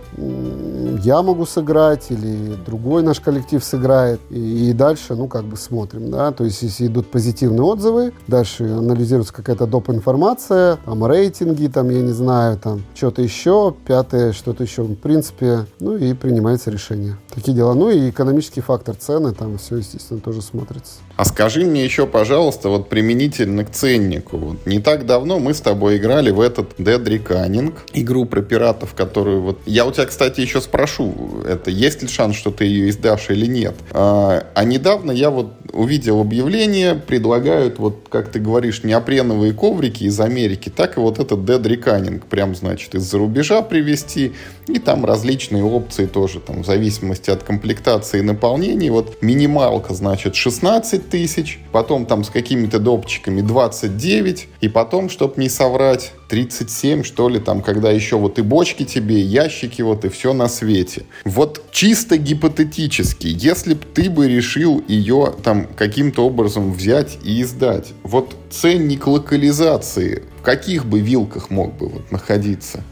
я 1.03 1.23
могу 1.23 1.45
сыграть, 1.45 2.11
или 2.11 2.55
другой 2.65 3.03
наш 3.03 3.21
коллектив 3.21 3.63
сыграет, 3.63 4.21
и, 4.31 4.71
и 4.71 4.73
дальше, 4.73 5.15
ну, 5.15 5.29
как 5.29 5.45
бы 5.45 5.57
смотрим, 5.59 6.11
да, 6.11 6.33
то 6.33 6.45
есть, 6.45 6.63
если 6.63 6.87
идут 6.87 7.11
позитивные 7.11 7.63
отзывы, 7.63 8.13
дальше 8.29 8.65
анализируется 8.65 9.35
какая-то 9.35 9.67
доп. 9.67 9.91
информация, 9.91 10.79
там, 10.87 11.05
рейтинги, 11.05 11.67
там, 11.67 11.91
я 11.91 12.01
не 12.01 12.13
знаю, 12.13 12.59
там, 12.59 12.83
что-то 12.95 13.21
еще, 13.21 13.75
пятое, 13.87 14.33
что-то 14.33 14.63
еще, 14.63 14.83
в 14.83 14.95
принципе, 14.95 15.67
ну, 15.81 15.97
и 15.97 16.15
принимается 16.15 16.71
решение. 16.71 17.19
Такие 17.35 17.55
дела. 17.55 17.75
Ну, 17.75 17.91
и 17.91 18.09
экономический 18.09 18.63
фактор 18.63 18.95
цены, 18.95 19.35
там, 19.35 19.59
все, 19.59 19.77
естественно, 19.77 20.21
тоже 20.21 20.41
смотрится. 20.41 20.95
А 21.17 21.25
скажи 21.25 21.65
мне 21.67 21.85
еще, 21.85 22.07
пожалуйста, 22.07 22.54
вот 22.63 22.89
применительно 22.89 23.65
к 23.65 23.71
ценнику. 23.71 24.37
Вот 24.37 24.67
не 24.67 24.81
так 24.81 25.07
давно 25.07 25.39
мы 25.39 25.55
с 25.55 25.61
тобой 25.61 25.97
играли 25.97 26.31
в 26.31 26.41
этот 26.41 26.79
Dead 26.79 27.03
Reckoning, 27.03 27.75
игру 27.93 28.25
про 28.25 28.43
пиратов, 28.43 28.95
которую 28.95 29.43
вот... 29.43 29.61
Я 29.67 29.87
у 29.87 29.93
тебя, 29.93 30.07
кстати, 30.07 30.41
еще 30.41 30.61
спрошу, 30.61 31.43
это 31.47 31.71
есть 31.71 32.03
ли 32.03 32.09
шанс, 32.09 32.37
что 32.37 32.51
ты 32.51 32.65
ее 32.65 32.91
издашь 32.91 33.31
или 33.31 33.47
нет? 33.47 33.75
А, 33.91 34.47
а 34.55 34.65
недавно 34.65 35.13
я 35.13 35.31
вот 35.31 35.53
увидел 35.73 36.21
объявление, 36.21 36.95
предлагают, 36.95 37.79
вот 37.79 38.07
как 38.09 38.31
ты 38.31 38.39
говоришь, 38.39 38.85
неопреновые 38.85 39.53
коврики 39.53 40.05
из 40.05 40.19
Америки, 40.21 40.73
так 40.75 40.97
и 40.97 41.01
вот 41.01 41.19
этот 41.19 41.41
Dead 41.41 41.63
Reckoning, 41.63 42.23
прям, 42.29 42.55
значит, 42.55 42.95
из-за 42.95 43.19
рубежа 43.19 43.63
привезти, 43.63 44.33
и 44.67 44.79
там 44.79 45.05
различные 45.05 45.65
опции 45.65 46.07
тоже, 46.07 46.41
там, 46.41 46.63
в 46.63 46.67
зависимости 46.67 47.31
от 47.31 47.43
комплектации 47.43 48.21
и 48.21 48.23
наполнения. 48.23 48.91
Вот 48.91 49.23
минималка, 49.23 49.95
значит, 49.95 50.35
16 50.35 51.09
тысяч, 51.09 51.61
потом 51.73 52.07
там 52.07 52.25
с 52.25 52.31
какими-то 52.31 52.79
допчиками 52.79 53.41
29, 53.41 54.49
и 54.61 54.69
потом, 54.69 55.09
чтобы 55.09 55.35
не 55.37 55.49
соврать, 55.49 56.13
37, 56.29 57.05
что 57.05 57.29
ли, 57.29 57.39
там, 57.39 57.63
когда 57.63 57.91
еще 57.91 58.17
вот 58.17 58.39
и 58.39 58.43
бочки 58.43 58.85
тебе, 58.85 59.21
и 59.21 59.25
ящики 59.25 59.83
вот, 59.83 60.05
и 60.05 60.09
все 60.09 60.33
на 60.33 60.49
свете. 60.49 61.05
Вот 61.25 61.63
чисто 61.71 62.17
гипотетически, 62.17 63.27
если 63.27 63.75
бы 63.75 63.85
ты 63.95 64.11
бы 64.11 64.27
решил 64.27 64.83
ее 64.89 65.35
там 65.43 65.67
каким-то 65.77 66.27
образом 66.27 66.73
взять 66.73 67.19
и 67.23 67.43
издать, 67.43 67.93
вот 68.03 68.35
ценник 68.51 69.07
локализации 69.07 70.23
в 70.39 70.43
каких 70.43 70.87
бы 70.87 71.01
вилках 71.01 71.51
мог 71.51 71.75
бы 71.75 71.89
вот 71.89 72.11
находиться? 72.11 72.83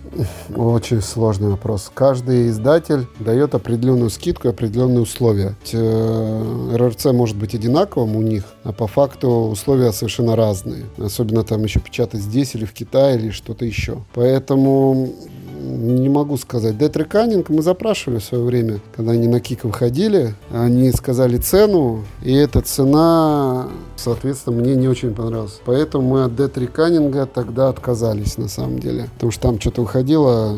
Очень 0.55 1.01
сложный 1.01 1.49
вопрос. 1.49 1.91
Каждый 1.93 2.49
издатель 2.49 3.07
дает 3.19 3.55
определенную 3.55 4.11
скидку 4.11 4.49
и 4.49 4.51
определенные 4.51 5.01
условия. 5.01 5.57
Э, 5.73 6.77
РРЦ 6.77 7.07
может 7.07 7.37
быть 7.37 7.55
одинаковым 7.55 8.17
у 8.17 8.23
них, 8.23 8.45
а 8.63 8.73
по 8.73 8.87
факту 8.87 9.29
условия 9.29 9.93
совершенно 9.93 10.37
разные. 10.37 10.85
Особенно 10.99 11.45
там 11.45 11.63
еще 11.65 11.81
печатать 11.81 12.21
здесь 12.21 12.55
или 12.55 12.65
в 12.65 12.73
Китае 12.73 13.19
или 13.19 13.31
что-то 13.31 13.65
еще. 13.65 14.05
Поэтому 14.15 15.15
не 15.63 16.09
могу 16.09 16.37
сказать. 16.37 16.75
Reckoning 16.75 17.47
мы 17.49 17.63
запрашивали 17.63 18.19
в 18.19 18.25
свое 18.25 18.45
время, 18.45 18.81
когда 18.95 19.13
они 19.13 19.29
на 19.29 19.41
кик 19.41 19.65
выходили. 19.65 20.35
Они 20.51 20.91
сказали 20.93 21.37
цену, 21.37 22.05
и 22.23 22.33
эта 22.33 22.61
цена, 22.61 23.69
соответственно, 23.97 24.61
мне 24.61 24.75
не 24.75 24.89
очень 24.89 25.15
понравилась. 25.15 25.61
Поэтому 25.65 26.09
мы 26.09 26.25
от 26.25 26.33
Reckoning 26.33 27.27
тогда 27.27 27.69
отказались, 27.69 28.37
на 28.39 28.49
самом 28.49 28.79
деле. 28.79 29.09
Потому 29.15 29.33
что 29.33 29.43
там 29.43 29.61
что-то 29.61 29.83
выходило 29.83 30.57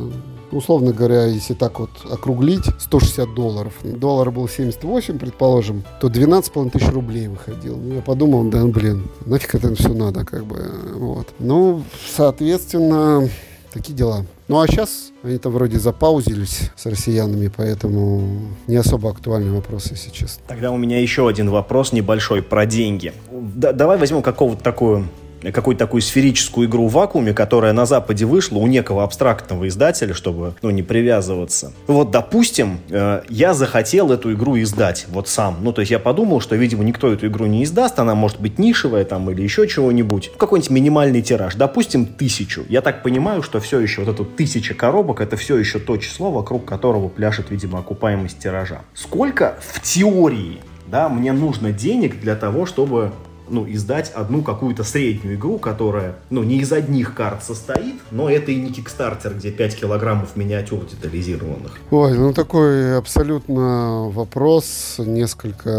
условно 0.54 0.92
говоря, 0.92 1.24
если 1.26 1.54
так 1.54 1.80
вот 1.80 1.90
округлить, 2.10 2.64
160 2.78 3.34
долларов. 3.34 3.72
Доллар 3.82 4.30
был 4.30 4.48
78, 4.48 5.18
предположим, 5.18 5.84
то 6.00 6.08
12,5 6.08 6.70
тысяч 6.70 6.88
рублей 6.88 7.28
выходил. 7.28 7.76
Ну, 7.76 7.96
я 7.96 8.02
подумал, 8.02 8.44
да, 8.44 8.64
блин, 8.64 9.08
нафиг 9.26 9.54
это 9.56 9.74
все 9.74 9.92
надо, 9.92 10.24
как 10.24 10.44
бы, 10.44 10.70
вот. 10.94 11.28
Ну, 11.38 11.82
соответственно, 12.14 13.28
такие 13.72 13.94
дела. 13.94 14.24
Ну, 14.46 14.60
а 14.60 14.66
сейчас 14.66 15.10
они 15.22 15.38
там 15.38 15.52
вроде 15.52 15.78
запаузились 15.78 16.70
с 16.76 16.84
россиянами, 16.84 17.50
поэтому 17.54 18.48
не 18.66 18.76
особо 18.76 19.10
актуальный 19.10 19.50
вопрос, 19.50 19.90
если 19.90 20.10
честно. 20.10 20.42
Тогда 20.46 20.70
у 20.70 20.76
меня 20.76 21.00
еще 21.00 21.26
один 21.26 21.48
вопрос 21.48 21.92
небольшой 21.92 22.42
про 22.42 22.66
деньги. 22.66 23.14
Да, 23.32 23.72
давай 23.72 23.96
возьмем 23.96 24.20
какого-то 24.20 24.62
такую 24.62 25.08
какую-то 25.52 25.84
такую 25.84 26.00
сферическую 26.00 26.68
игру 26.68 26.88
в 26.88 26.92
вакууме, 26.92 27.32
которая 27.32 27.72
на 27.72 27.86
Западе 27.86 28.24
вышла 28.24 28.58
у 28.58 28.66
некого 28.66 29.04
абстрактного 29.04 29.68
издателя, 29.68 30.14
чтобы, 30.14 30.54
ну, 30.62 30.70
не 30.70 30.82
привязываться. 30.82 31.72
Вот, 31.86 32.10
допустим, 32.10 32.78
э, 32.90 33.22
я 33.28 33.54
захотел 33.54 34.12
эту 34.12 34.32
игру 34.32 34.58
издать, 34.60 35.06
вот 35.08 35.28
сам. 35.28 35.58
Ну, 35.60 35.72
то 35.72 35.80
есть 35.80 35.90
я 35.90 35.98
подумал, 35.98 36.40
что, 36.40 36.56
видимо, 36.56 36.84
никто 36.84 37.12
эту 37.12 37.26
игру 37.26 37.46
не 37.46 37.64
издаст, 37.64 37.98
она 37.98 38.14
может 38.14 38.40
быть 38.40 38.58
нишевая 38.58 39.04
там 39.04 39.30
или 39.30 39.42
еще 39.42 39.66
чего-нибудь. 39.68 40.32
Какой-нибудь 40.36 40.70
минимальный 40.70 41.22
тираж, 41.22 41.54
допустим, 41.54 42.06
тысячу. 42.06 42.64
Я 42.68 42.80
так 42.80 43.02
понимаю, 43.02 43.42
что 43.42 43.60
все 43.60 43.80
еще 43.80 44.02
вот 44.02 44.14
эту 44.14 44.24
тысяча 44.24 44.74
коробок, 44.74 45.20
это 45.20 45.36
все 45.36 45.56
еще 45.56 45.78
то 45.78 45.96
число, 45.96 46.30
вокруг 46.30 46.64
которого 46.64 47.08
пляшет, 47.08 47.50
видимо, 47.50 47.80
окупаемость 47.80 48.38
тиража. 48.38 48.82
Сколько 48.94 49.58
в 49.60 49.80
теории 49.80 50.60
да, 50.86 51.08
мне 51.08 51.32
нужно 51.32 51.72
денег 51.72 52.20
для 52.20 52.36
того, 52.36 52.66
чтобы 52.66 53.12
ну, 53.48 53.66
издать 53.68 54.10
одну 54.14 54.42
какую-то 54.42 54.84
среднюю 54.84 55.36
игру, 55.36 55.58
которая, 55.58 56.16
ну, 56.30 56.42
не 56.42 56.58
из 56.58 56.72
одних 56.72 57.14
карт 57.14 57.42
состоит, 57.42 58.00
но 58.10 58.30
это 58.30 58.52
и 58.52 58.56
не 58.56 58.72
Кикстартер, 58.72 59.34
где 59.34 59.50
5 59.50 59.76
килограммов 59.76 60.36
миниатюр 60.36 60.84
детализированных. 60.84 61.72
Ой, 61.90 62.14
ну 62.16 62.32
такой 62.32 62.96
абсолютно 62.96 64.08
вопрос, 64.08 64.96
несколько, 64.98 65.70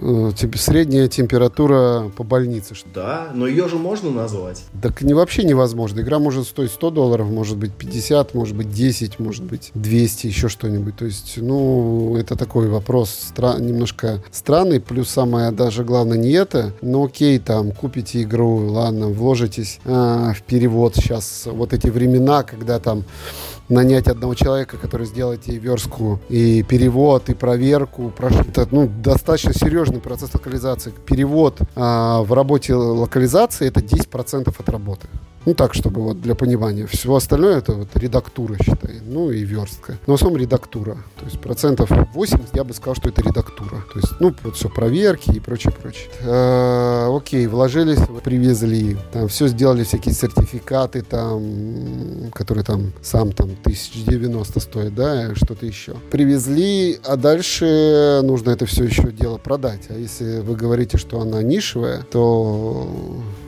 э, 0.00 0.32
типа, 0.36 0.58
средняя 0.58 1.08
температура 1.08 2.10
по 2.16 2.24
больнице. 2.24 2.74
Что 2.74 2.88
да, 2.94 3.28
но 3.34 3.46
ее 3.46 3.68
же 3.68 3.76
можно 3.76 4.10
назвать. 4.10 4.64
Так 4.82 5.02
не 5.02 5.14
вообще 5.14 5.44
невозможно. 5.44 6.00
Игра 6.00 6.18
может 6.18 6.46
стоить 6.46 6.70
100 6.70 6.90
долларов, 6.90 7.28
может 7.28 7.56
быть 7.56 7.72
50, 7.72 8.34
может 8.34 8.56
быть 8.56 8.72
10, 8.72 9.18
может 9.18 9.44
быть 9.44 9.70
200, 9.74 10.26
еще 10.26 10.48
что-нибудь. 10.48 10.96
То 10.96 11.04
есть, 11.04 11.34
ну, 11.36 12.16
это 12.16 12.36
такой 12.36 12.68
вопрос 12.68 13.32
стра- 13.34 13.60
немножко 13.60 14.22
странный, 14.32 14.80
плюс 14.80 15.08
самое 15.08 15.50
даже 15.50 15.84
главное 15.84 16.18
не 16.18 16.32
это, 16.32 16.72
но 16.82 16.95
ну 16.96 17.04
окей, 17.04 17.38
там, 17.38 17.72
купите 17.72 18.22
игру, 18.22 18.72
ладно, 18.72 19.08
вложитесь 19.08 19.80
э, 19.84 20.32
в 20.34 20.42
перевод 20.46 20.96
сейчас. 20.96 21.42
Вот 21.44 21.74
эти 21.74 21.88
времена, 21.88 22.42
когда 22.42 22.78
там 22.78 23.04
нанять 23.68 24.08
одного 24.08 24.34
человека, 24.34 24.78
который 24.78 25.06
сделает 25.06 25.46
и 25.46 25.58
верстку, 25.58 26.18
и 26.30 26.62
перевод, 26.62 27.28
и 27.28 27.34
проверку. 27.34 28.14
Это 28.18 28.66
ну, 28.70 28.88
достаточно 28.88 29.52
серьезный 29.52 30.00
процесс 30.00 30.32
локализации. 30.32 30.90
Перевод 31.04 31.58
а, 31.74 32.22
в 32.22 32.32
работе 32.32 32.74
локализации 32.74 33.68
это 33.68 33.80
10% 33.80 34.54
от 34.58 34.68
работы. 34.70 35.06
Ну 35.46 35.54
так, 35.54 35.74
чтобы 35.74 36.02
вот 36.02 36.20
для 36.20 36.34
понимания. 36.34 36.86
Всего 36.86 37.14
остальное 37.14 37.58
это 37.58 37.72
вот 37.72 37.88
редактура, 37.94 38.56
считай. 38.60 39.00
Ну 39.00 39.30
и 39.30 39.44
верстка. 39.44 39.96
Но 40.08 40.14
в 40.14 40.16
основном 40.16 40.40
редактура. 40.40 40.96
То 41.16 41.24
есть 41.24 41.38
процентов 41.38 41.88
80 42.14 42.56
я 42.56 42.64
бы 42.64 42.74
сказал, 42.74 42.96
что 42.96 43.08
это 43.08 43.22
редактура. 43.22 43.84
То 43.92 44.00
есть, 44.00 44.12
ну, 44.18 44.34
вот 44.42 44.56
все 44.56 44.68
проверки 44.68 45.30
и 45.30 45.38
прочее, 45.38 45.72
прочее. 45.72 46.08
Э, 46.22 47.16
окей, 47.16 47.46
вложились, 47.46 48.00
привезли. 48.24 48.96
Там 49.12 49.28
все 49.28 49.46
сделали, 49.46 49.84
всякие 49.84 50.14
сертификаты 50.14 51.02
там, 51.02 52.32
которые 52.32 52.64
там 52.64 52.92
сам 53.00 53.30
там 53.30 53.50
1090 53.50 54.58
стоит, 54.58 54.96
да, 54.96 55.32
что-то 55.36 55.64
еще. 55.64 55.94
Привезли, 56.10 56.98
а 57.04 57.16
дальше 57.16 58.20
нужно 58.24 58.50
это 58.50 58.66
все 58.66 58.82
еще 58.82 59.12
дело 59.12 59.38
продать. 59.38 59.82
А 59.90 59.94
если 59.94 60.40
вы 60.40 60.56
говорите, 60.56 60.98
что 60.98 61.20
она 61.20 61.40
нишевая, 61.40 62.02
то 62.10 62.90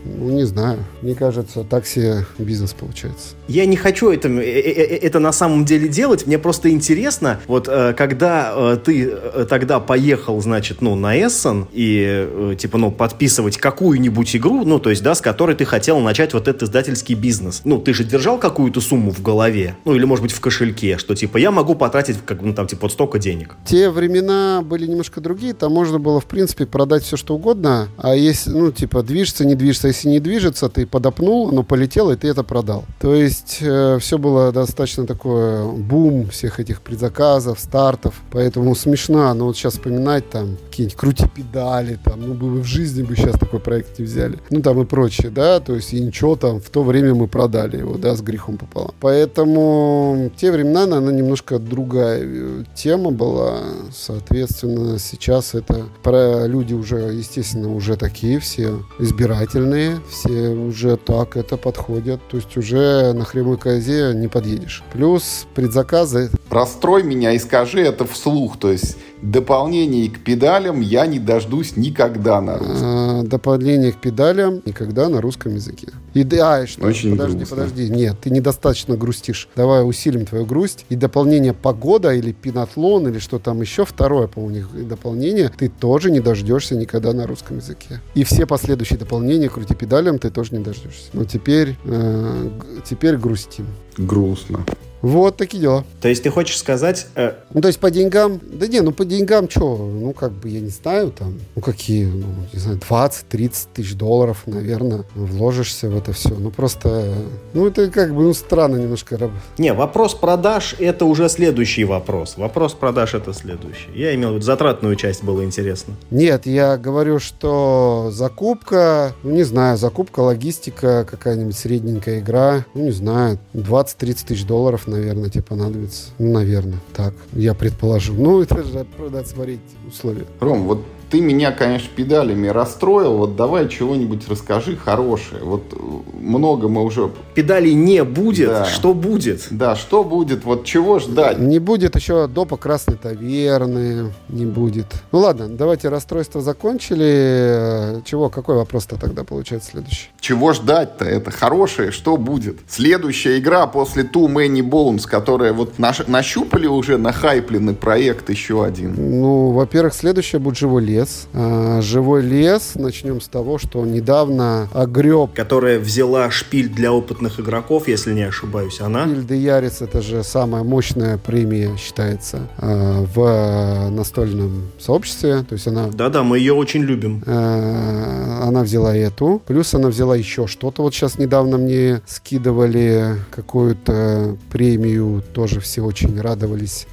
ну, 0.04 0.30
не 0.30 0.44
знаю. 0.44 0.78
Мне 1.02 1.14
кажется, 1.14 1.64
так 1.64 1.86
себе 1.88 2.26
бизнес 2.38 2.72
получается. 2.72 3.34
Я 3.48 3.64
не 3.66 3.76
хочу 3.76 4.10
это, 4.10 4.28
э, 4.28 4.42
э, 4.42 4.70
э, 4.70 4.96
это 4.98 5.18
на 5.18 5.32
самом 5.32 5.64
деле 5.64 5.88
делать. 5.88 6.26
Мне 6.26 6.38
просто 6.38 6.70
интересно, 6.70 7.40
вот 7.46 7.66
когда 7.96 8.76
ты 8.76 9.10
тогда 9.48 9.80
поехал, 9.80 10.40
значит, 10.40 10.80
ну, 10.80 10.94
на 10.94 11.16
Эссен 11.16 11.66
и, 11.72 12.56
типа, 12.58 12.78
ну, 12.78 12.90
подписывать 12.90 13.56
какую-нибудь 13.56 14.36
игру, 14.36 14.64
ну, 14.64 14.78
то 14.78 14.90
есть, 14.90 15.02
да, 15.02 15.14
с 15.14 15.20
которой 15.20 15.56
ты 15.56 15.64
хотел 15.64 16.00
начать 16.00 16.34
вот 16.34 16.48
этот 16.48 16.64
издательский 16.64 17.14
бизнес. 17.14 17.62
Ну, 17.64 17.78
ты 17.78 17.94
же 17.94 18.04
держал 18.04 18.38
какую-то 18.38 18.80
сумму 18.80 19.10
в 19.10 19.22
голове, 19.22 19.76
ну, 19.84 19.94
или, 19.94 20.04
может 20.04 20.22
быть, 20.22 20.32
в 20.32 20.40
кошельке, 20.40 20.98
что, 20.98 21.14
типа, 21.14 21.38
я 21.38 21.50
могу 21.50 21.74
потратить, 21.74 22.16
как, 22.24 22.42
ну, 22.42 22.52
там, 22.52 22.66
типа, 22.66 22.82
вот 22.82 22.92
столько 22.92 23.18
денег. 23.18 23.56
Те 23.66 23.90
времена 23.90 24.62
были 24.62 24.86
немножко 24.86 25.20
другие, 25.20 25.54
там 25.54 25.72
можно 25.72 25.98
было, 25.98 26.20
в 26.20 26.26
принципе, 26.26 26.66
продать 26.66 27.02
все, 27.02 27.16
что 27.16 27.34
угодно, 27.34 27.88
а 27.96 28.14
если, 28.14 28.50
ну, 28.50 28.72
типа, 28.72 29.02
движется, 29.02 29.46
не 29.46 29.54
движется, 29.54 29.88
если 29.88 30.08
не 30.08 30.20
движется, 30.20 30.68
ты 30.68 30.86
подопнул, 30.86 31.48
оно 31.48 31.62
полетело, 31.62 31.77
и 31.86 32.16
ты 32.16 32.28
это 32.28 32.42
продал. 32.42 32.84
То 33.00 33.14
есть 33.14 33.58
э, 33.60 33.98
все 34.00 34.18
было 34.18 34.52
достаточно 34.52 35.06
такое 35.06 35.64
бум 35.64 36.28
всех 36.28 36.60
этих 36.60 36.80
предзаказов, 36.80 37.60
стартов, 37.60 38.22
поэтому 38.30 38.74
смешно, 38.74 39.32
но 39.34 39.46
вот 39.46 39.56
сейчас 39.56 39.74
вспоминать 39.74 40.28
там 40.30 40.56
какие-нибудь 40.70 40.98
крути 40.98 41.24
педали, 41.28 41.98
там, 42.02 42.20
ну 42.20 42.34
бы 42.34 42.60
в 42.60 42.64
жизни 42.64 43.02
бы 43.02 43.16
сейчас 43.16 43.38
такой 43.38 43.60
проект 43.60 43.98
не 43.98 44.04
взяли, 44.04 44.38
ну 44.50 44.62
там 44.62 44.80
и 44.80 44.84
прочее, 44.84 45.30
да, 45.30 45.60
то 45.60 45.74
есть 45.74 45.92
и 45.92 46.00
ничего 46.00 46.36
там, 46.36 46.60
в 46.60 46.70
то 46.70 46.82
время 46.82 47.14
мы 47.14 47.28
продали 47.28 47.78
его, 47.78 47.96
да, 47.96 48.14
с 48.14 48.22
грехом 48.22 48.56
пополам. 48.56 48.94
Поэтому 49.00 50.30
те 50.36 50.50
времена, 50.50 50.84
она 50.84 51.12
немножко 51.12 51.58
другая 51.58 52.20
э, 52.22 52.64
тема 52.74 53.10
была, 53.10 53.58
соответственно, 53.92 54.98
сейчас 54.98 55.54
это 55.54 55.86
про 56.02 56.46
люди 56.46 56.74
уже, 56.74 56.96
естественно, 57.12 57.72
уже 57.72 57.96
такие 57.96 58.38
все 58.38 58.82
избирательные, 58.98 60.00
все 60.08 60.50
уже 60.50 60.96
так 60.96 61.36
это 61.36 61.56
подходят. 61.58 62.20
То 62.28 62.36
есть 62.36 62.56
уже 62.56 63.12
на 63.12 63.24
хребой 63.24 63.58
козе 63.58 64.12
не 64.14 64.28
подъедешь. 64.28 64.82
Плюс 64.92 65.46
предзаказы. 65.54 66.30
Прострой 66.48 67.02
меня 67.02 67.32
и 67.32 67.38
скажи 67.38 67.80
это 67.80 68.04
вслух. 68.06 68.58
То 68.58 68.70
есть 68.70 68.96
дополнений 69.22 70.08
к 70.08 70.20
педалям 70.20 70.80
я 70.80 71.06
не 71.06 71.18
дождусь 71.18 71.76
никогда 71.76 72.40
на 72.40 72.58
русском. 72.58 72.78
А, 72.82 73.22
дополнение 73.22 73.92
к 73.92 73.96
педалям 73.96 74.62
никогда 74.64 75.08
на 75.08 75.20
русском 75.20 75.54
языке. 75.54 75.88
И 76.14 76.24
да, 76.24 76.66
что? 76.66 76.86
Очень 76.86 77.12
подожди, 77.12 77.38
грустно. 77.38 77.56
подожди. 77.56 77.88
Нет, 77.90 78.16
ты 78.20 78.30
недостаточно 78.30 78.96
грустишь. 78.96 79.48
Давай 79.56 79.86
усилим 79.86 80.24
твою 80.24 80.46
грусть. 80.46 80.86
И 80.88 80.96
дополнение 80.96 81.52
погода 81.52 82.14
или 82.14 82.32
пинатлон 82.32 83.08
или 83.08 83.18
что 83.18 83.38
там 83.38 83.60
еще 83.60 83.84
второе, 83.84 84.26
по-моему, 84.26 84.68
дополнение, 84.84 85.50
ты 85.56 85.68
тоже 85.68 86.10
не 86.10 86.20
дождешься 86.20 86.74
никогда 86.76 87.12
на 87.12 87.26
русском 87.26 87.58
языке. 87.58 88.00
И 88.14 88.24
все 88.24 88.46
последующие 88.46 88.98
дополнения 88.98 89.48
крути 89.48 89.74
педалям 89.74 90.18
ты 90.18 90.30
тоже 90.30 90.54
не 90.54 90.64
дождешься. 90.64 91.10
Но 91.12 91.24
теперь, 91.24 91.76
э, 91.84 92.50
теперь 92.88 93.16
грустим. 93.16 93.66
Грустно. 93.96 94.64
Вот 95.02 95.36
такие 95.36 95.62
дела. 95.62 95.84
То 96.00 96.08
есть 96.08 96.22
ты 96.22 96.30
хочешь 96.30 96.58
сказать... 96.58 97.06
Э... 97.14 97.34
Ну, 97.52 97.60
то 97.60 97.68
есть 97.68 97.78
по 97.78 97.90
деньгам... 97.90 98.40
Да 98.42 98.66
не, 98.66 98.80
ну 98.80 98.92
по 98.92 99.04
деньгам 99.04 99.48
что? 99.48 99.76
Ну, 99.76 100.12
как 100.12 100.32
бы, 100.32 100.48
я 100.48 100.60
не 100.60 100.70
знаю, 100.70 101.12
там... 101.12 101.38
Ну, 101.54 101.62
какие, 101.62 102.06
ну, 102.06 102.26
не 102.52 102.58
знаю, 102.58 102.78
20-30 102.78 103.68
тысяч 103.74 103.94
долларов, 103.94 104.42
наверное, 104.46 105.04
вложишься 105.14 105.88
в 105.88 105.96
это 105.96 106.12
все. 106.12 106.30
Ну, 106.30 106.50
просто... 106.50 107.14
Ну, 107.54 107.66
это 107.66 107.90
как 107.90 108.14
бы, 108.14 108.22
ну, 108.22 108.34
странно 108.34 108.76
немножко. 108.76 109.30
Не, 109.56 109.72
вопрос 109.72 110.14
продаж— 110.14 110.74
это 110.78 111.04
уже 111.04 111.28
следующий 111.28 111.84
вопрос. 111.84 112.36
Вопрос 112.36 112.74
продаж— 112.74 113.14
это 113.14 113.32
следующий. 113.32 113.90
Я 113.94 114.14
имел 114.14 114.30
в 114.30 114.34
виду 114.34 114.44
затратную 114.44 114.96
часть, 114.96 115.22
было 115.22 115.44
интересно. 115.44 115.94
Нет, 116.10 116.46
я 116.46 116.76
говорю, 116.76 117.20
что 117.20 118.10
закупка... 118.12 119.14
Ну, 119.22 119.30
не 119.30 119.44
знаю, 119.44 119.78
закупка, 119.78 120.20
логистика, 120.20 121.06
какая-нибудь 121.08 121.56
средненькая 121.56 122.18
игра. 122.18 122.64
Ну, 122.74 122.84
не 122.84 122.90
знаю, 122.90 123.38
20-30 123.54 124.26
тысяч 124.26 124.44
долларов 124.44 124.87
наверное, 124.88 125.30
тебе 125.30 125.42
понадобится. 125.42 126.10
Ну, 126.18 126.32
наверное, 126.32 126.80
так. 126.94 127.14
Я 127.32 127.54
предположу. 127.54 128.14
Ну, 128.14 128.42
это 128.42 128.62
же 128.62 128.86
надо 128.98 129.24
смотреть 129.24 129.60
условия. 129.86 130.26
Ром, 130.40 130.66
вот 130.66 130.84
ты 131.10 131.20
меня, 131.20 131.52
конечно, 131.52 131.88
педалями 131.94 132.48
расстроил. 132.48 133.18
Вот 133.18 133.36
давай 133.36 133.68
чего-нибудь 133.68 134.28
расскажи 134.28 134.76
хорошее. 134.76 135.42
Вот 135.42 135.62
э, 135.72 135.76
много 136.20 136.68
мы 136.68 136.84
уже... 136.84 137.10
Педалей 137.34 137.74
не 137.74 138.04
будет. 138.04 138.48
Да. 138.48 138.64
Что 138.64 138.94
будет? 138.94 139.46
Да, 139.50 139.76
что 139.76 140.04
будет? 140.04 140.44
Вот 140.44 140.64
чего 140.64 140.98
ждать? 140.98 141.38
Не 141.38 141.58
будет 141.58 141.96
еще 141.96 142.26
допа 142.26 142.56
Красной 142.56 142.96
Таверны. 142.96 144.12
Не 144.28 144.46
будет. 144.46 144.86
Ну 145.12 145.20
ладно, 145.20 145.48
давайте 145.48 145.88
расстройство 145.88 146.40
закончили. 146.40 148.02
Чего? 148.04 148.28
Какой 148.28 148.56
вопрос-то 148.56 148.96
тогда 148.96 149.24
получается 149.24 149.70
следующий? 149.70 150.08
Чего 150.20 150.52
ждать-то? 150.52 151.04
Это 151.04 151.30
хорошее. 151.30 151.90
Что 151.90 152.16
будет? 152.16 152.58
Следующая 152.68 153.38
игра 153.38 153.66
после 153.66 154.02
Too 154.02 154.26
Many 154.26 154.60
Bones, 154.60 155.06
которая 155.08 155.52
вот 155.52 155.78
наш... 155.78 156.06
нащупали 156.06 156.66
уже, 156.66 156.98
нахайпленный 156.98 157.74
проект 157.74 158.28
еще 158.30 158.64
один. 158.64 158.94
Ну, 158.96 159.52
во-первых, 159.52 159.94
следующая 159.94 160.38
будет 160.38 160.58
живой 160.58 160.84
лес. 160.84 160.97
А, 161.32 161.80
живой 161.82 162.22
лес, 162.22 162.72
начнем 162.74 163.20
с 163.20 163.28
того, 163.28 163.58
что 163.58 163.84
недавно 163.84 164.68
огреб... 164.72 165.32
Которая 165.34 165.78
взяла 165.78 166.30
шпиль 166.30 166.68
для 166.68 166.92
опытных 166.92 167.40
игроков, 167.40 167.88
если 167.88 168.12
не 168.14 168.22
ошибаюсь, 168.22 168.80
она? 168.80 169.06
Шпиль 169.06 169.26
де 169.26 169.36
Ярис, 169.36 169.80
это 169.82 170.00
же 170.02 170.24
самая 170.24 170.62
мощная 170.62 171.18
премия, 171.18 171.76
считается, 171.76 172.48
а, 172.58 173.04
в 173.14 173.90
настольном 173.90 174.68
сообществе. 174.78 175.44
То 175.48 175.54
есть 175.54 175.66
она... 175.66 175.88
Да-да, 175.88 176.22
мы 176.22 176.38
ее 176.38 176.52
очень 176.52 176.82
любим. 176.82 177.22
А, 177.26 178.44
она 178.46 178.62
взяла 178.62 178.96
эту. 178.96 179.42
Плюс 179.46 179.74
она 179.74 179.88
взяла 179.88 180.16
еще 180.16 180.46
что-то. 180.46 180.82
Вот 180.82 180.94
сейчас 180.94 181.18
недавно 181.18 181.58
мне 181.58 182.02
скидывали 182.06 183.16
какую-то 183.30 184.36
премию. 184.50 185.22
Тоже 185.32 185.60
все 185.60 185.82
очень 185.82 186.20
радовались. 186.20 186.86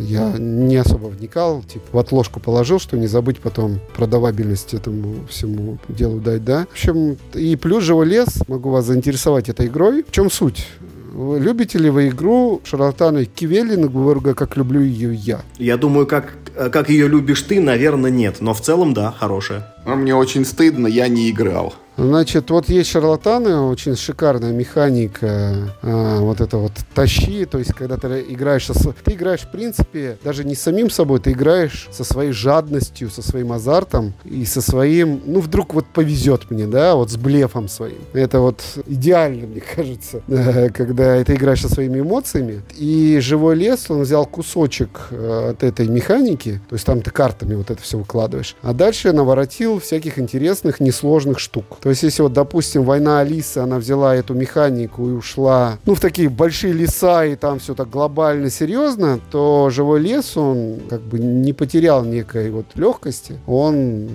Я 0.00 0.34
не 0.38 0.76
особо 0.76 1.06
вникал. 1.06 1.62
Типа 1.62 1.86
в 1.92 1.98
отложку 1.98 2.40
положил, 2.40 2.78
что 2.78 2.96
не 2.96 3.06
забыть 3.06 3.37
потом 3.40 3.80
продавабельность 3.96 4.74
этому 4.74 5.26
всему 5.28 5.78
делу 5.88 6.20
дать, 6.20 6.44
да. 6.44 6.66
В 6.68 6.72
общем, 6.72 7.16
и 7.34 7.56
плюс 7.56 7.84
живой 7.84 8.06
лес, 8.06 8.42
могу 8.48 8.70
вас 8.70 8.84
заинтересовать 8.84 9.48
этой 9.48 9.66
игрой. 9.66 10.04
В 10.06 10.10
чем 10.12 10.30
суть? 10.30 10.66
Любите 11.14 11.78
ли 11.78 11.90
вы 11.90 12.08
игру 12.08 12.60
шарлатана 12.64 13.24
Кивеллинга, 13.24 14.34
как 14.34 14.56
люблю 14.56 14.80
ее 14.80 15.14
я? 15.14 15.40
Я 15.58 15.76
думаю, 15.76 16.06
как, 16.06 16.34
как 16.54 16.90
ее 16.90 17.08
любишь 17.08 17.42
ты, 17.42 17.60
наверное, 17.60 18.10
нет. 18.10 18.36
Но 18.40 18.54
в 18.54 18.60
целом, 18.60 18.94
да, 18.94 19.10
хорошая. 19.10 19.74
А 19.88 19.96
мне 19.96 20.14
очень 20.14 20.44
стыдно, 20.44 20.86
я 20.86 21.08
не 21.08 21.30
играл. 21.30 21.72
Значит, 21.98 22.48
вот 22.50 22.68
есть 22.68 22.90
шарлатаны, 22.90 23.58
очень 23.62 23.96
шикарная 23.96 24.52
механика, 24.52 25.74
а, 25.82 26.20
вот 26.20 26.40
это 26.40 26.56
вот 26.56 26.70
тащи, 26.94 27.44
то 27.44 27.58
есть 27.58 27.74
когда 27.74 27.96
ты 27.96 28.24
играешь, 28.28 28.66
со, 28.66 28.92
ты 28.92 29.14
играешь 29.14 29.40
в 29.40 29.50
принципе 29.50 30.16
даже 30.22 30.44
не 30.44 30.54
самим 30.54 30.90
собой, 30.90 31.18
ты 31.18 31.32
играешь 31.32 31.88
со 31.90 32.04
своей 32.04 32.30
жадностью, 32.30 33.10
со 33.10 33.20
своим 33.20 33.50
азартом 33.50 34.14
и 34.24 34.44
со 34.44 34.60
своим, 34.62 35.22
ну 35.26 35.40
вдруг 35.40 35.74
вот 35.74 35.86
повезет 35.86 36.48
мне, 36.52 36.68
да, 36.68 36.94
вот 36.94 37.10
с 37.10 37.16
блефом 37.16 37.66
своим. 37.66 37.98
Это 38.12 38.38
вот 38.38 38.62
идеально, 38.86 39.48
мне 39.48 39.60
кажется, 39.60 40.22
когда 40.72 41.24
ты 41.24 41.34
играешь 41.34 41.62
со 41.62 41.68
своими 41.68 41.98
эмоциями. 41.98 42.62
И 42.76 43.18
живой 43.20 43.56
лес, 43.56 43.86
он 43.88 44.02
взял 44.02 44.24
кусочек 44.24 45.08
э, 45.10 45.50
от 45.50 45.64
этой 45.64 45.88
механики, 45.88 46.60
то 46.68 46.76
есть 46.76 46.86
там 46.86 47.00
ты 47.00 47.10
картами 47.10 47.56
вот 47.56 47.72
это 47.72 47.82
все 47.82 47.98
выкладываешь, 47.98 48.54
а 48.62 48.72
дальше 48.72 49.12
наворотил 49.12 49.77
всяких 49.78 50.18
интересных, 50.18 50.80
несложных 50.80 51.38
штук. 51.38 51.78
То 51.80 51.90
есть, 51.90 52.02
если 52.02 52.22
вот, 52.22 52.32
допустим, 52.32 52.84
война 52.84 53.20
Алисы, 53.20 53.58
она 53.58 53.78
взяла 53.78 54.14
эту 54.14 54.34
механику 54.34 55.08
и 55.08 55.12
ушла, 55.12 55.78
ну, 55.84 55.94
в 55.94 56.00
такие 56.00 56.28
большие 56.28 56.72
леса, 56.72 57.24
и 57.24 57.36
там 57.36 57.58
все 57.58 57.74
так 57.74 57.90
глобально 57.90 58.50
серьезно, 58.50 59.20
то 59.30 59.70
живой 59.70 60.00
лес, 60.00 60.36
он 60.36 60.80
как 60.88 61.00
бы 61.02 61.18
не 61.18 61.52
потерял 61.52 62.04
некой 62.04 62.50
вот 62.50 62.66
легкости. 62.74 63.38
Он 63.46 64.08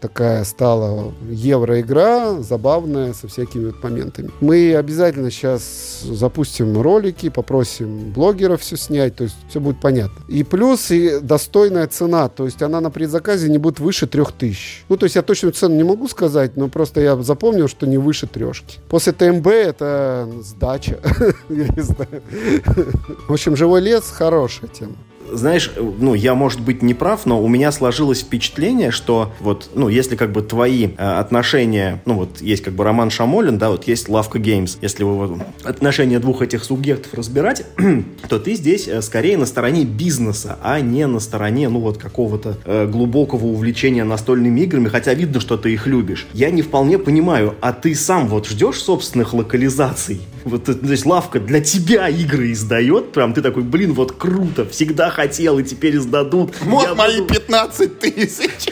такая 0.00 0.44
стала 0.44 1.12
евроигра, 1.28 2.38
забавная, 2.40 3.12
со 3.12 3.28
всякими 3.28 3.66
вот 3.66 3.82
моментами. 3.82 4.30
Мы 4.40 4.74
обязательно 4.74 5.30
сейчас 5.30 6.02
запустим 6.02 6.80
ролики, 6.80 7.28
попросим 7.28 8.12
блогеров 8.12 8.60
все 8.60 8.76
снять, 8.76 9.16
то 9.16 9.24
есть 9.24 9.36
все 9.48 9.60
будет 9.60 9.80
понятно. 9.80 10.24
И 10.28 10.42
плюс 10.44 10.90
и 10.90 11.20
достойная 11.20 11.86
цена, 11.86 12.28
то 12.28 12.44
есть 12.44 12.62
она 12.62 12.80
на 12.80 12.90
предзаказе 12.90 13.48
не 13.48 13.58
будет 13.58 13.80
выше 13.80 14.06
3000. 14.06 14.84
Ну, 14.88 14.96
то 14.96 15.04
есть 15.04 15.16
я 15.16 15.22
точную 15.22 15.52
цену 15.52 15.74
не 15.74 15.82
могу 15.82 16.06
сказать, 16.08 16.56
но 16.56 16.68
просто 16.68 17.00
я 17.00 17.16
запомнил, 17.16 17.68
что 17.68 17.86
не 17.86 17.98
выше 17.98 18.26
трешки. 18.26 18.78
После 18.88 19.12
ТМБ 19.12 19.46
это 19.46 20.28
сдача. 20.42 20.98
Я 21.48 21.68
не 21.68 21.82
знаю. 21.82 22.22
В 23.28 23.32
общем, 23.32 23.56
живой 23.56 23.80
лес 23.80 24.04
хорошая 24.10 24.68
тема 24.68 24.94
знаешь, 25.32 25.72
ну, 25.76 26.14
я, 26.14 26.34
может 26.34 26.60
быть, 26.60 26.82
не 26.82 26.94
прав, 26.94 27.26
но 27.26 27.42
у 27.42 27.48
меня 27.48 27.72
сложилось 27.72 28.20
впечатление, 28.20 28.90
что 28.90 29.32
вот, 29.40 29.70
ну, 29.74 29.88
если 29.88 30.16
как 30.16 30.32
бы 30.32 30.42
твои 30.42 30.88
э, 30.96 31.18
отношения, 31.18 32.00
ну, 32.04 32.14
вот 32.14 32.40
есть 32.40 32.62
как 32.62 32.74
бы 32.74 32.84
Роман 32.84 33.10
Шамолин, 33.10 33.58
да, 33.58 33.70
вот 33.70 33.86
есть 33.86 34.08
Лавка 34.08 34.38
Геймс, 34.38 34.78
если 34.80 35.04
вы 35.04 35.16
вот, 35.16 35.40
отношения 35.64 36.18
двух 36.18 36.42
этих 36.42 36.64
субъектов 36.64 37.14
разбирать, 37.14 37.64
то 38.28 38.38
ты 38.38 38.54
здесь 38.54 38.88
э, 38.88 39.02
скорее 39.02 39.36
на 39.36 39.46
стороне 39.46 39.84
бизнеса, 39.84 40.58
а 40.62 40.80
не 40.80 41.06
на 41.06 41.20
стороне, 41.20 41.68
ну, 41.68 41.80
вот 41.80 41.98
какого-то 41.98 42.58
э, 42.64 42.86
глубокого 42.86 43.46
увлечения 43.46 44.04
настольными 44.04 44.60
играми, 44.60 44.88
хотя 44.88 45.14
видно, 45.14 45.40
что 45.40 45.56
ты 45.56 45.72
их 45.72 45.86
любишь. 45.86 46.26
Я 46.32 46.50
не 46.50 46.62
вполне 46.62 46.98
понимаю, 46.98 47.54
а 47.60 47.72
ты 47.72 47.94
сам 47.94 48.28
вот 48.28 48.46
ждешь 48.46 48.80
собственных 48.80 49.34
локализаций? 49.34 50.20
Вот, 50.46 50.68
э, 50.68 50.74
то 50.74 50.86
есть 50.92 51.04
лавка 51.04 51.40
для 51.40 51.60
тебя 51.60 52.08
игры 52.08 52.52
издает, 52.52 53.10
прям 53.10 53.34
ты 53.34 53.42
такой, 53.42 53.64
блин, 53.64 53.94
вот 53.94 54.12
круто, 54.12 54.64
всегда 54.64 55.10
хотел 55.10 55.58
и 55.58 55.64
теперь 55.64 55.96
издадут. 55.96 56.54
Вот 56.60 56.84
я 56.84 56.94
мои 56.94 57.20
буду... 57.20 57.34
15 57.34 57.98
тысяч. 57.98 58.68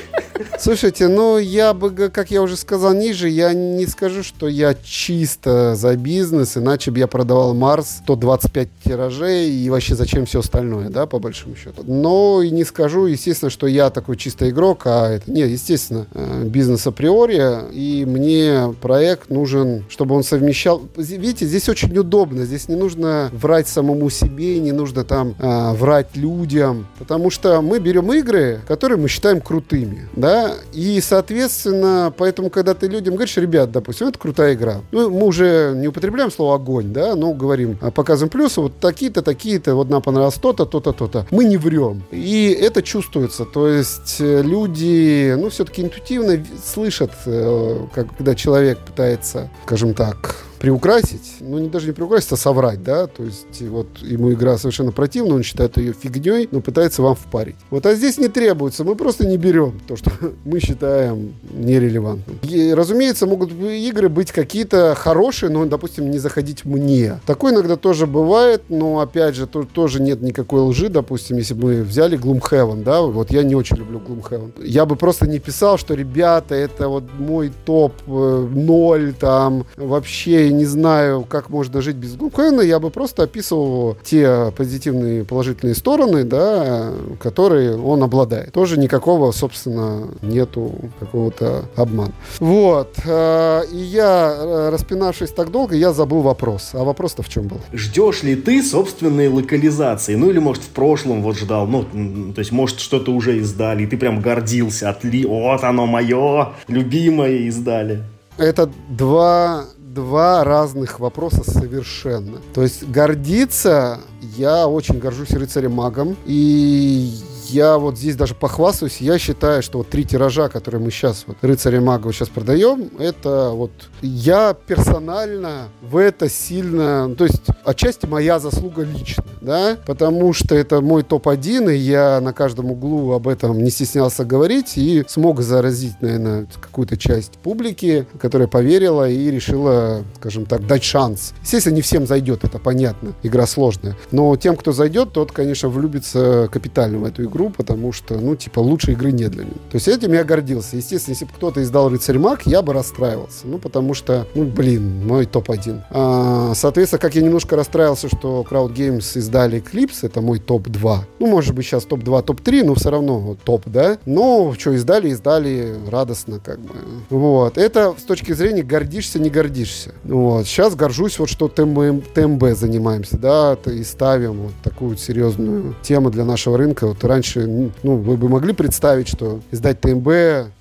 Слушайте, 0.59 1.09
ну 1.09 1.39
я 1.39 1.75
бы, 1.75 1.91
как 2.11 2.31
я 2.31 2.43
уже 2.43 2.57
сказал 2.57 2.95
ниже, 2.95 3.29
я 3.29 3.53
не 3.53 3.87
скажу, 3.87 4.23
что 4.23 4.49
я 4.49 4.75
чисто 4.75 5.77
за 5.77 5.97
бизнес, 5.97 6.57
иначе 6.57 6.91
бы 6.91 6.99
я 6.99 7.07
продавал 7.07 7.55
Марс 7.55 7.99
125 8.03 8.69
тиражей 8.85 9.51
и 9.51 9.71
вообще 9.71 9.95
зачем 9.95 10.27
все 10.27 10.41
остальное, 10.41 10.89
да, 10.89 11.07
по 11.07 11.19
большому 11.19 11.55
счету. 11.57 11.83
Но 11.87 12.43
и 12.43 12.51
не 12.51 12.65
скажу, 12.65 13.07
естественно, 13.07 13.51
что 13.51 13.67
я 13.67 13.91
такой 13.91 14.17
чисто 14.17 14.49
игрок, 14.51 14.83
а 14.87 15.11
это, 15.11 15.31
нет, 15.31 15.51
естественно, 15.51 16.07
э, 16.13 16.45
бизнес 16.45 16.87
априори, 16.87 17.73
и 17.73 18.05
мне 18.05 18.75
проект 18.81 19.31
нужен, 19.31 19.85
чтобы 19.89 20.15
он 20.15 20.25
совмещал, 20.25 20.83
видите, 20.97 21.47
здесь 21.47 21.69
очень 21.69 21.97
удобно, 21.97 22.45
здесь 22.45 22.69
не 22.69 22.77
нужно 22.77 23.31
врать 23.33 23.69
самому 23.69 24.11
себе, 24.11 24.59
не 24.59 24.73
нужно 24.73 25.05
там 25.05 25.35
э, 25.39 25.73
врать 25.75 26.17
людям, 26.17 26.87
потому 26.99 27.31
что 27.31 27.61
мы 27.61 27.79
берем 27.79 28.13
игры, 28.13 28.61
которые 28.67 28.99
мы 28.99 29.09
считаем 29.09 29.41
крутыми, 29.41 30.09
да, 30.25 30.55
и, 30.73 31.03
соответственно, 31.03 32.11
поэтому, 32.17 32.49
когда 32.49 32.73
ты 32.73 32.87
людям 32.87 33.15
говоришь, 33.15 33.37
ребят, 33.37 33.71
допустим, 33.71 34.07
это 34.07 34.19
крутая 34.19 34.55
игра, 34.55 34.81
ну, 34.91 35.11
мы 35.11 35.27
уже 35.27 35.75
не 35.77 35.89
употребляем 35.89 36.31
слово 36.31 36.55
огонь, 36.55 36.95
да, 36.95 37.15
но 37.15 37.35
говорим, 37.35 37.77
а, 37.83 37.91
показываем 37.91 38.31
плюсы, 38.31 38.63
вот 38.63 38.81
такие-то, 38.81 39.21
такие-то, 39.21 39.75
вот 39.75 39.91
нам 39.91 40.01
понравилось 40.01 40.37
то-то, 40.37 40.65
то-то, 40.65 40.93
то-то. 40.93 41.27
Мы 41.31 41.45
не 41.45 41.59
врем. 41.59 42.05
И 42.11 42.57
это 42.59 42.83
чувствуется, 42.83 43.45
то 43.45 43.69
есть 43.69 44.17
э, 44.19 44.41
люди, 44.41 45.35
ну, 45.39 45.51
все-таки 45.51 45.83
интуитивно 45.83 46.43
слышат, 46.65 47.13
э, 47.27 47.87
когда 47.95 48.35
человек 48.35 48.79
пытается, 48.79 49.51
скажем 49.67 49.93
так, 49.93 50.37
приукрасить, 50.65 51.37
ну 51.41 51.59
не 51.59 51.69
даже 51.69 51.89
не 51.89 51.93
приукрасить, 51.93 52.33
а 52.33 52.37
соврать, 52.37 52.83
да, 52.83 53.07
то 53.07 53.23
есть 53.23 53.61
вот 53.61 53.99
ему 53.99 54.33
игра 54.33 54.57
совершенно 54.57 54.93
противна, 54.93 55.35
он 55.35 55.43
считает 55.43 55.77
ее 55.77 55.93
фигней, 55.93 56.49
но 56.51 56.61
пытается 56.61 57.03
вам 57.03 57.17
впарить. 57.17 57.57
Вот, 57.69 57.85
а 57.85 57.95
здесь 57.95 58.17
не 58.17 58.29
требуется, 58.29 58.83
мы 58.83 58.95
просто 58.95 59.27
не 59.27 59.37
берем 59.37 59.79
то, 59.87 59.97
что 59.97 60.11
мы 60.47 60.61
считаем 60.61 61.35
нерелевантным. 61.53 62.39
И, 62.45 62.73
разумеется, 62.73 63.27
могут 63.27 63.53
игры 63.53 64.09
быть 64.09 64.33
какие-то 64.33 64.95
хорошие, 64.95 65.51
но, 65.51 65.67
допустим, 65.67 66.11
не 66.11 66.19
заходить 66.19 66.65
мне. 66.65 67.21
Такое 67.27 67.53
иногда 67.53 67.77
тоже 67.77 68.07
бывает, 68.07 68.63
но, 68.71 69.01
опять 69.01 69.35
же, 69.35 69.47
тут 69.47 69.71
тоже 69.71 70.01
нет 70.01 70.23
никакой 70.23 70.63
лжи, 70.63 70.89
допустим, 70.89 71.37
если 71.37 71.53
бы 71.53 71.65
мы 71.65 71.83
взяли 71.83 72.19
Gloomhaven, 72.19 72.85
да, 72.85 73.03
вот 73.03 73.31
я 73.31 73.43
не 73.43 73.55
очень 73.55 73.77
люблю 73.77 74.01
Gloomhaven. 74.01 74.65
Я 74.65 74.87
бы 74.87 74.97
просто 74.97 75.27
не 75.27 75.41
писал, 75.41 75.77
что, 75.77 75.93
ребята, 75.93 76.55
это 76.55 76.89
вот 76.89 77.05
мой 77.19 77.53
топ 77.67 77.93
0, 78.07 79.11
э, 79.11 79.13
там, 79.13 79.67
вообще 79.77 80.54
не 80.57 80.65
знаю, 80.67 81.25
как 81.29 81.51
можно 81.51 81.81
жить 81.83 81.97
без 81.97 82.17
глюкозы, 82.17 82.65
я 82.65 82.79
бы 82.79 82.91
просто 82.91 83.25
описывал 83.25 83.97
те 84.05 84.53
позитивные, 84.57 85.25
положительные 85.25 85.75
стороны, 85.75 86.25
да, 86.25 86.93
которые 87.21 87.77
он 87.77 88.03
обладает. 88.03 88.53
Тоже 88.53 88.79
никакого, 88.79 89.33
собственно, 89.33 90.09
нету 90.23 90.73
какого-то 91.01 91.65
обмана. 91.77 92.13
Вот. 92.41 92.95
Э, 93.05 93.63
и 93.71 93.77
я, 93.77 94.35
э, 94.37 94.71
распинавшись 94.71 95.31
так 95.31 95.51
долго, 95.51 95.75
я 95.75 95.93
забыл 95.93 96.21
вопрос. 96.23 96.71
А 96.73 96.85
вопрос-то 96.85 97.23
в 97.23 97.29
чем 97.29 97.49
был? 97.49 97.61
Ждешь 97.73 98.23
ли 98.23 98.37
ты 98.37 98.63
собственной 98.63 99.29
локализации? 99.29 100.15
Ну 100.15 100.31
или, 100.31 100.39
может, 100.39 100.63
в 100.63 100.69
прошлом 100.69 101.23
вот 101.23 101.37
ждал, 101.37 101.67
ну, 101.67 101.85
то 102.33 102.39
есть, 102.39 102.53
может, 102.53 102.81
что-то 102.81 103.13
уже 103.13 103.39
издали, 103.39 103.85
и 103.85 103.87
ты 103.87 103.97
прям 103.97 104.21
гордился, 104.21 104.91
отли, 104.91 105.25
вот 105.27 105.65
оно 105.65 105.87
мое, 105.87 106.53
любимое 106.69 107.49
издали. 107.49 108.03
Это 108.37 108.69
два 108.89 109.65
два 109.95 110.45
разных 110.45 111.01
вопроса 111.01 111.49
совершенно. 111.49 112.39
То 112.53 112.63
есть 112.63 112.89
гордиться, 112.89 114.01
я 114.37 114.67
очень 114.67 114.99
горжусь 114.99 115.31
рыцарем-магом, 115.31 116.17
и 116.27 117.15
я 117.51 117.79
вот 117.79 117.99
здесь 117.99 118.17
даже 118.17 118.35
похвастаюсь, 118.35 118.99
я 118.99 119.19
считаю, 119.19 119.63
что 119.63 119.79
вот 119.79 119.89
три 119.89 120.05
тиража, 120.05 120.49
которые 120.49 120.81
мы 120.81 120.91
сейчас, 120.91 121.25
вот, 121.27 121.37
рыцаря 121.43 121.81
мага 121.81 122.13
сейчас 122.13 122.29
продаем, 122.29 122.91
это 122.99 123.51
вот 123.53 123.73
я 124.03 124.55
персонально 124.55 125.69
в 125.83 125.97
это 125.97 126.29
сильно, 126.29 127.09
ну, 127.09 127.15
то 127.15 127.25
есть 127.25 127.43
отчасти 127.65 128.07
моя 128.07 128.39
заслуга 128.39 128.83
лично, 128.83 129.25
да, 129.41 129.77
потому 129.87 130.33
что 130.33 130.55
это 130.55 130.81
мой 130.81 131.03
топ-1, 131.03 131.75
и 131.75 131.77
я 131.77 132.21
на 132.21 132.33
каждом 132.33 132.71
углу 132.71 133.13
об 133.13 133.29
этом 133.29 133.63
не 133.63 133.71
стеснялся 133.71 134.25
говорить 134.25 134.77
и 134.77 135.05
смог 135.07 135.41
заразить, 135.41 136.01
наверное, 136.01 136.47
какую-то 136.61 136.97
часть 136.97 137.33
публики, 137.43 138.07
которая 138.19 138.49
поверила 138.49 139.09
и 139.09 139.31
решила, 139.31 140.05
скажем 140.17 140.47
так, 140.47 140.67
дать 140.67 140.85
шанс. 140.85 141.35
Естественно, 141.43 141.75
не 141.75 141.83
всем 141.83 142.07
зайдет, 142.07 142.45
это 142.45 142.59
понятно, 142.59 143.13
игра 143.23 143.47
сложная, 143.47 143.97
но 144.11 144.35
тем, 144.37 144.57
кто 144.57 144.73
зайдет, 144.73 145.13
тот, 145.13 145.33
конечно, 145.33 145.69
влюбится 145.69 146.49
капитально 146.51 146.99
в 146.99 147.05
эту 147.05 147.25
игру, 147.25 147.34
потому 147.51 147.93
что, 147.93 148.15
ну, 148.15 148.37
типа, 148.37 148.61
лучшей 148.61 148.95
игры 148.95 149.13
нет 149.13 149.33
для 149.33 149.45
меня. 149.45 149.55
То 149.71 149.77
есть 149.77 149.89
этим 149.89 150.13
я 150.13 150.25
гордился. 150.25 150.77
Естественно, 150.77 151.13
если 151.13 151.25
бы 151.25 151.33
кто-то 151.33 151.63
издал 151.63 151.89
Рыцарь 151.89 152.19
Маг, 152.19 152.47
я 152.47 152.63
бы 152.63 152.73
расстраивался. 152.73 153.47
Ну, 153.47 153.59
потому 153.59 153.95
что, 153.95 154.27
ну, 154.35 154.45
блин, 154.45 155.07
мой 155.07 155.27
топ-1. 155.27 155.83
А, 155.91 156.53
соответственно, 156.55 157.01
как 157.01 157.15
я 157.15 157.23
немножко 157.23 157.57
расстраивался, 157.57 158.09
что 158.09 158.45
Crowd 158.49 158.75
Games 158.75 159.19
издали 159.19 159.63
Eclipse, 159.63 159.99
это 160.03 160.21
мой 160.21 160.39
топ-2. 160.39 160.99
Ну, 161.19 161.27
может 161.27 161.55
быть, 161.55 161.67
сейчас 161.67 161.85
топ-2, 161.85 162.23
топ-3, 162.23 162.65
но 162.65 162.75
все 162.75 162.91
равно 162.91 163.19
вот, 163.19 163.41
топ, 163.41 163.63
да. 163.67 163.99
Но 164.07 164.55
что, 164.59 164.73
издали, 164.73 165.11
издали 165.11 165.77
радостно, 165.91 166.41
как 166.41 166.61
бы. 166.61 166.75
Вот. 167.11 167.59
Это 167.59 167.95
с 167.99 168.03
точки 168.03 168.33
зрения 168.33 168.63
гордишься, 168.63 169.19
не 169.19 169.31
гордишься. 169.31 169.95
Вот. 170.05 170.47
Сейчас 170.47 170.75
горжусь, 170.75 171.19
вот 171.19 171.29
что 171.29 171.49
ТМБ, 171.49 172.13
ТМБ 172.15 172.57
занимаемся, 172.57 173.19
да, 173.19 173.57
и 173.67 173.83
ставим 173.85 174.43
вот 174.43 174.53
такую 174.63 174.97
серьезную 174.97 175.75
тему 175.83 176.11
для 176.11 176.25
нашего 176.25 176.59
рынка. 176.59 176.87
Вот 176.87 177.03
раньше, 177.05 177.24
ну, 177.37 177.97
вы 177.97 178.17
бы 178.17 178.29
могли 178.29 178.53
представить, 178.53 179.09
что 179.09 179.41
издать 179.51 179.81
ТМБ 179.81 180.09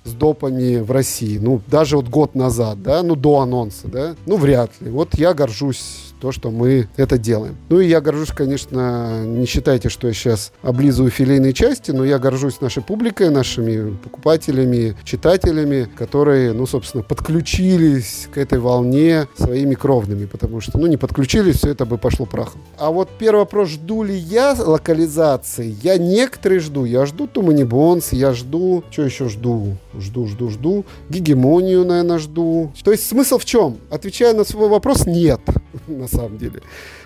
с 0.04 0.12
допами 0.12 0.80
в 0.80 0.90
России, 0.90 1.38
ну, 1.38 1.60
даже 1.66 1.96
вот 1.96 2.08
год 2.08 2.34
назад, 2.34 2.82
да, 2.82 3.02
ну, 3.02 3.14
до 3.14 3.40
анонса, 3.40 3.88
да, 3.88 4.14
ну, 4.26 4.36
вряд 4.36 4.70
ли. 4.80 4.90
Вот 4.90 5.14
я 5.18 5.34
горжусь 5.34 6.13
то, 6.24 6.32
что 6.32 6.50
мы 6.50 6.88
это 6.96 7.18
делаем. 7.18 7.54
Ну 7.68 7.80
и 7.80 7.86
я 7.86 8.00
горжусь, 8.00 8.30
конечно, 8.30 9.26
не 9.26 9.44
считайте, 9.44 9.90
что 9.90 10.08
я 10.08 10.14
сейчас 10.14 10.52
облизываю 10.62 11.10
филейные 11.10 11.52
части, 11.52 11.90
но 11.90 12.02
я 12.02 12.18
горжусь 12.18 12.62
нашей 12.62 12.82
публикой, 12.82 13.28
нашими 13.28 13.94
покупателями, 13.94 14.96
читателями, 15.04 15.86
которые, 15.98 16.54
ну, 16.54 16.66
собственно, 16.66 17.02
подключились 17.02 18.28
к 18.32 18.38
этой 18.38 18.58
волне 18.58 19.28
своими 19.36 19.74
кровными, 19.74 20.24
потому 20.24 20.62
что, 20.62 20.78
ну, 20.78 20.86
не 20.86 20.96
подключились, 20.96 21.56
все 21.56 21.72
это 21.72 21.84
бы 21.84 21.98
пошло 21.98 22.24
прахом. 22.24 22.62
А 22.78 22.90
вот 22.90 23.10
первый 23.18 23.40
вопрос, 23.40 23.68
жду 23.68 24.02
ли 24.02 24.16
я 24.16 24.54
локализации? 24.54 25.76
Я 25.82 25.98
некоторые 25.98 26.60
жду. 26.60 26.86
Я 26.86 27.04
жду 27.04 27.26
Тумани 27.26 27.64
Бонс, 27.64 28.14
я 28.14 28.32
жду... 28.32 28.82
Что 28.90 29.02
еще 29.02 29.28
жду? 29.28 29.76
Жду, 29.98 30.26
жду, 30.26 30.48
жду. 30.48 30.86
Гегемонию, 31.10 31.84
наверное, 31.84 32.18
жду. 32.18 32.72
То 32.82 32.92
есть 32.92 33.06
смысл 33.06 33.36
в 33.36 33.44
чем? 33.44 33.76
Отвечая 33.90 34.32
на 34.32 34.44
свой 34.44 34.70
вопрос, 34.70 35.04
нет, 35.04 35.40
на 35.86 36.08
самом 36.14 36.38
деле. 36.38 36.62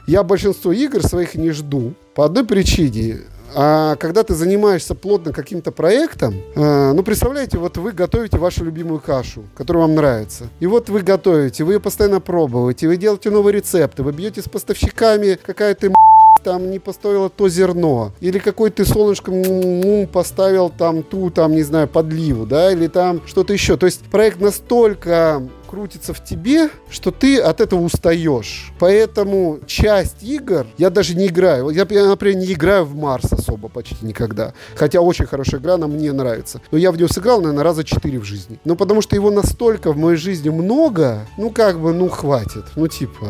Я 0.06 0.22
большинство 0.22 0.72
игр 0.72 1.02
своих 1.02 1.34
не 1.34 1.50
жду. 1.50 1.94
По 2.14 2.24
одной 2.24 2.44
причине. 2.44 3.20
А 3.54 3.96
когда 3.96 4.24
ты 4.24 4.34
занимаешься 4.34 4.94
плотно 4.94 5.32
каким-то 5.32 5.72
проектом, 5.72 6.34
э, 6.54 6.92
ну, 6.92 7.02
представляете, 7.02 7.58
вот 7.58 7.76
вы 7.78 7.92
готовите 7.92 8.36
вашу 8.36 8.64
любимую 8.64 9.00
кашу, 9.00 9.44
которая 9.56 9.84
вам 9.86 9.94
нравится. 9.94 10.48
И 10.60 10.66
вот 10.66 10.90
вы 10.90 11.00
готовите, 11.00 11.64
вы 11.64 11.74
ее 11.74 11.80
постоянно 11.80 12.20
пробуете, 12.20 12.88
вы 12.88 12.96
делаете 12.96 13.30
новые 13.30 13.54
рецепты, 13.54 14.02
вы 14.02 14.12
бьете 14.12 14.42
с 14.42 14.48
поставщиками, 14.48 15.38
какая-то 15.42 15.90
там 16.44 16.70
не 16.70 16.78
поставила 16.78 17.28
то 17.28 17.48
зерно, 17.48 18.12
или 18.20 18.38
какой 18.38 18.70
ты 18.70 18.84
солнышком 18.84 19.42
ну, 19.42 20.06
поставил 20.06 20.70
там 20.70 21.02
ту, 21.02 21.30
там, 21.30 21.52
не 21.52 21.62
знаю, 21.62 21.88
подливу, 21.88 22.46
да, 22.46 22.72
или 22.72 22.86
там 22.86 23.22
что-то 23.26 23.52
еще. 23.52 23.76
То 23.76 23.86
есть 23.86 24.02
проект 24.02 24.40
настолько 24.40 25.42
крутится 25.68 26.14
в 26.14 26.24
тебе, 26.24 26.70
что 26.88 27.10
ты 27.10 27.38
от 27.38 27.60
этого 27.60 27.80
устаешь. 27.80 28.72
Поэтому 28.78 29.58
часть 29.66 30.22
игр 30.22 30.66
я 30.78 30.90
даже 30.90 31.14
не 31.14 31.26
играю. 31.26 31.68
Я, 31.70 31.84
например, 31.84 32.36
не 32.36 32.52
играю 32.52 32.84
в 32.84 32.96
Марс 32.96 33.32
особо 33.32 33.68
почти 33.68 33.96
никогда. 34.02 34.54
Хотя 34.74 35.00
очень 35.00 35.26
хорошая 35.26 35.60
игра, 35.60 35.74
она 35.74 35.86
мне 35.86 36.12
нравится. 36.12 36.60
Но 36.70 36.78
я 36.78 36.90
в 36.90 36.96
нее 36.96 37.08
сыграл, 37.08 37.40
наверное, 37.40 37.64
раза 37.64 37.84
четыре 37.84 38.18
в 38.18 38.24
жизни. 38.24 38.58
Ну, 38.64 38.76
потому 38.76 39.02
что 39.02 39.14
его 39.14 39.30
настолько 39.30 39.92
в 39.92 39.98
моей 39.98 40.16
жизни 40.16 40.48
много, 40.48 41.26
ну, 41.36 41.50
как 41.50 41.80
бы, 41.80 41.92
ну, 41.92 42.08
хватит. 42.08 42.64
Ну, 42.74 42.88
типа, 42.88 43.26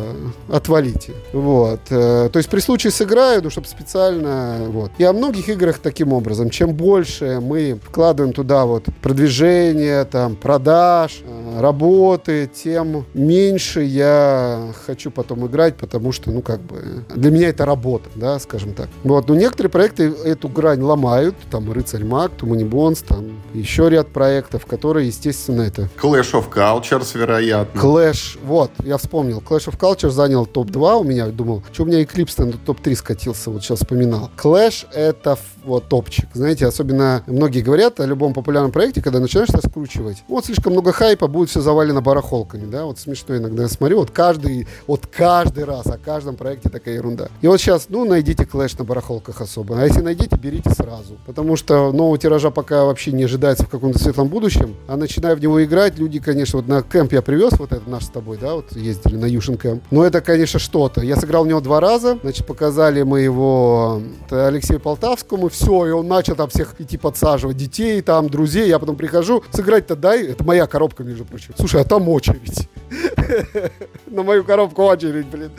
отвалите. 0.49 1.12
Вот. 1.32 1.80
Э, 1.91 2.30
то 2.32 2.39
есть 2.39 2.49
при 2.49 2.61
случае 2.61 2.93
сыграю, 2.93 3.43
ну, 3.43 3.51
чтобы 3.51 3.66
специально, 3.66 4.66
вот. 4.68 4.93
И 4.99 5.05
о 5.05 5.12
многих 5.12 5.49
играх 5.49 5.78
таким 5.78 6.12
образом. 6.12 6.51
Чем 6.51 6.74
больше 6.74 7.41
мы 7.43 7.78
вкладываем 7.84 8.32
туда 8.32 8.64
вот 8.64 8.84
продвижение, 9.03 10.05
там, 10.05 10.36
продаж, 10.36 11.20
э, 11.24 11.61
работы, 11.61 12.28
работы, 12.29 12.51
тем 12.55 13.07
меньше 13.14 13.83
я 13.83 14.72
хочу 14.87 15.11
потом 15.11 15.47
играть, 15.47 15.76
потому 15.76 16.12
что, 16.12 16.31
ну, 16.31 16.43
как 16.43 16.61
бы, 16.61 17.05
для 17.14 17.31
меня 17.31 17.49
это 17.49 17.64
работа, 17.64 18.09
да, 18.14 18.39
скажем 18.39 18.74
так. 18.74 18.89
Вот, 19.05 19.29
но 19.29 19.35
некоторые 19.35 19.70
проекты 19.70 20.12
эту 20.24 20.49
грань 20.49 20.81
ломают, 20.81 21.35
там, 21.51 21.70
Рыцарь 21.72 22.05
Маг, 22.05 22.33
Тумани 22.37 22.64
Бонс, 22.64 23.01
там, 23.03 23.41
еще 23.55 23.89
ряд 23.89 24.09
проектов, 24.09 24.66
которые, 24.66 25.09
естественно, 25.09 25.62
это... 25.62 25.89
Clash 26.01 26.33
of 26.33 26.51
Cultures, 26.53 27.16
вероятно. 27.18 27.79
Clash, 27.79 28.39
вот, 28.45 28.70
я 28.85 28.97
вспомнил, 28.99 29.43
Clash 29.47 29.68
of 29.68 29.79
Cultures 29.79 30.11
занял 30.11 30.47
топ-2 30.47 31.01
у 31.01 31.05
меня, 31.05 31.26
думал, 31.29 31.62
что 31.72 31.85
у 31.85 31.87
меня 31.87 32.03
Eclipse 32.03 32.45
на 32.45 32.53
топ-3 32.53 32.95
скатился, 32.97 33.51
вот 33.51 33.62
сейчас 33.62 33.81
вспоминал. 33.81 34.31
Clash— 34.37 34.87
это 34.93 35.39
вот 35.64 35.89
топчик, 35.89 36.29
знаете, 36.35 36.66
особенно 36.66 37.22
многие 37.26 37.61
говорят 37.61 38.01
о 38.01 38.07
любом 38.07 38.33
популярном 38.33 38.72
проекте, 38.72 39.03
когда 39.03 39.20
начинаешь 39.20 39.51
раскручивать, 39.51 40.22
вот 40.29 40.47
слишком 40.47 40.72
много 40.72 40.93
хайпа, 40.93 41.26
будет 41.26 41.51
все 41.51 41.61
завалено 41.61 42.01
барахлом 42.01 42.18
барахолками, 42.19 42.71
да, 42.71 42.85
вот 42.85 42.99
смешно 42.99 43.37
иногда 43.37 43.62
я 43.62 43.69
смотрю, 43.69 43.99
вот 43.99 44.11
каждый, 44.11 44.66
вот 44.87 45.07
каждый 45.07 45.64
раз 45.64 45.87
о 45.87 45.99
каждом 45.99 46.37
проекте 46.37 46.69
такая 46.69 46.95
ерунда. 46.95 47.29
И 47.43 47.47
вот 47.47 47.61
сейчас, 47.61 47.87
ну, 47.89 48.05
найдите 48.05 48.45
клэш 48.45 48.77
на 48.79 48.85
барахолках 48.85 49.41
особо, 49.41 49.81
а 49.81 49.85
если 49.85 50.01
найдете, 50.01 50.37
берите 50.37 50.71
сразу, 50.71 51.19
потому 51.27 51.57
что 51.57 51.93
нового 51.93 52.19
тиража 52.19 52.51
пока 52.51 52.85
вообще 52.85 53.12
не 53.12 53.25
ожидается 53.25 53.64
в 53.64 53.69
каком-то 53.69 53.99
светлом 53.99 54.29
будущем, 54.29 54.75
а 54.89 54.97
начиная 54.97 55.37
в 55.37 55.41
него 55.41 55.62
играть, 55.64 55.99
люди, 55.99 56.19
конечно, 56.19 56.59
вот 56.59 56.69
на 56.69 56.83
кемп 56.83 57.12
я 57.12 57.23
привез, 57.23 57.53
вот 57.59 57.73
это 57.73 57.89
наш 57.89 58.05
с 58.05 58.09
тобой, 58.09 58.39
да, 58.39 58.55
вот 58.55 58.75
ездили 58.75 59.16
на 59.16 59.27
Юшин 59.27 59.57
кемп, 59.57 59.83
но 59.91 60.05
это, 60.05 60.21
конечно, 60.21 60.59
что-то. 60.59 61.03
Я 61.03 61.16
сыграл 61.16 61.45
в 61.45 61.49
него 61.49 61.61
два 61.61 61.81
раза, 61.81 62.19
значит, 62.23 62.47
показали 62.47 63.03
мы 63.03 63.21
его 63.21 64.03
Алексею 64.31 64.81
Полтавскому, 64.81 65.49
все, 65.49 65.87
и 65.87 65.91
он 65.91 66.09
начал 66.09 66.35
там 66.35 66.49
всех 66.49 66.75
идти 66.81 66.97
подсаживать 66.97 67.57
детей, 67.57 68.03
там, 68.03 68.29
друзей, 68.29 68.69
я 68.69 68.79
потом 68.79 68.97
прихожу, 68.97 69.45
сыграть-то 69.53 69.95
дай, 69.95 70.27
это 70.27 70.45
моя 70.45 70.66
коробка, 70.66 71.05
между 71.05 71.25
прочим. 71.25 71.55
Слушай, 71.57 71.83
а 71.83 71.85
там 71.85 72.07
очередь. 72.09 72.68
На 74.06 74.22
мою 74.22 74.44
коробку 74.44 74.82
очередь, 74.84 75.26
блин. 75.26 75.50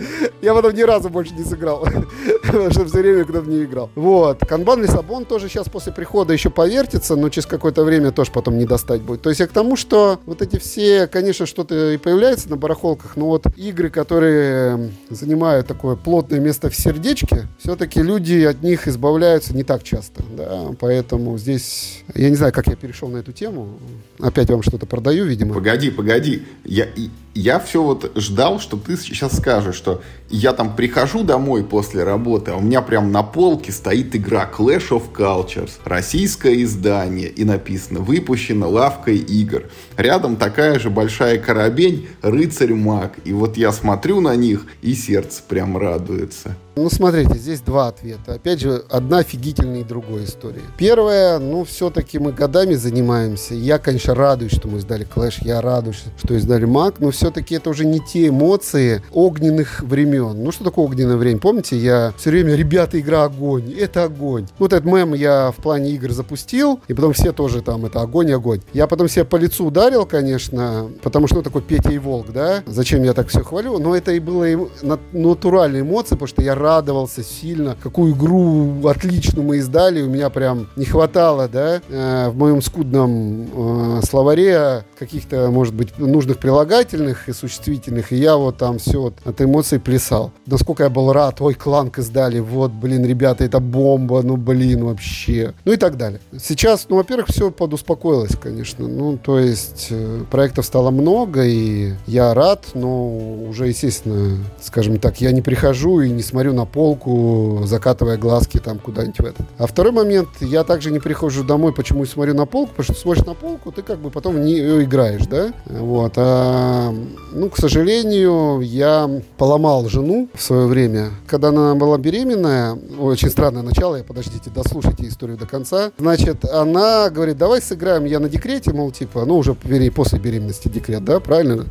Я 0.42 0.54
потом 0.54 0.74
ни 0.74 0.82
разу 0.82 1.10
больше 1.10 1.34
не 1.34 1.44
сыграл. 1.44 1.86
Потому 2.44 2.72
что 2.72 2.86
все 2.86 3.00
время 3.00 3.24
кто-то 3.24 3.50
не 3.50 3.64
играл. 3.64 3.90
Вот. 3.96 4.40
Канбан 4.40 4.82
Лиссабон 4.82 5.26
тоже 5.26 5.50
сейчас 5.50 5.70
после 5.70 5.94
прихода 5.94 6.34
еще 6.34 6.50
повертится, 6.50 7.16
но 7.16 7.30
через 7.30 7.46
какое-то 7.46 7.84
время 7.84 8.12
тоже 8.12 8.32
потом 8.32 8.58
не 8.58 8.66
достать 8.66 9.02
будет. 9.02 9.22
То 9.22 9.30
есть 9.30 9.40
я 9.40 9.48
к 9.48 9.52
тому, 9.52 9.76
что 9.76 10.20
вот 10.26 10.42
эти 10.42 10.58
все, 10.58 11.08
конечно, 11.08 11.46
что-то 11.46 11.94
и 11.94 11.98
появляется 11.98 12.50
на 12.50 12.56
барахолках, 12.56 13.16
но 13.16 13.28
вот 13.28 13.46
игры, 13.56 13.90
которые 13.90 14.92
занимают 15.10 15.68
такое 15.68 15.96
плотное 15.96 16.40
место 16.40 16.70
в 16.70 16.76
сердечке, 16.76 17.48
все-таки 17.60 18.02
люди 18.02 18.44
от 18.44 18.64
них 18.64 18.88
избавляются 18.88 19.56
не 19.56 19.64
так 19.64 19.84
часто. 19.84 20.24
Да? 20.36 20.70
Поэтому 20.80 21.38
здесь, 21.38 22.04
я 22.16 22.30
не 22.30 22.36
знаю, 22.36 22.54
как 22.54 22.68
я 22.68 22.76
перешел 22.76 23.10
на 23.10 23.18
эту 23.18 23.32
тему. 23.32 23.78
Опять 24.20 24.50
вам 24.50 24.64
что-то 24.64 24.86
продаю, 24.86 25.26
видимо. 25.26 25.54
Погоди, 25.54 25.92
погоди 25.92 26.39
я, 26.66 26.88
я 27.34 27.60
все 27.60 27.82
вот 27.82 28.12
ждал, 28.16 28.60
что 28.60 28.78
ты 28.78 28.98
сейчас 28.98 29.38
скажешь, 29.38 29.76
что 29.76 30.02
я 30.30 30.54
там 30.54 30.76
прихожу 30.76 31.24
домой 31.24 31.64
после 31.64 32.04
работы, 32.04 32.52
а 32.52 32.56
у 32.56 32.62
меня 32.62 32.82
прям 32.82 33.12
на 33.12 33.24
полке 33.24 33.72
стоит 33.72 34.16
игра 34.16 34.50
Clash 34.52 34.90
of 34.90 35.12
Cultures, 35.14 35.72
российское 35.86 36.62
издание, 36.64 37.30
и 37.30 37.44
написано 37.44 38.00
«Выпущена 38.00 38.68
лавкой 38.68 39.18
игр». 39.18 39.64
Рядом 39.98 40.36
такая 40.36 40.80
же 40.80 40.90
большая 40.90 41.40
коробень 41.40 42.08
«Рыцарь 42.22 42.74
Маг». 42.74 43.14
И 43.26 43.34
вот 43.34 43.58
я 43.58 43.72
смотрю 43.72 44.22
на 44.22 44.36
них, 44.36 44.66
и 44.82 44.94
сердце 44.94 45.42
прям 45.48 45.78
радуется. 45.78 46.56
Ну, 46.76 46.90
смотрите, 46.90 47.38
здесь 47.38 47.60
два 47.60 47.90
ответа. 47.90 48.36
Опять 48.36 48.62
же, 48.62 48.86
одна 48.90 49.18
офигительная 49.18 49.82
и 49.82 49.84
другая 49.84 50.24
история. 50.24 50.62
Первая, 50.78 51.38
ну, 51.38 51.66
все-таки 51.66 52.20
мы 52.20 52.32
годами 52.32 52.76
занимаемся. 52.76 53.54
Я, 53.54 53.80
конечно, 53.80 54.16
радуюсь, 54.16 54.54
что 54.54 54.70
мы 54.70 54.78
издали 54.78 55.06
Clash, 55.06 55.40
я 55.42 55.60
радуюсь, 55.60 56.04
что 56.24 56.36
издали 56.36 56.66
Mac, 56.66 56.96
но 57.00 57.12
все-таки 57.20 57.56
это 57.56 57.70
уже 57.70 57.86
не 57.86 58.00
те 58.00 58.30
эмоции 58.30 59.04
огненных 59.12 59.82
времен. 59.82 60.44
Ну, 60.44 60.52
что 60.52 60.64
такое 60.64 60.86
огненное 60.86 61.18
время? 61.18 61.40
Помните, 61.40 61.78
я 61.78 62.14
все 62.18 62.32
время, 62.32 62.56
ребята, 62.56 63.00
игра 63.00 63.26
огонь, 63.26 63.72
это 63.74 64.06
огонь. 64.06 64.48
Вот 64.58 64.74
этот 64.74 64.86
мем 64.86 65.14
я 65.14 65.52
в 65.52 65.62
плане 65.62 65.92
игр 65.92 66.12
запустил, 66.12 66.80
и 66.88 66.94
потом 66.94 67.14
все 67.14 67.32
тоже 67.32 67.62
там, 67.62 67.86
это 67.86 68.02
огонь, 68.02 68.32
огонь. 68.32 68.62
Я 68.74 68.88
потом 68.88 69.08
себя 69.08 69.26
по 69.26 69.36
лицу 69.36 69.66
ударил, 69.66 70.06
конечно, 70.06 70.90
потому 71.04 71.28
что 71.28 71.38
ну, 71.38 71.44
такой 71.44 71.62
Петя 71.62 71.92
и 71.92 72.00
Волк, 72.00 72.32
да? 72.32 72.64
Зачем 72.66 73.04
я 73.04 73.14
так 73.14 73.28
все 73.28 73.44
хвалю? 73.44 73.78
Но 73.78 73.96
это 73.96 74.12
и 74.12 74.20
было 74.20 74.70
натуральные 75.12 75.84
эмоции, 75.84 76.16
потому 76.16 76.28
что 76.28 76.42
я 76.42 76.56
рад 76.56 76.80
радовался 76.80 77.24
сильно, 77.24 77.76
какую 77.84 78.14
игру 78.14 78.88
отличную 78.88 79.46
мы 79.46 79.58
издали, 79.58 80.02
у 80.02 80.10
меня 80.10 80.30
прям 80.30 80.68
не 80.78 80.86
хватало, 80.86 81.50
да, 81.50 81.82
э, 81.90 82.30
в 82.30 82.38
моем 82.38 82.62
скудном 82.62 83.98
э, 84.00 84.02
словаре 84.06 84.86
каких-то, 84.98 85.52
может 85.52 85.74
быть, 85.74 85.98
нужных 85.98 86.38
прилагательных 86.38 87.09
и 87.28 87.34
существительных, 87.34 88.12
и 88.12 88.18
я 88.18 88.36
вот 88.38 88.58
там 88.58 88.78
все 88.78 89.02
вот 89.02 89.14
от 89.26 89.42
эмоций 89.42 89.80
плясал. 89.80 90.32
Насколько 90.46 90.84
я 90.84 90.90
был 90.90 91.12
рад, 91.14 91.42
ой, 91.42 91.54
кланк 91.54 91.98
издали, 92.00 92.40
вот, 92.40 92.72
блин, 92.72 93.06
ребята, 93.06 93.44
это 93.44 93.60
бомба, 93.60 94.22
ну, 94.22 94.38
блин, 94.38 94.86
вообще. 94.86 95.54
Ну 95.66 95.72
и 95.74 95.78
так 95.78 95.98
далее. 95.98 96.20
Сейчас, 96.38 96.88
ну, 96.90 96.98
во-первых, 96.98 97.28
все 97.28 97.52
подуспокоилось, 97.52 98.36
конечно. 98.42 98.88
Ну, 98.88 99.18
то 99.18 99.40
есть 99.40 99.88
э, 99.90 100.24
проектов 100.30 100.66
стало 100.66 100.92
много, 100.92 101.44
и 101.46 101.94
я 102.08 102.34
рад, 102.34 102.66
но 102.74 103.18
уже, 103.48 103.68
естественно, 103.68 104.38
скажем 104.62 105.00
так, 105.00 105.22
я 105.22 105.32
не 105.32 105.42
прихожу 105.42 106.02
и 106.02 106.10
не 106.10 106.22
смотрю 106.22 106.54
на 106.54 106.66
полку, 106.66 107.62
закатывая 107.66 108.18
глазки 108.18 108.60
там 108.60 108.80
куда-нибудь 108.80 109.20
в 109.20 109.26
этот. 109.26 109.46
А 109.58 109.68
второй 109.68 109.92
момент, 109.92 110.30
я 110.42 110.64
также 110.64 110.92
не 110.92 111.00
прихожу 111.00 111.44
домой, 111.44 111.74
почему 111.74 112.06
смотрю 112.06 112.34
на 112.34 112.46
полку, 112.46 112.74
потому 112.76 112.84
что 112.84 112.94
смотришь 112.94 113.26
на 113.26 113.34
полку, 113.34 113.72
ты 113.72 113.82
как 113.82 114.00
бы 114.00 114.10
потом 114.10 114.36
в 114.36 114.40
нее 114.40 114.84
играешь, 114.84 115.26
да? 115.28 115.54
Вот. 115.66 116.14
А, 116.18 116.94
ну, 117.32 117.50
к 117.50 117.58
сожалению, 117.58 118.62
я 118.62 119.22
поломал 119.38 119.88
жену 119.90 120.30
в 120.34 120.42
свое 120.42 120.68
время. 120.68 121.12
Когда 121.28 121.50
она 121.50 121.76
была 121.76 121.98
беременная, 121.98 122.78
очень 123.00 123.30
странное 123.30 123.62
начало, 123.62 123.98
я, 123.98 124.04
подождите, 124.04 124.50
дослушайте 124.50 125.08
историю 125.08 125.38
до 125.38 125.46
конца. 125.46 125.92
Значит, 125.98 126.46
она 126.46 127.10
говорит, 127.10 127.38
давай 127.38 127.62
сыграем, 127.62 128.06
я 128.06 128.20
на 128.20 128.30
декрете, 128.30 128.74
мол, 128.74 128.92
типа, 128.92 129.26
ну, 129.26 129.38
уже 129.38 129.56
после 129.94 130.20
беременности 130.20 130.68
декрет, 130.68 131.04
да, 131.04 131.20
правильно? 131.20 131.66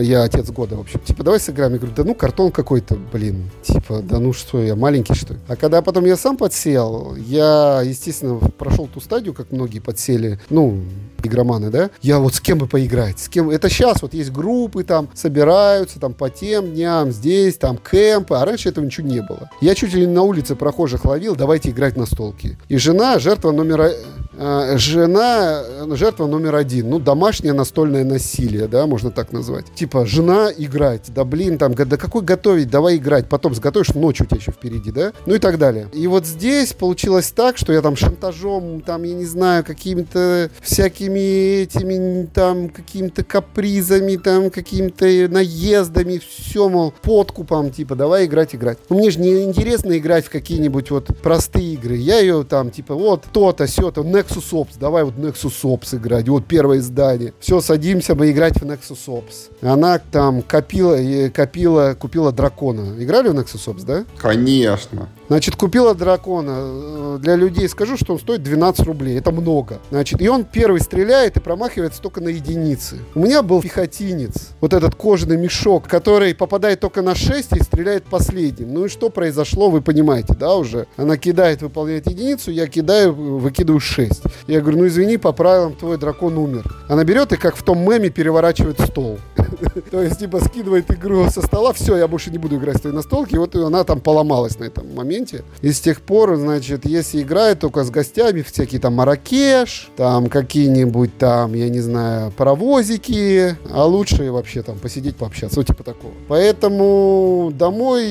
Я 0.00 0.22
отец 0.22 0.50
года, 0.50 0.76
в 0.76 0.80
общем. 0.80 1.00
Типа, 1.00 1.22
давай 1.22 1.40
сыграем. 1.40 1.72
Я 1.72 1.78
говорю, 1.78 1.94
да 1.96 2.04
ну, 2.04 2.14
картон 2.14 2.50
какой-то, 2.50 2.96
блин. 3.12 3.50
Типа, 3.62 4.02
да 4.02 4.18
ну 4.18 4.32
что, 4.32 4.62
я 4.62 4.76
маленький, 4.76 5.14
что 5.14 5.34
ли? 5.34 5.40
А 5.48 5.56
когда 5.56 5.82
потом 5.82 6.04
я 6.04 6.16
сам 6.16 6.36
подсел, 6.36 7.14
я, 7.16 7.82
естественно, 7.84 8.38
прошел 8.38 8.88
ту 8.92 9.00
стадию, 9.00 9.34
как 9.34 9.52
многие 9.52 9.80
подсели, 9.80 10.38
ну, 10.50 10.78
игроманы, 11.26 11.70
да, 11.70 11.90
я 12.00 12.18
вот 12.18 12.34
с 12.34 12.40
кем 12.40 12.58
бы 12.58 12.66
поиграть, 12.66 13.18
с 13.18 13.28
кем, 13.28 13.50
это 13.50 13.68
сейчас 13.68 14.02
вот 14.02 14.14
есть 14.14 14.30
группы 14.30 14.84
там, 14.84 15.08
собираются 15.14 16.00
там 16.00 16.14
по 16.14 16.30
тем 16.30 16.72
дням, 16.72 17.12
здесь 17.12 17.56
там 17.56 17.78
кемпы, 17.78 18.36
а 18.36 18.44
раньше 18.44 18.68
этого 18.68 18.84
ничего 18.84 19.06
не 19.06 19.20
было. 19.20 19.50
Я 19.60 19.74
чуть 19.74 19.94
ли 19.94 20.06
не 20.06 20.12
на 20.12 20.22
улице 20.22 20.56
прохожих 20.56 21.04
ловил, 21.04 21.36
давайте 21.36 21.70
играть 21.70 21.96
на 21.96 22.06
столке. 22.06 22.58
И 22.68 22.76
жена, 22.76 23.18
жертва 23.18 23.52
номер 23.52 23.80
э, 23.80 23.94
жена, 24.36 25.62
жертва 25.90 26.26
номер 26.26 26.56
один, 26.56 26.90
ну, 26.90 26.98
домашнее 26.98 27.52
настольное 27.52 28.04
насилие, 28.04 28.66
да, 28.68 28.86
можно 28.86 29.10
так 29.10 29.32
назвать. 29.32 29.66
Типа, 29.74 30.06
жена 30.06 30.50
играть, 30.56 31.12
да 31.14 31.24
блин, 31.24 31.58
там, 31.58 31.74
да 31.74 31.96
какой 31.96 32.22
готовить, 32.22 32.70
давай 32.70 32.96
играть, 32.96 33.28
потом 33.28 33.54
сготовишь, 33.54 33.94
ночью 33.94 34.26
у 34.26 34.28
тебя 34.28 34.38
еще 34.38 34.52
впереди, 34.52 34.90
да, 34.90 35.12
ну 35.26 35.34
и 35.34 35.38
так 35.38 35.58
далее. 35.58 35.88
И 35.92 36.06
вот 36.06 36.26
здесь 36.26 36.72
получилось 36.72 37.30
так, 37.30 37.56
что 37.56 37.72
я 37.72 37.82
там 37.82 37.96
шантажом, 37.96 38.80
там, 38.80 39.02
я 39.02 39.14
не 39.14 39.26
знаю, 39.26 39.64
какими-то 39.64 40.50
всякими 40.60 41.62
этими 41.62 42.26
там 42.26 42.68
какими-то 42.68 43.24
капризами, 43.24 44.16
там 44.16 44.50
какими-то 44.50 45.06
наездами, 45.28 46.20
все, 46.26 46.68
мол, 46.68 46.92
подкупом, 47.02 47.70
типа, 47.70 47.94
давай 47.94 48.26
играть, 48.26 48.54
играть. 48.54 48.78
Ну, 48.88 48.98
мне 48.98 49.10
же 49.10 49.20
не 49.20 49.44
интересно 49.44 49.96
играть 49.98 50.26
в 50.26 50.30
какие-нибудь 50.30 50.90
вот 50.90 51.08
простые 51.22 51.74
игры. 51.74 51.96
Я 51.96 52.20
ее 52.20 52.44
там, 52.44 52.70
типа, 52.70 52.94
вот 52.94 53.24
то-то, 53.32 53.66
все-то, 53.66 54.02
Nexus 54.22 54.52
Ops, 54.52 54.78
давай 54.78 55.04
вот 55.04 55.14
Nexus 55.14 55.62
Ops 55.64 55.96
играть, 55.96 56.28
вот 56.28 56.46
первое 56.46 56.78
издание. 56.78 57.34
Все, 57.40 57.60
садимся 57.60 58.14
мы 58.14 58.30
играть 58.30 58.56
в 58.56 58.64
Nexus 58.64 59.06
Ops. 59.08 59.50
Она 59.60 59.98
там 59.98 60.42
копила, 60.42 60.96
копила, 61.30 61.94
купила 61.98 62.32
дракона. 62.32 63.02
Играли 63.02 63.28
в 63.28 63.38
Nexus 63.38 63.66
Ops, 63.66 63.84
да? 63.84 64.04
Конечно. 64.18 65.08
Значит, 65.32 65.56
купила 65.56 65.94
дракона. 65.94 66.56
Э, 66.58 67.18
для 67.18 67.36
людей 67.36 67.66
скажу, 67.66 67.96
что 67.96 68.12
он 68.12 68.18
стоит 68.18 68.42
12 68.42 68.84
рублей. 68.84 69.16
Это 69.16 69.30
много. 69.32 69.78
Значит, 69.88 70.20
и 70.20 70.28
он 70.28 70.44
первый 70.44 70.78
стреляет 70.82 71.38
и 71.38 71.40
промахивается 71.40 72.02
только 72.02 72.20
на 72.20 72.28
единицы. 72.28 72.98
У 73.14 73.20
меня 73.20 73.42
был 73.42 73.62
пехотинец. 73.62 74.50
Вот 74.60 74.74
этот 74.74 74.94
кожаный 74.94 75.38
мешок, 75.38 75.88
который 75.88 76.34
попадает 76.34 76.80
только 76.80 77.00
на 77.00 77.14
6 77.14 77.56
и 77.56 77.62
стреляет 77.62 78.04
последним. 78.04 78.74
Ну 78.74 78.84
и 78.84 78.88
что 78.90 79.08
произошло, 79.08 79.70
вы 79.70 79.80
понимаете, 79.80 80.34
да, 80.34 80.54
уже? 80.54 80.86
Она 80.98 81.16
кидает, 81.16 81.62
выполняет 81.62 82.10
единицу, 82.10 82.50
я 82.50 82.66
кидаю, 82.66 83.14
выкидываю 83.14 83.80
6. 83.80 84.24
Я 84.48 84.60
говорю, 84.60 84.80
ну 84.80 84.86
извини, 84.86 85.16
по 85.16 85.32
правилам 85.32 85.72
твой 85.72 85.96
дракон 85.96 86.36
умер. 86.36 86.70
Она 86.88 87.04
берет 87.04 87.32
и 87.32 87.38
как 87.38 87.56
в 87.56 87.62
том 87.62 87.78
меме 87.78 88.10
переворачивает 88.10 88.78
стол. 88.82 89.18
То 89.90 90.02
есть, 90.02 90.18
типа, 90.18 90.44
скидывает 90.44 90.90
игру 90.90 91.30
со 91.30 91.40
стола, 91.40 91.72
все, 91.72 91.96
я 91.96 92.06
больше 92.06 92.30
не 92.30 92.36
буду 92.36 92.56
играть 92.56 92.76
с 92.76 92.80
твоей 92.82 92.94
настолки. 92.94 93.34
И 93.34 93.38
вот 93.38 93.54
она 93.56 93.84
там 93.84 94.00
поломалась 94.00 94.58
на 94.58 94.64
этом 94.64 94.94
моменте. 94.94 95.21
И 95.60 95.72
с 95.72 95.80
тех 95.80 96.00
пор, 96.00 96.36
значит, 96.36 96.84
если 96.84 97.22
играет 97.22 97.60
только 97.60 97.84
с 97.84 97.90
гостями, 97.90 98.42
всякие 98.42 98.80
там 98.80 98.94
Маракеш, 98.94 99.90
там 99.96 100.28
какие-нибудь 100.28 101.16
там, 101.18 101.54
я 101.54 101.68
не 101.68 101.80
знаю, 101.80 102.32
паровозики, 102.32 103.56
а 103.70 103.84
лучше 103.84 104.30
вообще 104.30 104.62
там 104.62 104.78
посидеть, 104.78 105.16
пообщаться, 105.16 105.60
вот 105.60 105.66
типа 105.66 105.84
такого. 105.84 106.12
Поэтому 106.28 107.52
домой 107.54 108.06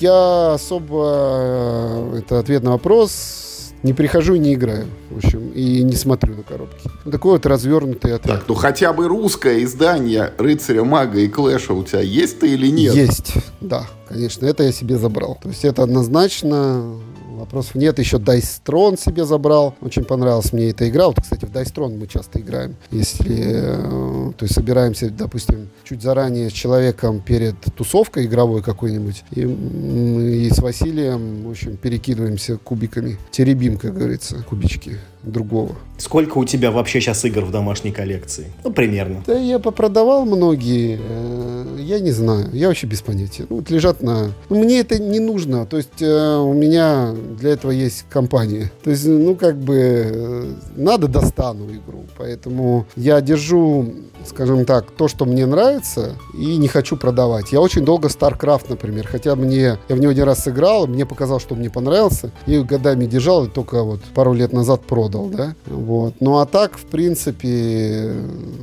я 0.00 0.54
особо, 0.54 2.14
э, 2.14 2.18
это 2.18 2.38
ответ 2.38 2.62
на 2.62 2.72
вопрос, 2.72 3.53
не 3.84 3.92
прихожу 3.92 4.34
и 4.34 4.38
не 4.38 4.54
играю, 4.54 4.86
в 5.10 5.18
общем, 5.18 5.50
и 5.50 5.82
не 5.82 5.94
смотрю 5.94 6.34
на 6.34 6.42
коробки. 6.42 6.90
Такой 7.10 7.32
вот 7.32 7.46
развернутый 7.46 8.14
ответ. 8.14 8.38
Так, 8.38 8.44
ну 8.48 8.54
хотя 8.54 8.92
бы 8.92 9.06
русское 9.06 9.62
издание 9.62 10.32
«Рыцаря, 10.38 10.84
мага 10.84 11.20
и 11.20 11.28
клэша» 11.28 11.74
у 11.74 11.84
тебя 11.84 12.00
есть-то 12.00 12.46
или 12.46 12.68
нет? 12.68 12.94
Есть, 12.94 13.34
да, 13.60 13.86
конечно, 14.08 14.46
это 14.46 14.64
я 14.64 14.72
себе 14.72 14.96
забрал. 14.96 15.38
То 15.42 15.50
есть 15.50 15.64
это 15.66 15.82
однозначно 15.82 16.98
Вопросов 17.44 17.74
нет. 17.74 17.98
Еще 17.98 18.16
Tron 18.16 18.98
себе 18.98 19.24
забрал. 19.26 19.74
Очень 19.82 20.04
понравилась 20.04 20.52
мне 20.52 20.70
эта 20.70 20.88
игра. 20.88 21.08
Вот, 21.08 21.20
кстати, 21.20 21.44
в 21.44 21.52
Tron 21.52 21.98
мы 21.98 22.06
часто 22.06 22.40
играем. 22.40 22.76
Если, 22.90 23.36
э, 23.38 24.32
то 24.36 24.44
есть 24.44 24.54
собираемся, 24.54 25.10
допустим, 25.10 25.68
чуть 25.84 26.02
заранее 26.02 26.48
с 26.48 26.52
человеком 26.54 27.20
перед 27.20 27.56
тусовкой 27.76 28.24
игровой 28.24 28.62
какой-нибудь. 28.62 29.24
И, 29.32 29.42
и 29.42 30.50
с 30.50 30.58
Василием, 30.58 31.44
в 31.44 31.50
общем, 31.50 31.76
перекидываемся 31.76 32.56
кубиками. 32.56 33.18
Теребим, 33.30 33.76
как 33.76 33.94
говорится, 33.94 34.42
кубички 34.48 34.98
другого. 35.24 35.76
Сколько 35.98 36.38
у 36.38 36.44
тебя 36.44 36.70
вообще 36.70 37.00
сейчас 37.00 37.24
игр 37.24 37.44
в 37.44 37.50
домашней 37.50 37.92
коллекции? 37.92 38.52
Ну, 38.64 38.72
примерно. 38.72 39.22
Да 39.26 39.38
я 39.38 39.58
попродавал 39.58 40.24
многие. 40.24 40.98
Э, 41.00 41.76
я 41.78 42.00
не 42.00 42.10
знаю. 42.10 42.48
Я 42.52 42.68
вообще 42.68 42.86
без 42.86 43.00
понятия. 43.00 43.46
Ну, 43.48 43.56
вот 43.56 43.70
лежат 43.70 44.02
на... 44.02 44.32
Ну, 44.48 44.64
мне 44.64 44.80
это 44.80 45.00
не 45.00 45.20
нужно. 45.20 45.66
То 45.66 45.76
есть 45.76 46.02
э, 46.02 46.36
у 46.36 46.52
меня 46.52 47.14
для 47.38 47.50
этого 47.50 47.70
есть 47.70 48.06
компания. 48.10 48.72
То 48.82 48.90
есть, 48.90 49.06
ну, 49.06 49.36
как 49.36 49.56
бы 49.56 49.76
э, 49.76 50.52
надо 50.76 51.06
достану 51.06 51.66
игру. 51.66 52.04
Поэтому 52.18 52.86
я 52.96 53.20
держу 53.20 53.92
скажем 54.26 54.64
так, 54.64 54.90
то, 54.90 55.08
что 55.08 55.24
мне 55.24 55.46
нравится, 55.46 56.16
и 56.34 56.56
не 56.56 56.68
хочу 56.68 56.96
продавать. 56.96 57.52
Я 57.52 57.60
очень 57.60 57.84
долго 57.84 58.08
StarCraft, 58.08 58.66
например, 58.68 59.06
хотя 59.06 59.36
мне, 59.36 59.78
я 59.88 59.96
в 59.96 59.98
него 59.98 60.10
один 60.10 60.24
раз 60.24 60.44
сыграл, 60.44 60.86
мне 60.86 61.06
показалось, 61.06 61.42
что 61.42 61.54
мне 61.54 61.70
понравился, 61.70 62.30
и 62.46 62.58
годами 62.60 63.06
держал, 63.06 63.44
и 63.44 63.48
только 63.48 63.82
вот 63.82 64.00
пару 64.14 64.32
лет 64.32 64.52
назад 64.52 64.82
продал, 64.82 65.13
да, 65.30 65.54
вот. 65.66 66.14
Ну, 66.20 66.38
а 66.38 66.46
так, 66.46 66.76
в 66.76 66.84
принципе, 66.84 68.12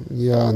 я 0.10 0.54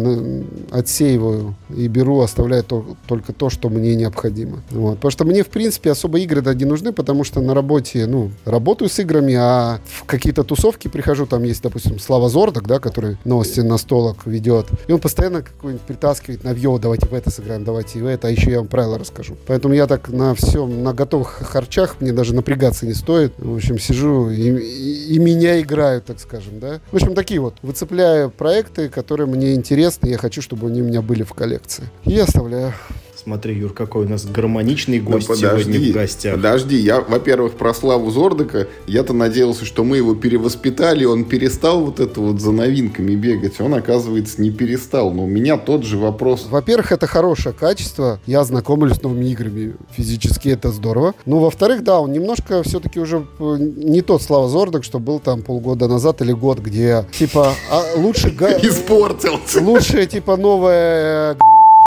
отсеиваю 0.72 1.56
и 1.76 1.88
беру, 1.88 2.22
оставляю 2.22 2.64
то, 2.64 2.86
только 3.08 3.34
то, 3.34 3.50
что 3.50 3.70
мне 3.70 3.96
необходимо, 3.96 4.62
вот. 4.72 4.96
Потому 4.96 5.12
что 5.12 5.26
мне, 5.26 5.44
в 5.44 5.48
принципе, 5.48 5.92
особо 5.92 6.20
игры 6.20 6.42
да, 6.42 6.54
не 6.54 6.66
нужны, 6.66 6.92
потому 6.92 7.24
что 7.24 7.42
на 7.42 7.54
работе, 7.54 8.06
ну, 8.06 8.32
работаю 8.46 8.90
с 8.90 9.00
играми, 9.00 9.36
а 9.36 9.80
в 9.86 10.06
какие-то 10.06 10.44
тусовки 10.44 10.88
прихожу, 10.88 11.26
там 11.26 11.44
есть, 11.44 11.64
допустим, 11.64 12.00
Слава 12.00 12.30
Зордок, 12.30 12.68
да, 12.68 12.80
который 12.80 13.18
новости 13.26 13.62
на 13.62 13.78
столок 13.78 14.26
ведет, 14.26 14.68
и 14.88 14.92
он 14.92 15.00
постоянно 15.00 15.42
какой-нибудь 15.42 15.86
притаскивает 15.86 16.44
на 16.44 16.54
вьё, 16.54 16.78
давайте 16.78 17.08
в 17.08 17.14
это 17.14 17.32
сыграем, 17.32 17.64
давайте 17.64 18.00
в 18.00 18.06
это, 18.06 18.28
а 18.28 18.32
еще 18.32 18.52
я 18.52 18.60
вам 18.60 18.68
правила 18.68 18.98
расскажу. 18.98 19.36
Поэтому 19.48 19.74
я 19.74 19.88
так 19.88 20.10
на 20.10 20.36
всем, 20.36 20.84
на 20.84 20.94
готовых 20.94 21.30
харчах, 21.30 21.98
мне 22.00 22.12
даже 22.12 22.34
напрягаться 22.34 22.86
не 22.86 22.94
стоит. 22.94 23.34
В 23.38 23.56
общем, 23.56 23.80
сижу 23.80 24.30
и, 24.30 24.50
и, 24.50 25.16
и 25.16 25.20
меня 25.20 25.62
играют, 25.86 26.06
так 26.06 26.20
скажем, 26.20 26.60
да. 26.60 26.80
В 26.92 26.96
общем, 26.96 27.14
такие 27.14 27.40
вот, 27.40 27.56
выцепляю 27.62 28.30
проекты, 28.30 28.90
которые 28.90 29.28
мне 29.28 29.54
интересны, 29.54 30.08
я 30.08 30.18
хочу, 30.18 30.42
чтобы 30.42 30.68
они 30.68 30.82
у 30.82 30.86
меня 30.86 31.02
были 31.02 31.24
в 31.24 31.34
коллекции. 31.34 31.86
И 32.06 32.18
оставляю. 32.18 32.74
Смотри, 33.26 33.56
Юр, 33.56 33.74
какой 33.74 34.06
у 34.06 34.10
нас 34.10 34.24
гармоничный 34.24 35.00
гость 35.00 35.28
да 35.28 35.34
подожди, 35.34 35.64
сегодня 35.64 35.92
в 35.92 35.94
гостях. 35.96 36.36
Подожди, 36.36 36.76
я, 36.76 37.02
во-первых, 37.02 37.54
про 37.54 37.74
Славу 37.74 38.12
Зордыка, 38.12 38.68
я-то 38.86 39.14
надеялся, 39.14 39.66
что 39.66 39.84
мы 39.84 39.98
его 39.98 40.14
перевоспитали, 40.14 41.06
он 41.06 41.26
перестал 41.26 41.84
вот 41.84 42.00
это 42.00 42.22
вот 42.22 42.40
за 42.40 42.52
новинками 42.52 43.16
бегать. 43.16 43.60
Он, 43.60 43.74
оказывается, 43.74 44.40
не 44.44 44.52
перестал. 44.52 45.12
Но 45.12 45.24
у 45.24 45.28
меня 45.28 45.58
тот 45.58 45.84
же 45.86 45.98
вопрос. 45.98 46.46
Во-первых, 46.48 46.92
это 46.92 47.08
хорошее 47.08 47.56
качество. 47.56 48.20
Я 48.28 48.44
знакомлюсь 48.44 48.98
с 48.98 49.02
новыми 49.02 49.26
играми. 49.26 49.74
Физически 49.90 50.50
это 50.50 50.70
здорово. 50.70 51.16
Ну, 51.26 51.40
во-вторых, 51.40 51.84
да, 51.84 52.00
он 52.02 52.12
немножко 52.12 52.62
все-таки 52.62 53.00
уже 53.00 53.26
э, 53.40 53.58
не 53.60 54.04
тот 54.04 54.22
Слава 54.22 54.48
Зордок, 54.50 54.84
что 54.84 55.00
был 55.00 55.20
там 55.20 55.42
полгода 55.42 55.88
назад 55.88 56.22
или 56.22 56.32
год, 56.32 56.60
где, 56.60 57.08
типа, 57.12 57.56
а, 57.72 57.84
лучше... 57.96 58.28
Испортился. 58.62 59.62
Лучше, 59.62 60.06
типа, 60.06 60.38
новая 60.38 61.36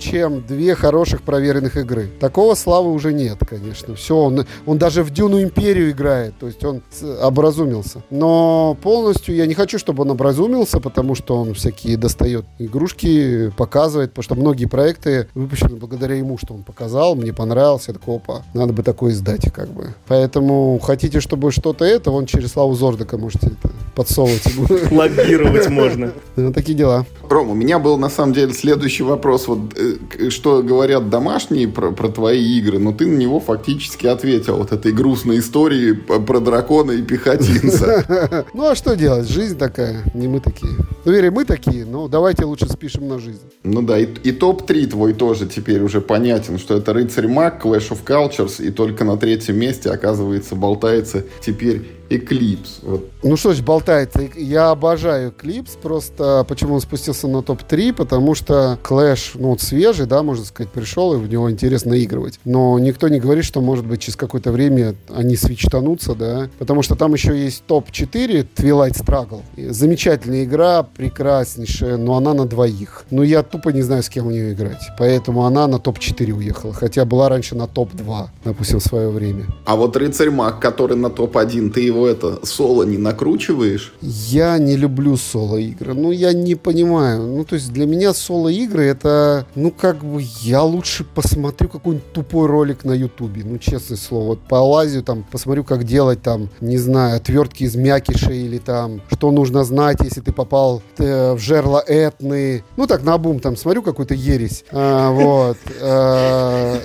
чем 0.00 0.44
две 0.46 0.74
хороших 0.74 1.22
проверенных 1.22 1.76
игры. 1.76 2.08
Такого 2.20 2.54
славы 2.54 2.92
уже 2.92 3.12
нет, 3.12 3.38
конечно. 3.48 3.94
Все, 3.94 4.16
он, 4.16 4.46
он 4.66 4.78
даже 4.78 5.02
в 5.02 5.10
Дюну 5.10 5.42
Империю 5.42 5.90
играет, 5.90 6.34
то 6.38 6.46
есть 6.46 6.64
он 6.64 6.82
образумился. 7.22 8.02
Но 8.10 8.76
полностью 8.82 9.34
я 9.34 9.46
не 9.46 9.54
хочу, 9.54 9.78
чтобы 9.78 10.02
он 10.02 10.10
образумился, 10.10 10.80
потому 10.80 11.14
что 11.14 11.36
он 11.36 11.54
всякие 11.54 11.96
достает 11.96 12.44
игрушки, 12.58 13.52
показывает, 13.56 14.10
потому 14.10 14.24
что 14.24 14.34
многие 14.34 14.66
проекты 14.66 15.28
выпущены 15.34 15.76
благодаря 15.76 16.14
ему, 16.14 16.38
что 16.38 16.54
он 16.54 16.62
показал, 16.62 17.14
мне 17.14 17.32
понравился, 17.32 17.90
я 17.92 17.94
такой, 17.94 18.16
опа, 18.16 18.42
надо 18.54 18.72
бы 18.72 18.82
такое 18.82 19.12
издать, 19.12 19.52
как 19.52 19.68
бы. 19.68 19.94
Поэтому 20.06 20.78
хотите, 20.78 21.20
чтобы 21.20 21.50
что-то 21.52 21.84
это, 21.84 22.10
вон 22.10 22.26
через 22.26 22.52
Славу 22.52 22.74
Зордака 22.74 23.18
можете 23.18 23.48
это 23.48 23.70
подсовывать. 23.94 24.42
Лоббировать 24.90 25.68
можно. 25.68 26.12
Такие 26.54 26.76
дела. 26.76 27.04
Ром, 27.28 27.50
у 27.50 27.54
меня 27.54 27.78
был 27.78 27.98
на 27.98 28.08
самом 28.08 28.32
деле 28.32 28.52
следующий 28.52 29.02
вопрос. 29.02 29.48
Вот 29.48 29.58
э, 29.76 29.87
что 30.30 30.62
говорят 30.62 31.10
домашние 31.10 31.68
про, 31.68 31.92
про 31.92 32.08
твои 32.08 32.58
игры, 32.58 32.78
но 32.78 32.92
ты 32.92 33.06
на 33.06 33.16
него 33.16 33.40
фактически 33.40 34.06
ответил. 34.06 34.56
Вот 34.56 34.72
этой 34.72 34.92
грустной 34.92 35.38
истории 35.38 35.92
про 35.92 36.40
дракона 36.40 36.92
и 36.92 37.02
пехотинца. 37.02 38.44
Ну 38.54 38.66
а 38.66 38.74
что 38.74 38.96
делать? 38.96 39.28
Жизнь 39.28 39.58
такая, 39.58 40.02
не 40.14 40.28
мы 40.28 40.40
такие. 40.40 40.72
Ну, 41.04 41.12
вере, 41.12 41.30
мы 41.30 41.44
такие, 41.44 41.84
но 41.84 42.08
давайте 42.08 42.44
лучше 42.44 42.68
спишем 42.68 43.08
на 43.08 43.18
жизнь. 43.18 43.40
Ну 43.62 43.82
да, 43.82 43.98
и, 43.98 44.06
и 44.24 44.32
топ-3 44.32 44.86
твой 44.86 45.12
тоже 45.12 45.46
теперь 45.46 45.82
уже 45.82 46.00
понятен, 46.00 46.58
что 46.58 46.76
это 46.76 46.92
Рыцарь 46.92 47.28
Маг, 47.28 47.64
Clash 47.64 47.90
of 47.90 48.04
Cultures, 48.04 48.64
и 48.64 48.70
только 48.70 49.04
на 49.04 49.16
третьем 49.16 49.58
месте, 49.58 49.90
оказывается, 49.90 50.54
болтается 50.54 51.24
теперь 51.40 51.97
Eclipse. 52.10 52.80
Вот. 52.82 53.10
Ну 53.22 53.36
что 53.36 53.52
ж, 53.52 53.60
болтается. 53.60 54.28
Я 54.36 54.70
обожаю 54.70 55.32
Eclipse. 55.32 55.78
Просто 55.80 56.44
почему 56.48 56.74
он 56.74 56.80
спустился 56.80 57.28
на 57.28 57.42
топ-3? 57.42 57.92
Потому 57.92 58.34
что 58.34 58.78
Clash, 58.82 59.32
ну 59.34 59.50
вот 59.50 59.60
свежий, 59.60 60.06
да, 60.06 60.22
можно 60.22 60.44
сказать, 60.44 60.72
пришел, 60.72 61.14
и 61.14 61.16
в 61.16 61.28
него 61.28 61.50
интересно 61.50 62.02
игрывать. 62.02 62.40
Но 62.44 62.78
никто 62.78 63.08
не 63.08 63.20
говорит, 63.20 63.44
что, 63.44 63.60
может 63.60 63.86
быть, 63.86 64.00
через 64.00 64.16
какое-то 64.16 64.52
время 64.52 64.94
они 65.14 65.36
свечтанутся, 65.36 66.14
да. 66.14 66.48
Потому 66.58 66.82
что 66.82 66.94
там 66.94 67.12
еще 67.12 67.38
есть 67.38 67.64
топ-4 67.66 68.46
Twilight 68.56 68.94
Struggle. 68.94 69.42
Замечательная 69.70 70.44
игра, 70.44 70.82
прекраснейшая, 70.82 71.96
но 71.96 72.16
она 72.16 72.34
на 72.34 72.46
двоих. 72.46 73.04
Но 73.10 73.22
я 73.22 73.42
тупо 73.42 73.70
не 73.70 73.82
знаю, 73.82 74.02
с 74.02 74.08
кем 74.08 74.28
у 74.28 74.30
нее 74.30 74.52
играть. 74.52 74.82
Поэтому 74.98 75.44
она 75.44 75.66
на 75.66 75.78
топ-4 75.78 76.32
уехала. 76.32 76.72
Хотя 76.72 77.04
была 77.04 77.28
раньше 77.28 77.54
на 77.54 77.66
топ-2, 77.66 78.28
допустим, 78.44 78.80
в 78.80 78.84
свое 78.84 79.10
время. 79.10 79.46
А 79.66 79.76
вот 79.76 79.96
Рыцарь 79.96 80.30
Маг, 80.30 80.60
который 80.60 80.96
на 80.96 81.10
топ-1, 81.10 81.70
ты 81.70 81.80
его 81.80 81.97
его 81.98 82.08
это 82.08 82.44
соло 82.46 82.84
не 82.84 82.98
накручиваешь? 82.98 83.92
Я 84.00 84.58
не 84.58 84.76
люблю 84.76 85.16
соло-игры. 85.16 85.94
Ну, 85.94 86.10
я 86.10 86.32
не 86.32 86.54
понимаю. 86.54 87.26
Ну, 87.26 87.44
то 87.44 87.56
есть 87.56 87.72
для 87.72 87.86
меня 87.86 88.14
соло-игры 88.14 88.84
это, 88.84 89.46
ну, 89.54 89.70
как 89.70 90.04
бы 90.04 90.22
я 90.40 90.62
лучше 90.62 91.04
посмотрю 91.04 91.68
какой-нибудь 91.68 92.12
тупой 92.12 92.46
ролик 92.46 92.84
на 92.84 92.92
Ютубе. 92.92 93.42
Ну, 93.44 93.58
честное 93.58 93.98
слово. 93.98 94.28
Вот 94.28 94.40
полазю 94.40 95.02
там, 95.02 95.24
посмотрю, 95.30 95.64
как 95.64 95.84
делать 95.84 96.22
там, 96.22 96.48
не 96.60 96.78
знаю, 96.78 97.16
отвертки 97.16 97.64
из 97.64 97.74
мякиша 97.74 98.32
или 98.32 98.58
там, 98.58 99.00
что 99.10 99.30
нужно 99.30 99.64
знать, 99.64 99.98
если 100.02 100.20
ты 100.20 100.32
попал 100.32 100.82
э, 100.98 101.34
в 101.34 101.38
жерло 101.38 101.82
этны. 101.86 102.64
Ну, 102.76 102.86
так, 102.86 103.02
на 103.02 103.18
бум 103.18 103.40
там 103.40 103.56
смотрю 103.56 103.82
какую-то 103.82 104.14
ересь. 104.14 104.64
А, 104.70 105.10
вот. 105.10 105.58
А, 105.80 106.78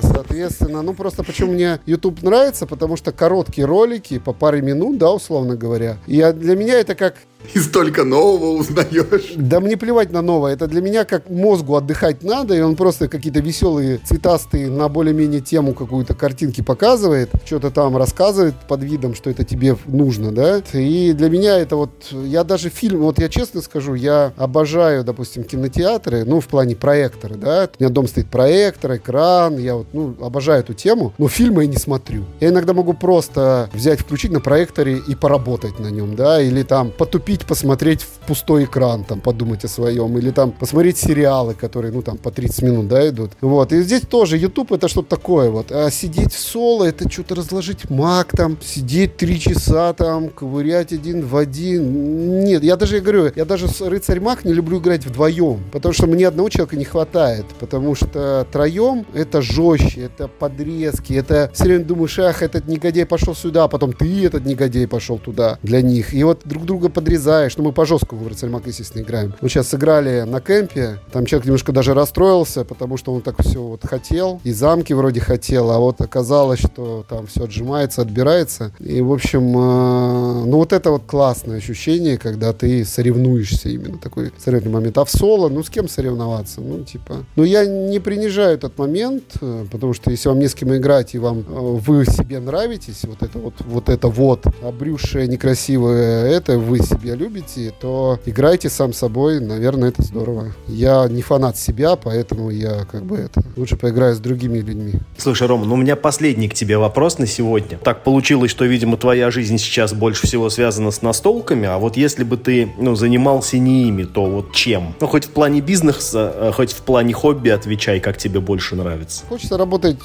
Соответственно, 0.00 0.82
ну 0.82 0.94
просто 0.94 1.22
почему 1.22 1.52
мне 1.52 1.80
YouTube 1.86 2.22
нравится, 2.22 2.66
потому 2.66 2.96
что 2.96 3.12
короткие 3.12 3.66
ролики 3.66 4.18
по 4.18 4.32
паре 4.50 4.62
минут, 4.62 4.98
да, 4.98 5.12
условно 5.12 5.54
говоря. 5.54 5.96
И 6.08 6.20
для 6.34 6.56
меня 6.56 6.80
это 6.80 6.96
как 6.96 7.14
и 7.54 7.58
столько 7.58 8.04
нового 8.04 8.58
узнаешь. 8.58 9.32
Да 9.36 9.60
мне 9.60 9.76
плевать 9.76 10.12
на 10.12 10.22
новое. 10.22 10.52
Это 10.52 10.66
для 10.66 10.80
меня 10.80 11.04
как 11.04 11.28
мозгу 11.30 11.76
отдыхать 11.76 12.22
надо, 12.22 12.54
и 12.54 12.60
он 12.60 12.76
просто 12.76 13.08
какие-то 13.08 13.40
веселые, 13.40 13.98
цветастые, 14.04 14.68
на 14.68 14.88
более-менее 14.88 15.40
тему 15.40 15.74
какую-то 15.74 16.14
картинки 16.14 16.60
показывает, 16.60 17.30
что-то 17.44 17.70
там 17.70 17.96
рассказывает 17.96 18.54
под 18.68 18.82
видом, 18.82 19.14
что 19.14 19.30
это 19.30 19.44
тебе 19.44 19.76
нужно, 19.86 20.32
да. 20.32 20.62
И 20.72 21.12
для 21.12 21.28
меня 21.28 21.58
это 21.58 21.76
вот, 21.76 21.90
я 22.12 22.44
даже 22.44 22.68
фильм, 22.68 23.00
вот 23.00 23.18
я 23.18 23.28
честно 23.28 23.62
скажу, 23.62 23.94
я 23.94 24.32
обожаю, 24.36 25.04
допустим, 25.04 25.44
кинотеатры, 25.44 26.24
ну, 26.24 26.40
в 26.40 26.46
плане 26.46 26.76
проектора, 26.76 27.34
да. 27.34 27.68
У 27.78 27.82
меня 27.82 27.92
дом 27.92 28.06
стоит 28.06 28.28
проектор, 28.28 28.96
экран, 28.96 29.58
я 29.58 29.76
вот, 29.76 29.88
ну, 29.92 30.14
обожаю 30.20 30.60
эту 30.60 30.74
тему, 30.74 31.12
но 31.18 31.28
фильмы 31.28 31.64
я 31.64 31.68
не 31.68 31.76
смотрю. 31.76 32.24
Я 32.40 32.48
иногда 32.48 32.74
могу 32.74 32.92
просто 32.92 33.70
взять, 33.72 34.00
включить 34.00 34.30
на 34.30 34.40
проекторе 34.40 35.00
и 35.06 35.14
поработать 35.14 35.78
на 35.78 35.88
нем, 35.88 36.14
да, 36.14 36.40
или 36.40 36.62
там 36.62 36.90
потупить 36.90 37.29
купить, 37.30 37.46
посмотреть 37.46 38.02
в 38.02 38.26
пустой 38.26 38.64
экран, 38.64 39.04
там, 39.04 39.20
подумать 39.20 39.64
о 39.64 39.68
своем, 39.68 40.18
или 40.18 40.32
там 40.32 40.50
посмотреть 40.50 40.98
сериалы, 40.98 41.54
которые, 41.54 41.92
ну, 41.92 42.02
там, 42.02 42.18
по 42.18 42.32
30 42.32 42.62
минут, 42.62 42.88
да, 42.88 43.08
идут. 43.08 43.30
Вот, 43.40 43.72
и 43.72 43.82
здесь 43.82 44.00
тоже 44.00 44.36
YouTube 44.36 44.72
это 44.72 44.88
что-то 44.88 45.10
такое, 45.10 45.48
вот. 45.50 45.70
А 45.70 45.90
сидеть 45.90 46.32
в 46.32 46.38
соло, 46.40 46.84
это 46.84 47.08
что-то 47.08 47.36
разложить 47.36 47.88
маг, 47.88 48.32
там, 48.36 48.58
сидеть 48.60 49.16
три 49.16 49.38
часа, 49.38 49.92
там, 49.92 50.28
ковырять 50.28 50.92
один 50.92 51.24
в 51.24 51.36
один. 51.36 52.42
Нет, 52.44 52.64
я 52.64 52.76
даже, 52.76 52.96
я 52.96 53.00
говорю, 53.00 53.30
я 53.36 53.44
даже 53.44 53.68
с 53.68 53.80
рыцарь 53.80 54.18
маг 54.18 54.44
не 54.44 54.52
люблю 54.52 54.78
играть 54.80 55.06
вдвоем, 55.06 55.60
потому 55.70 55.94
что 55.94 56.08
мне 56.08 56.26
одного 56.26 56.48
человека 56.48 56.76
не 56.76 56.84
хватает, 56.84 57.46
потому 57.60 57.94
что 57.94 58.44
троем 58.50 59.06
это 59.14 59.40
жестче, 59.40 60.06
это 60.06 60.26
подрезки, 60.26 61.12
это 61.12 61.48
все 61.54 61.64
время 61.64 61.84
думаешь, 61.84 62.18
ах, 62.18 62.42
этот 62.42 62.66
негодяй 62.66 63.06
пошел 63.06 63.36
сюда, 63.36 63.64
а 63.64 63.68
потом 63.68 63.92
ты 63.92 64.26
этот 64.26 64.44
негодяй 64.44 64.88
пошел 64.88 65.18
туда 65.18 65.60
для 65.62 65.80
них. 65.80 66.12
И 66.12 66.24
вот 66.24 66.40
друг 66.44 66.64
друга 66.64 66.88
подрезать 66.88 67.19
вырезаешь. 67.20 67.56
Ну, 67.56 67.64
мы 67.64 67.72
по 67.72 67.84
жесткому 67.84 68.24
в 68.24 68.28
Рыцарь 68.28 68.50
естественно, 68.66 69.02
играем. 69.02 69.34
Мы 69.40 69.48
сейчас 69.48 69.68
сыграли 69.68 70.22
на 70.22 70.40
кемпе. 70.40 70.98
Там 71.12 71.26
человек 71.26 71.46
немножко 71.46 71.72
даже 71.72 71.94
расстроился, 71.94 72.64
потому 72.64 72.96
что 72.96 73.12
он 73.12 73.20
так 73.22 73.36
все 73.40 73.62
вот 73.62 73.86
хотел. 73.86 74.40
И 74.44 74.52
замки 74.52 74.92
вроде 74.92 75.20
хотел, 75.20 75.70
а 75.70 75.78
вот 75.78 76.00
оказалось, 76.00 76.60
что 76.60 77.04
там 77.08 77.26
все 77.26 77.44
отжимается, 77.44 78.02
отбирается. 78.02 78.72
И, 78.78 79.00
в 79.00 79.12
общем, 79.12 79.48
э, 79.56 80.44
ну, 80.46 80.56
вот 80.56 80.72
это 80.72 80.90
вот 80.90 81.02
классное 81.06 81.58
ощущение, 81.58 82.18
когда 82.18 82.52
ты 82.52 82.84
соревнуешься 82.84 83.68
именно. 83.68 83.98
Такой 83.98 84.32
соревнующий 84.38 84.70
момент. 84.70 84.98
А 84.98 85.04
в 85.04 85.10
соло, 85.10 85.48
ну, 85.48 85.62
с 85.62 85.70
кем 85.70 85.88
соревноваться? 85.88 86.60
Ну, 86.60 86.84
типа... 86.84 87.24
Ну, 87.36 87.44
я 87.44 87.66
не 87.66 88.00
принижаю 88.00 88.54
этот 88.54 88.78
момент, 88.78 89.24
э, 89.40 89.66
потому 89.70 89.94
что 89.94 90.10
если 90.10 90.28
вам 90.28 90.38
не 90.38 90.48
с 90.48 90.54
кем 90.54 90.74
играть, 90.74 91.14
и 91.14 91.18
вам 91.18 91.40
э, 91.40 91.42
вы 91.48 92.04
себе 92.06 92.40
нравитесь, 92.40 93.04
вот 93.04 93.22
это 93.22 93.38
вот, 93.38 93.54
вот 93.60 93.88
это 93.88 94.08
вот, 94.08 94.46
обрюшее, 94.62 95.28
некрасивое 95.28 96.26
это, 96.26 96.58
вы 96.58 96.78
себе 96.78 97.09
себя 97.10 97.16
любите, 97.16 97.72
то 97.80 98.18
играйте 98.26 98.70
сам 98.70 98.92
собой, 98.92 99.40
наверное, 99.40 99.90
это 99.90 100.02
здорово. 100.02 100.52
Я 100.68 101.06
не 101.08 101.22
фанат 101.22 101.56
себя, 101.56 101.96
поэтому 101.96 102.50
я 102.50 102.84
как 102.90 103.04
бы 103.04 103.16
это 103.16 103.42
лучше 103.56 103.76
поиграю 103.76 104.14
с 104.14 104.18
другими 104.18 104.58
людьми. 104.58 104.94
Слушай, 105.16 105.48
Рома, 105.48 105.66
ну 105.66 105.74
у 105.74 105.76
меня 105.76 105.96
последний 105.96 106.48
к 106.48 106.54
тебе 106.54 106.78
вопрос 106.78 107.18
на 107.18 107.26
сегодня. 107.26 107.78
Так 107.78 108.04
получилось, 108.04 108.50
что, 108.50 108.64
видимо, 108.64 108.96
твоя 108.96 109.30
жизнь 109.30 109.58
сейчас 109.58 109.92
больше 109.92 110.26
всего 110.26 110.50
связана 110.50 110.90
с 110.90 111.02
настолками, 111.02 111.66
а 111.66 111.78
вот 111.78 111.96
если 111.96 112.24
бы 112.24 112.36
ты, 112.36 112.72
ну, 112.78 112.94
занимался 112.94 113.58
не 113.58 113.88
ими, 113.88 114.04
то 114.04 114.26
вот 114.26 114.52
чем? 114.52 114.94
Ну, 115.00 115.06
хоть 115.06 115.24
в 115.24 115.30
плане 115.30 115.60
бизнеса, 115.60 116.32
э, 116.34 116.52
хоть 116.54 116.72
в 116.72 116.82
плане 116.82 117.12
хобби 117.12 117.48
отвечай, 117.50 118.00
как 118.00 118.16
тебе 118.16 118.40
больше 118.40 118.76
нравится. 118.76 119.24
Хочется 119.28 119.56
работать 119.56 119.96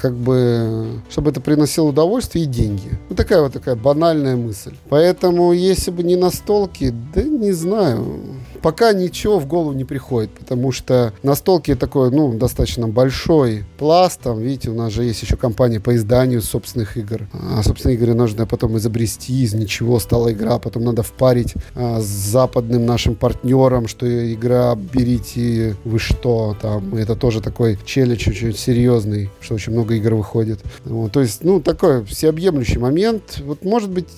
как 0.00 0.14
бы, 0.14 1.02
чтобы 1.10 1.30
это 1.30 1.42
приносило 1.42 1.88
удовольствие 1.88 2.46
и 2.46 2.48
деньги. 2.48 2.98
Вот 3.10 3.18
такая 3.18 3.42
вот 3.42 3.52
такая 3.52 3.76
банальная 3.76 4.34
мысль. 4.34 4.74
Поэтому, 4.88 5.52
если 5.52 5.90
бы 5.90 6.02
не 6.02 6.16
настолки, 6.16 6.94
да 7.14 7.22
не 7.22 7.52
знаю 7.52 8.22
пока 8.62 8.92
ничего 8.92 9.38
в 9.38 9.46
голову 9.46 9.72
не 9.72 9.84
приходит, 9.84 10.30
потому 10.30 10.72
что 10.72 11.12
настолки 11.22 11.74
такой, 11.74 12.10
ну, 12.10 12.32
достаточно 12.32 12.88
большой 12.88 13.64
пласт. 13.78 14.20
Там, 14.20 14.40
видите, 14.40 14.70
у 14.70 14.74
нас 14.74 14.92
же 14.92 15.04
есть 15.04 15.22
еще 15.22 15.36
компания 15.36 15.80
по 15.80 15.94
изданию 15.96 16.42
собственных 16.42 16.96
игр. 16.96 17.28
А 17.32 17.62
собственные 17.62 17.96
игры 17.96 18.14
нужно 18.14 18.46
потом 18.46 18.76
изобрести, 18.76 19.42
из 19.42 19.54
ничего 19.54 19.98
стала 19.98 20.32
игра, 20.32 20.58
потом 20.58 20.84
надо 20.84 21.02
впарить 21.02 21.54
а, 21.74 22.00
с 22.00 22.04
западным 22.06 22.86
нашим 22.86 23.14
партнером, 23.14 23.88
что 23.88 24.06
игра 24.32 24.74
берите 24.74 25.76
вы 25.84 25.98
что 25.98 26.56
там. 26.60 26.94
Это 26.94 27.16
тоже 27.16 27.40
такой 27.40 27.78
челлендж 27.84 28.28
очень 28.28 28.54
серьезный, 28.54 29.30
что 29.40 29.54
очень 29.54 29.72
много 29.72 29.94
игр 29.94 30.14
выходит. 30.14 30.60
Вот, 30.84 31.12
то 31.12 31.20
есть, 31.20 31.44
ну, 31.44 31.60
такой 31.60 32.04
всеобъемлющий 32.04 32.78
момент. 32.78 33.40
Вот, 33.44 33.64
может 33.64 33.90
быть, 33.90 34.08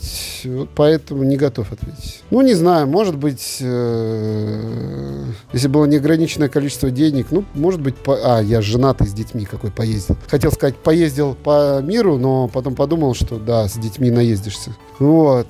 вот 0.45 0.70
поэтому 0.74 1.22
не 1.22 1.36
готов 1.36 1.72
ответить. 1.72 2.22
Ну, 2.30 2.40
не 2.40 2.55
знаю, 2.55 2.86
может 2.86 3.16
быть, 3.16 3.59
э 3.61 4.32
если 5.53 5.68
было 5.68 5.85
неограниченное 5.85 6.49
количество 6.49 6.91
денег, 6.91 7.26
ну, 7.30 7.45
может 7.55 7.80
быть, 7.80 7.97
по... 7.97 8.39
а, 8.39 8.43
я 8.43 8.62
женатый 8.62 9.07
с 9.07 9.12
детьми 9.12 9.45
какой 9.45 9.70
поездил. 9.70 10.16
Хотел 10.28 10.53
сказать, 10.53 10.76
поездил 10.76 11.35
по 11.35 11.80
миру, 11.83 12.18
но 12.18 12.49
потом 12.49 12.74
подумал, 12.74 13.14
что 13.14 13.39
да, 13.39 13.68
с 13.68 13.74
детьми 13.74 14.11
наездишься. 14.11 14.74
Вот. 14.99 15.49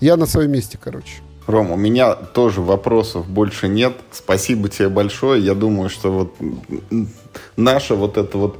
Я 0.00 0.16
на 0.16 0.26
своем 0.26 0.52
месте, 0.52 0.78
короче. 0.82 1.20
Ром, 1.46 1.72
у 1.72 1.76
меня 1.76 2.14
тоже 2.14 2.60
вопросов 2.60 3.26
больше 3.26 3.68
нет. 3.68 3.94
Спасибо 4.12 4.68
тебе 4.68 4.88
большое. 4.88 5.44
Я 5.44 5.54
думаю, 5.54 5.90
что 5.90 6.12
вот 6.12 6.34
наша 7.56 7.94
вот 7.94 8.16
эта 8.16 8.38
вот 8.38 8.58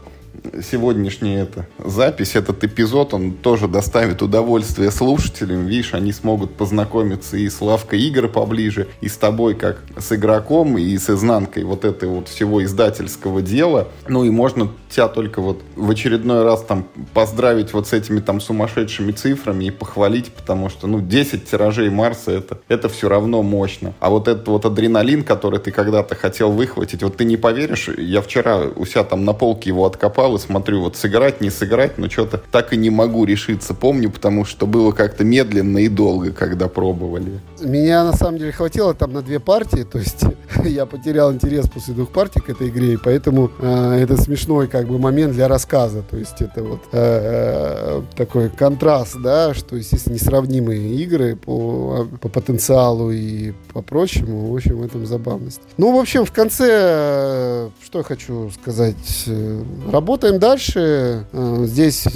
сегодняшняя 0.62 1.43
эта 1.43 1.66
запись, 1.78 2.34
этот 2.34 2.62
эпизод, 2.64 3.14
он 3.14 3.32
тоже 3.32 3.68
доставит 3.68 4.22
удовольствие 4.22 4.90
слушателям. 4.90 5.66
Видишь, 5.66 5.95
они 5.95 6.12
смогут 6.12 6.55
познакомиться 6.55 7.36
и 7.36 7.49
с 7.49 7.61
Лавкой 7.61 8.01
игр 8.01 8.28
поближе, 8.28 8.88
и 9.01 9.09
с 9.09 9.16
тобой 9.16 9.55
как 9.55 9.82
с 9.97 10.12
игроком, 10.12 10.78
и 10.78 10.97
с 10.97 11.11
изнанкой 11.11 11.64
вот 11.64 11.84
этой 11.84 12.09
вот 12.09 12.28
всего 12.28 12.62
издательского 12.64 13.43
дела. 13.43 13.88
Ну 14.09 14.24
и 14.24 14.30
можно 14.30 14.68
тебя 14.93 15.09
только 15.09 15.40
вот 15.40 15.62
в 15.76 15.90
очередной 15.90 16.45
раз 16.45 16.62
там 16.62 16.86
поздравить 17.14 17.72
вот 17.72 17.88
с 17.88 17.93
этими 17.93 18.20
там 18.20 18.40
сумасшедшими 18.40 19.12
цифрами 19.12 19.66
и 19.66 19.70
похвалить, 19.70 20.32
потому 20.32 20.68
что, 20.68 20.86
ну, 20.86 21.01
10 21.01 21.51
тиражей 21.51 21.90
Марса 21.90 22.30
это, 22.32 22.59
это 22.68 22.88
все 22.88 23.09
равно 23.09 23.43
мощно. 23.43 23.95
А 24.01 24.11
вот 24.11 24.28
этот 24.28 24.47
вот 24.49 24.64
адреналин, 24.64 25.24
который 25.24 25.59
ты 25.59 25.70
когда-то 25.70 26.14
хотел 26.14 26.53
выхватить, 26.53 27.03
вот 27.03 27.16
ты 27.16 27.24
не 27.24 27.36
поверишь, 27.36 27.88
я 27.88 28.20
вчера 28.20 28.61
у 28.76 28.84
себя 28.84 29.05
там 29.05 29.24
на 29.24 29.32
полке 29.32 29.70
его 29.70 29.86
откопал 29.86 30.36
и 30.36 30.38
смотрю, 30.38 30.80
вот 30.82 30.97
сыграть, 30.97 31.40
не 31.40 31.51
сыграть, 31.51 31.99
но 31.99 32.09
что-то 32.09 32.43
так 32.51 32.72
и 32.72 32.76
не 32.76 32.90
могу 32.90 33.24
решиться. 33.24 33.74
Помню, 33.74 34.11
потому 34.11 34.45
что 34.45 34.66
было 34.66 34.93
как-то 34.93 35.24
медленно 35.24 35.78
и 35.78 35.88
долго, 35.88 36.32
когда 36.32 36.68
пробовали. 36.68 37.40
Меня 37.61 38.05
на 38.05 38.12
самом 38.12 38.38
деле 38.38 38.53
хватило 38.53 38.95
там 38.95 39.12
на 39.12 39.22
две 39.22 39.40
партии, 39.40 39.84
то 39.90 39.99
есть 39.99 40.24
я 40.64 40.86
потерял 40.86 41.32
интерес 41.32 41.68
после 41.68 41.95
двух 41.95 42.11
партий 42.11 42.40
к 42.40 42.51
этой 42.51 42.68
игре, 42.68 42.95
и 42.95 42.97
поэтому 42.97 43.51
э, 43.59 44.01
это 44.03 44.20
смешной 44.20 44.68
как 44.68 44.82
бы 44.89 44.99
момент 44.99 45.33
для 45.33 45.49
рассказа, 45.49 46.03
то 46.03 46.16
есть 46.16 46.41
это 46.41 46.62
вот 46.62 46.80
э, 46.93 48.01
э, 48.01 48.03
такой 48.16 48.49
контраст, 48.51 49.16
да, 49.20 49.55
что, 49.55 49.76
естественно, 49.76 50.14
несравнимые 50.14 50.95
игры 50.97 51.37
по, 51.37 52.07
по 52.20 52.28
потенциалу 52.28 53.11
и 53.11 53.53
по 53.72 53.83
прочему, 53.83 54.53
в 54.53 54.57
общем, 54.57 54.78
в 54.78 54.85
этом 54.85 55.07
забавность. 55.07 55.61
Ну, 55.76 55.97
в 55.97 56.01
общем, 56.01 56.24
в 56.24 56.33
конце, 56.33 56.68
э, 56.68 57.70
что 57.85 57.99
я 57.99 58.05
хочу 58.05 58.51
сказать, 58.51 59.24
э, 59.26 59.62
работаем 59.91 60.39
дальше, 60.39 61.26
здесь 61.64 62.07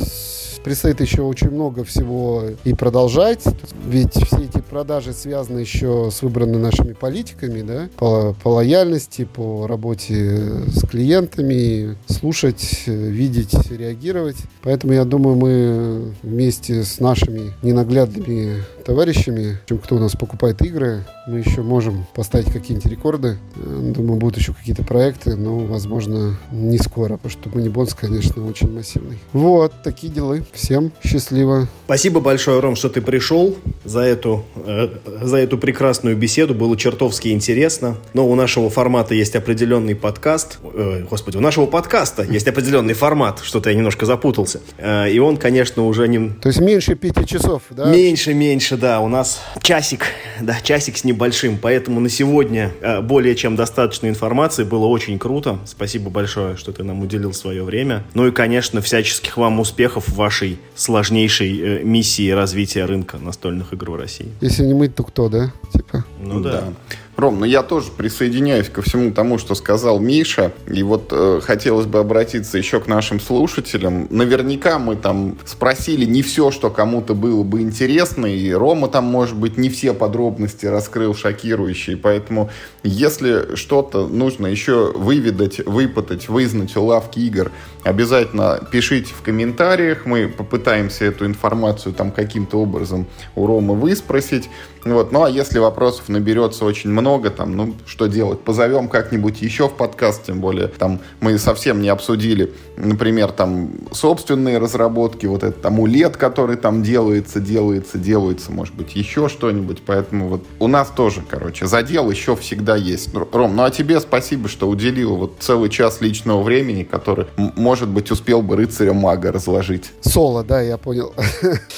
предстоит 0.66 1.00
еще 1.00 1.22
очень 1.22 1.50
много 1.50 1.84
всего 1.84 2.42
и 2.64 2.74
продолжать. 2.74 3.44
Ведь 3.86 4.14
все 4.14 4.38
эти 4.38 4.60
продажи 4.60 5.12
связаны 5.12 5.60
еще 5.60 6.10
с 6.12 6.22
выбранными 6.22 6.60
нашими 6.60 6.92
политиками, 6.92 7.62
да, 7.62 7.88
по, 7.96 8.34
по 8.42 8.48
лояльности, 8.48 9.28
по 9.32 9.68
работе 9.68 10.64
с 10.66 10.84
клиентами, 10.84 11.96
слушать, 12.08 12.82
видеть, 12.86 13.54
реагировать. 13.70 14.38
Поэтому 14.64 14.92
я 14.92 15.04
думаю, 15.04 15.36
мы 15.36 16.14
вместе 16.24 16.82
с 16.82 16.98
нашими 16.98 17.52
ненаглядными 17.62 18.64
товарищами, 18.86 19.58
кто 19.82 19.96
у 19.96 19.98
нас 19.98 20.12
покупает 20.12 20.62
игры, 20.62 21.04
мы 21.26 21.40
еще 21.40 21.62
можем 21.62 22.06
поставить 22.14 22.52
какие-нибудь 22.52 22.88
рекорды. 22.88 23.36
Думаю, 23.56 24.18
будут 24.18 24.38
еще 24.38 24.52
какие-то 24.54 24.84
проекты, 24.84 25.34
но, 25.34 25.58
возможно, 25.58 26.38
не 26.52 26.78
скоро, 26.78 27.16
потому 27.16 27.30
что 27.30 27.50
Манибонс, 27.52 27.94
конечно, 27.94 28.46
очень 28.46 28.72
массивный. 28.72 29.18
Вот, 29.32 29.72
такие 29.82 30.12
дела. 30.12 30.36
Всем 30.52 30.92
счастливо. 31.04 31.66
Спасибо 31.86 32.20
большое, 32.20 32.60
Ром, 32.60 32.76
что 32.76 32.88
ты 32.88 33.00
пришел 33.00 33.56
за 33.84 34.00
эту, 34.00 34.44
э, 34.64 34.88
за 35.20 35.38
эту 35.38 35.58
прекрасную 35.58 36.16
беседу. 36.16 36.54
Было 36.54 36.76
чертовски 36.76 37.28
интересно. 37.28 37.96
Но 38.14 38.28
у 38.28 38.34
нашего 38.36 38.70
формата 38.70 39.14
есть 39.14 39.34
определенный 39.34 39.96
подкаст. 39.96 40.58
Э, 40.62 41.02
господи, 41.10 41.38
у 41.38 41.40
нашего 41.40 41.66
подкаста 41.66 42.22
есть 42.22 42.46
определенный 42.46 42.94
формат. 42.94 43.40
Что-то 43.42 43.70
я 43.70 43.76
немножко 43.76 44.06
запутался. 44.06 44.60
Э, 44.78 45.10
и 45.10 45.18
он, 45.18 45.38
конечно, 45.38 45.86
уже 45.86 46.06
не... 46.06 46.30
То 46.30 46.48
есть 46.48 46.60
меньше 46.60 46.94
пяти 46.94 47.26
часов, 47.26 47.62
да? 47.70 47.86
Меньше, 47.86 48.32
меньше, 48.32 48.75
да. 48.76 49.00
У 49.00 49.08
нас 49.08 49.42
часик, 49.62 50.06
да, 50.40 50.60
часик 50.60 50.96
с 50.96 51.04
небольшим. 51.04 51.58
Поэтому 51.60 52.00
на 52.00 52.08
сегодня 52.08 52.72
э, 52.80 53.00
более 53.00 53.34
чем 53.34 53.56
достаточно 53.56 54.08
информации. 54.08 54.64
Было 54.64 54.86
очень 54.86 55.18
круто. 55.18 55.58
Спасибо 55.64 56.10
большое, 56.10 56.56
что 56.56 56.72
ты 56.72 56.84
нам 56.84 57.00
уделил 57.00 57.32
свое 57.32 57.62
время. 57.64 58.04
Ну 58.14 58.26
и, 58.26 58.30
конечно, 58.30 58.80
всяческих 58.80 59.36
вам 59.36 59.60
успехов 59.60 60.08
в 60.08 60.14
вашей 60.14 60.58
сложнейшей 60.74 61.60
э, 61.60 61.82
миссии 61.82 62.30
развития 62.30 62.84
рынка 62.84 63.18
настольных 63.18 63.72
игр 63.72 63.90
в 63.90 63.96
России. 63.96 64.28
Если 64.40 64.64
не 64.64 64.74
мы, 64.74 64.88
то 64.88 65.02
кто, 65.02 65.28
да? 65.28 65.52
Типа. 65.72 66.04
Ну 66.20 66.40
да. 66.40 66.60
да. 66.60 66.72
Ром, 67.16 67.38
ну 67.40 67.46
я 67.46 67.62
тоже 67.62 67.90
присоединяюсь 67.96 68.68
ко 68.68 68.82
всему 68.82 69.10
тому, 69.10 69.38
что 69.38 69.54
сказал 69.54 69.98
Миша. 69.98 70.52
И 70.66 70.82
вот 70.82 71.08
э, 71.12 71.40
хотелось 71.42 71.86
бы 71.86 71.98
обратиться 71.98 72.58
еще 72.58 72.78
к 72.78 72.86
нашим 72.86 73.20
слушателям. 73.20 74.06
Наверняка 74.10 74.78
мы 74.78 74.96
там 74.96 75.38
спросили 75.46 76.04
не 76.04 76.20
все, 76.20 76.50
что 76.50 76.68
кому-то 76.68 77.14
было 77.14 77.42
бы 77.42 77.62
интересно. 77.62 78.26
И 78.26 78.52
Рома 78.52 78.88
там, 78.88 79.04
может 79.04 79.36
быть, 79.36 79.56
не 79.56 79.70
все 79.70 79.94
подробности 79.94 80.66
раскрыл 80.66 81.14
шокирующие. 81.14 81.96
Поэтому, 81.96 82.50
если 82.82 83.56
что-то 83.56 84.06
нужно 84.06 84.48
еще 84.48 84.92
выведать, 84.92 85.60
выпытать, 85.64 86.28
вызнать 86.28 86.76
у 86.76 86.84
лавки 86.84 87.20
игр, 87.20 87.50
обязательно 87.82 88.60
пишите 88.70 89.14
в 89.14 89.22
комментариях. 89.22 90.04
Мы 90.04 90.28
попытаемся 90.28 91.06
эту 91.06 91.24
информацию 91.24 91.94
там 91.94 92.10
каким-то 92.10 92.60
образом 92.60 93.06
у 93.34 93.46
Ромы 93.46 93.74
выспросить. 93.74 94.50
Вот. 94.92 95.12
Ну 95.12 95.24
а 95.24 95.30
если 95.30 95.58
вопросов 95.58 96.08
наберется 96.08 96.64
очень 96.64 96.90
много, 96.90 97.30
там, 97.30 97.56
ну 97.56 97.74
что 97.86 98.06
делать? 98.06 98.40
Позовем 98.40 98.88
как-нибудь 98.88 99.42
еще 99.42 99.68
в 99.68 99.74
подкаст, 99.74 100.24
тем 100.24 100.40
более 100.40 100.68
там 100.68 101.00
мы 101.20 101.38
совсем 101.38 101.82
не 101.82 101.88
обсудили, 101.88 102.52
например, 102.76 103.32
там 103.32 103.70
собственные 103.92 104.58
разработки, 104.58 105.26
вот 105.26 105.42
этот 105.42 105.64
амулет, 105.66 106.16
который 106.16 106.56
там 106.56 106.82
делается, 106.82 107.40
делается, 107.40 107.98
делается, 107.98 108.52
может 108.52 108.74
быть, 108.74 108.94
еще 108.94 109.28
что-нибудь. 109.28 109.82
Поэтому 109.84 110.28
вот 110.28 110.44
у 110.58 110.68
нас 110.68 110.88
тоже, 110.88 111.22
короче, 111.28 111.66
задел 111.66 112.10
еще 112.10 112.36
всегда 112.36 112.76
есть. 112.76 113.10
Ром, 113.32 113.56
ну 113.56 113.64
а 113.64 113.70
тебе 113.70 114.00
спасибо, 114.00 114.48
что 114.48 114.68
уделил 114.68 115.16
вот 115.16 115.36
целый 115.40 115.70
час 115.70 116.00
личного 116.00 116.42
времени, 116.42 116.84
который, 116.84 117.26
может 117.36 117.88
быть, 117.88 118.10
успел 118.10 118.42
бы 118.42 118.56
рыцаря 118.56 118.92
мага 118.92 119.32
разложить. 119.32 119.92
Соло, 120.00 120.44
да, 120.44 120.60
я 120.60 120.76
понял. 120.76 121.12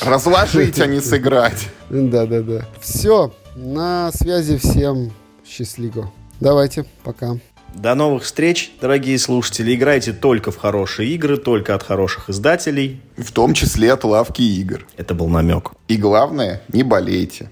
Разложить, 0.03 0.81
а 0.81 0.87
не 0.87 1.01
сыграть. 1.01 1.69
Да, 1.91 2.26
да, 2.26 2.43
да. 2.43 2.66
Все, 2.80 3.32
на 3.57 4.12
связи 4.12 4.59
всем 4.59 5.11
счастливо. 5.47 6.11
Давайте, 6.41 6.84
пока. 7.03 7.39
До 7.74 7.95
новых 7.95 8.24
встреч, 8.24 8.72
дорогие 8.80 9.18
слушатели. 9.18 9.74
Играйте 9.74 10.12
только 10.12 10.51
в 10.51 10.57
хорошие 10.57 11.11
игры, 11.11 11.36
только 11.36 11.74
от 11.74 11.82
хороших 11.82 12.30
издателей. 12.30 13.01
В 13.16 13.32
том 13.32 13.55
числе 13.55 13.93
от 13.93 14.05
лавки 14.05 14.43
игр. 14.43 14.86
Это 14.97 15.14
был 15.14 15.28
намек. 15.28 15.72
И 15.86 15.97
главное, 15.97 16.62
не 16.72 16.82
болейте. 16.82 17.51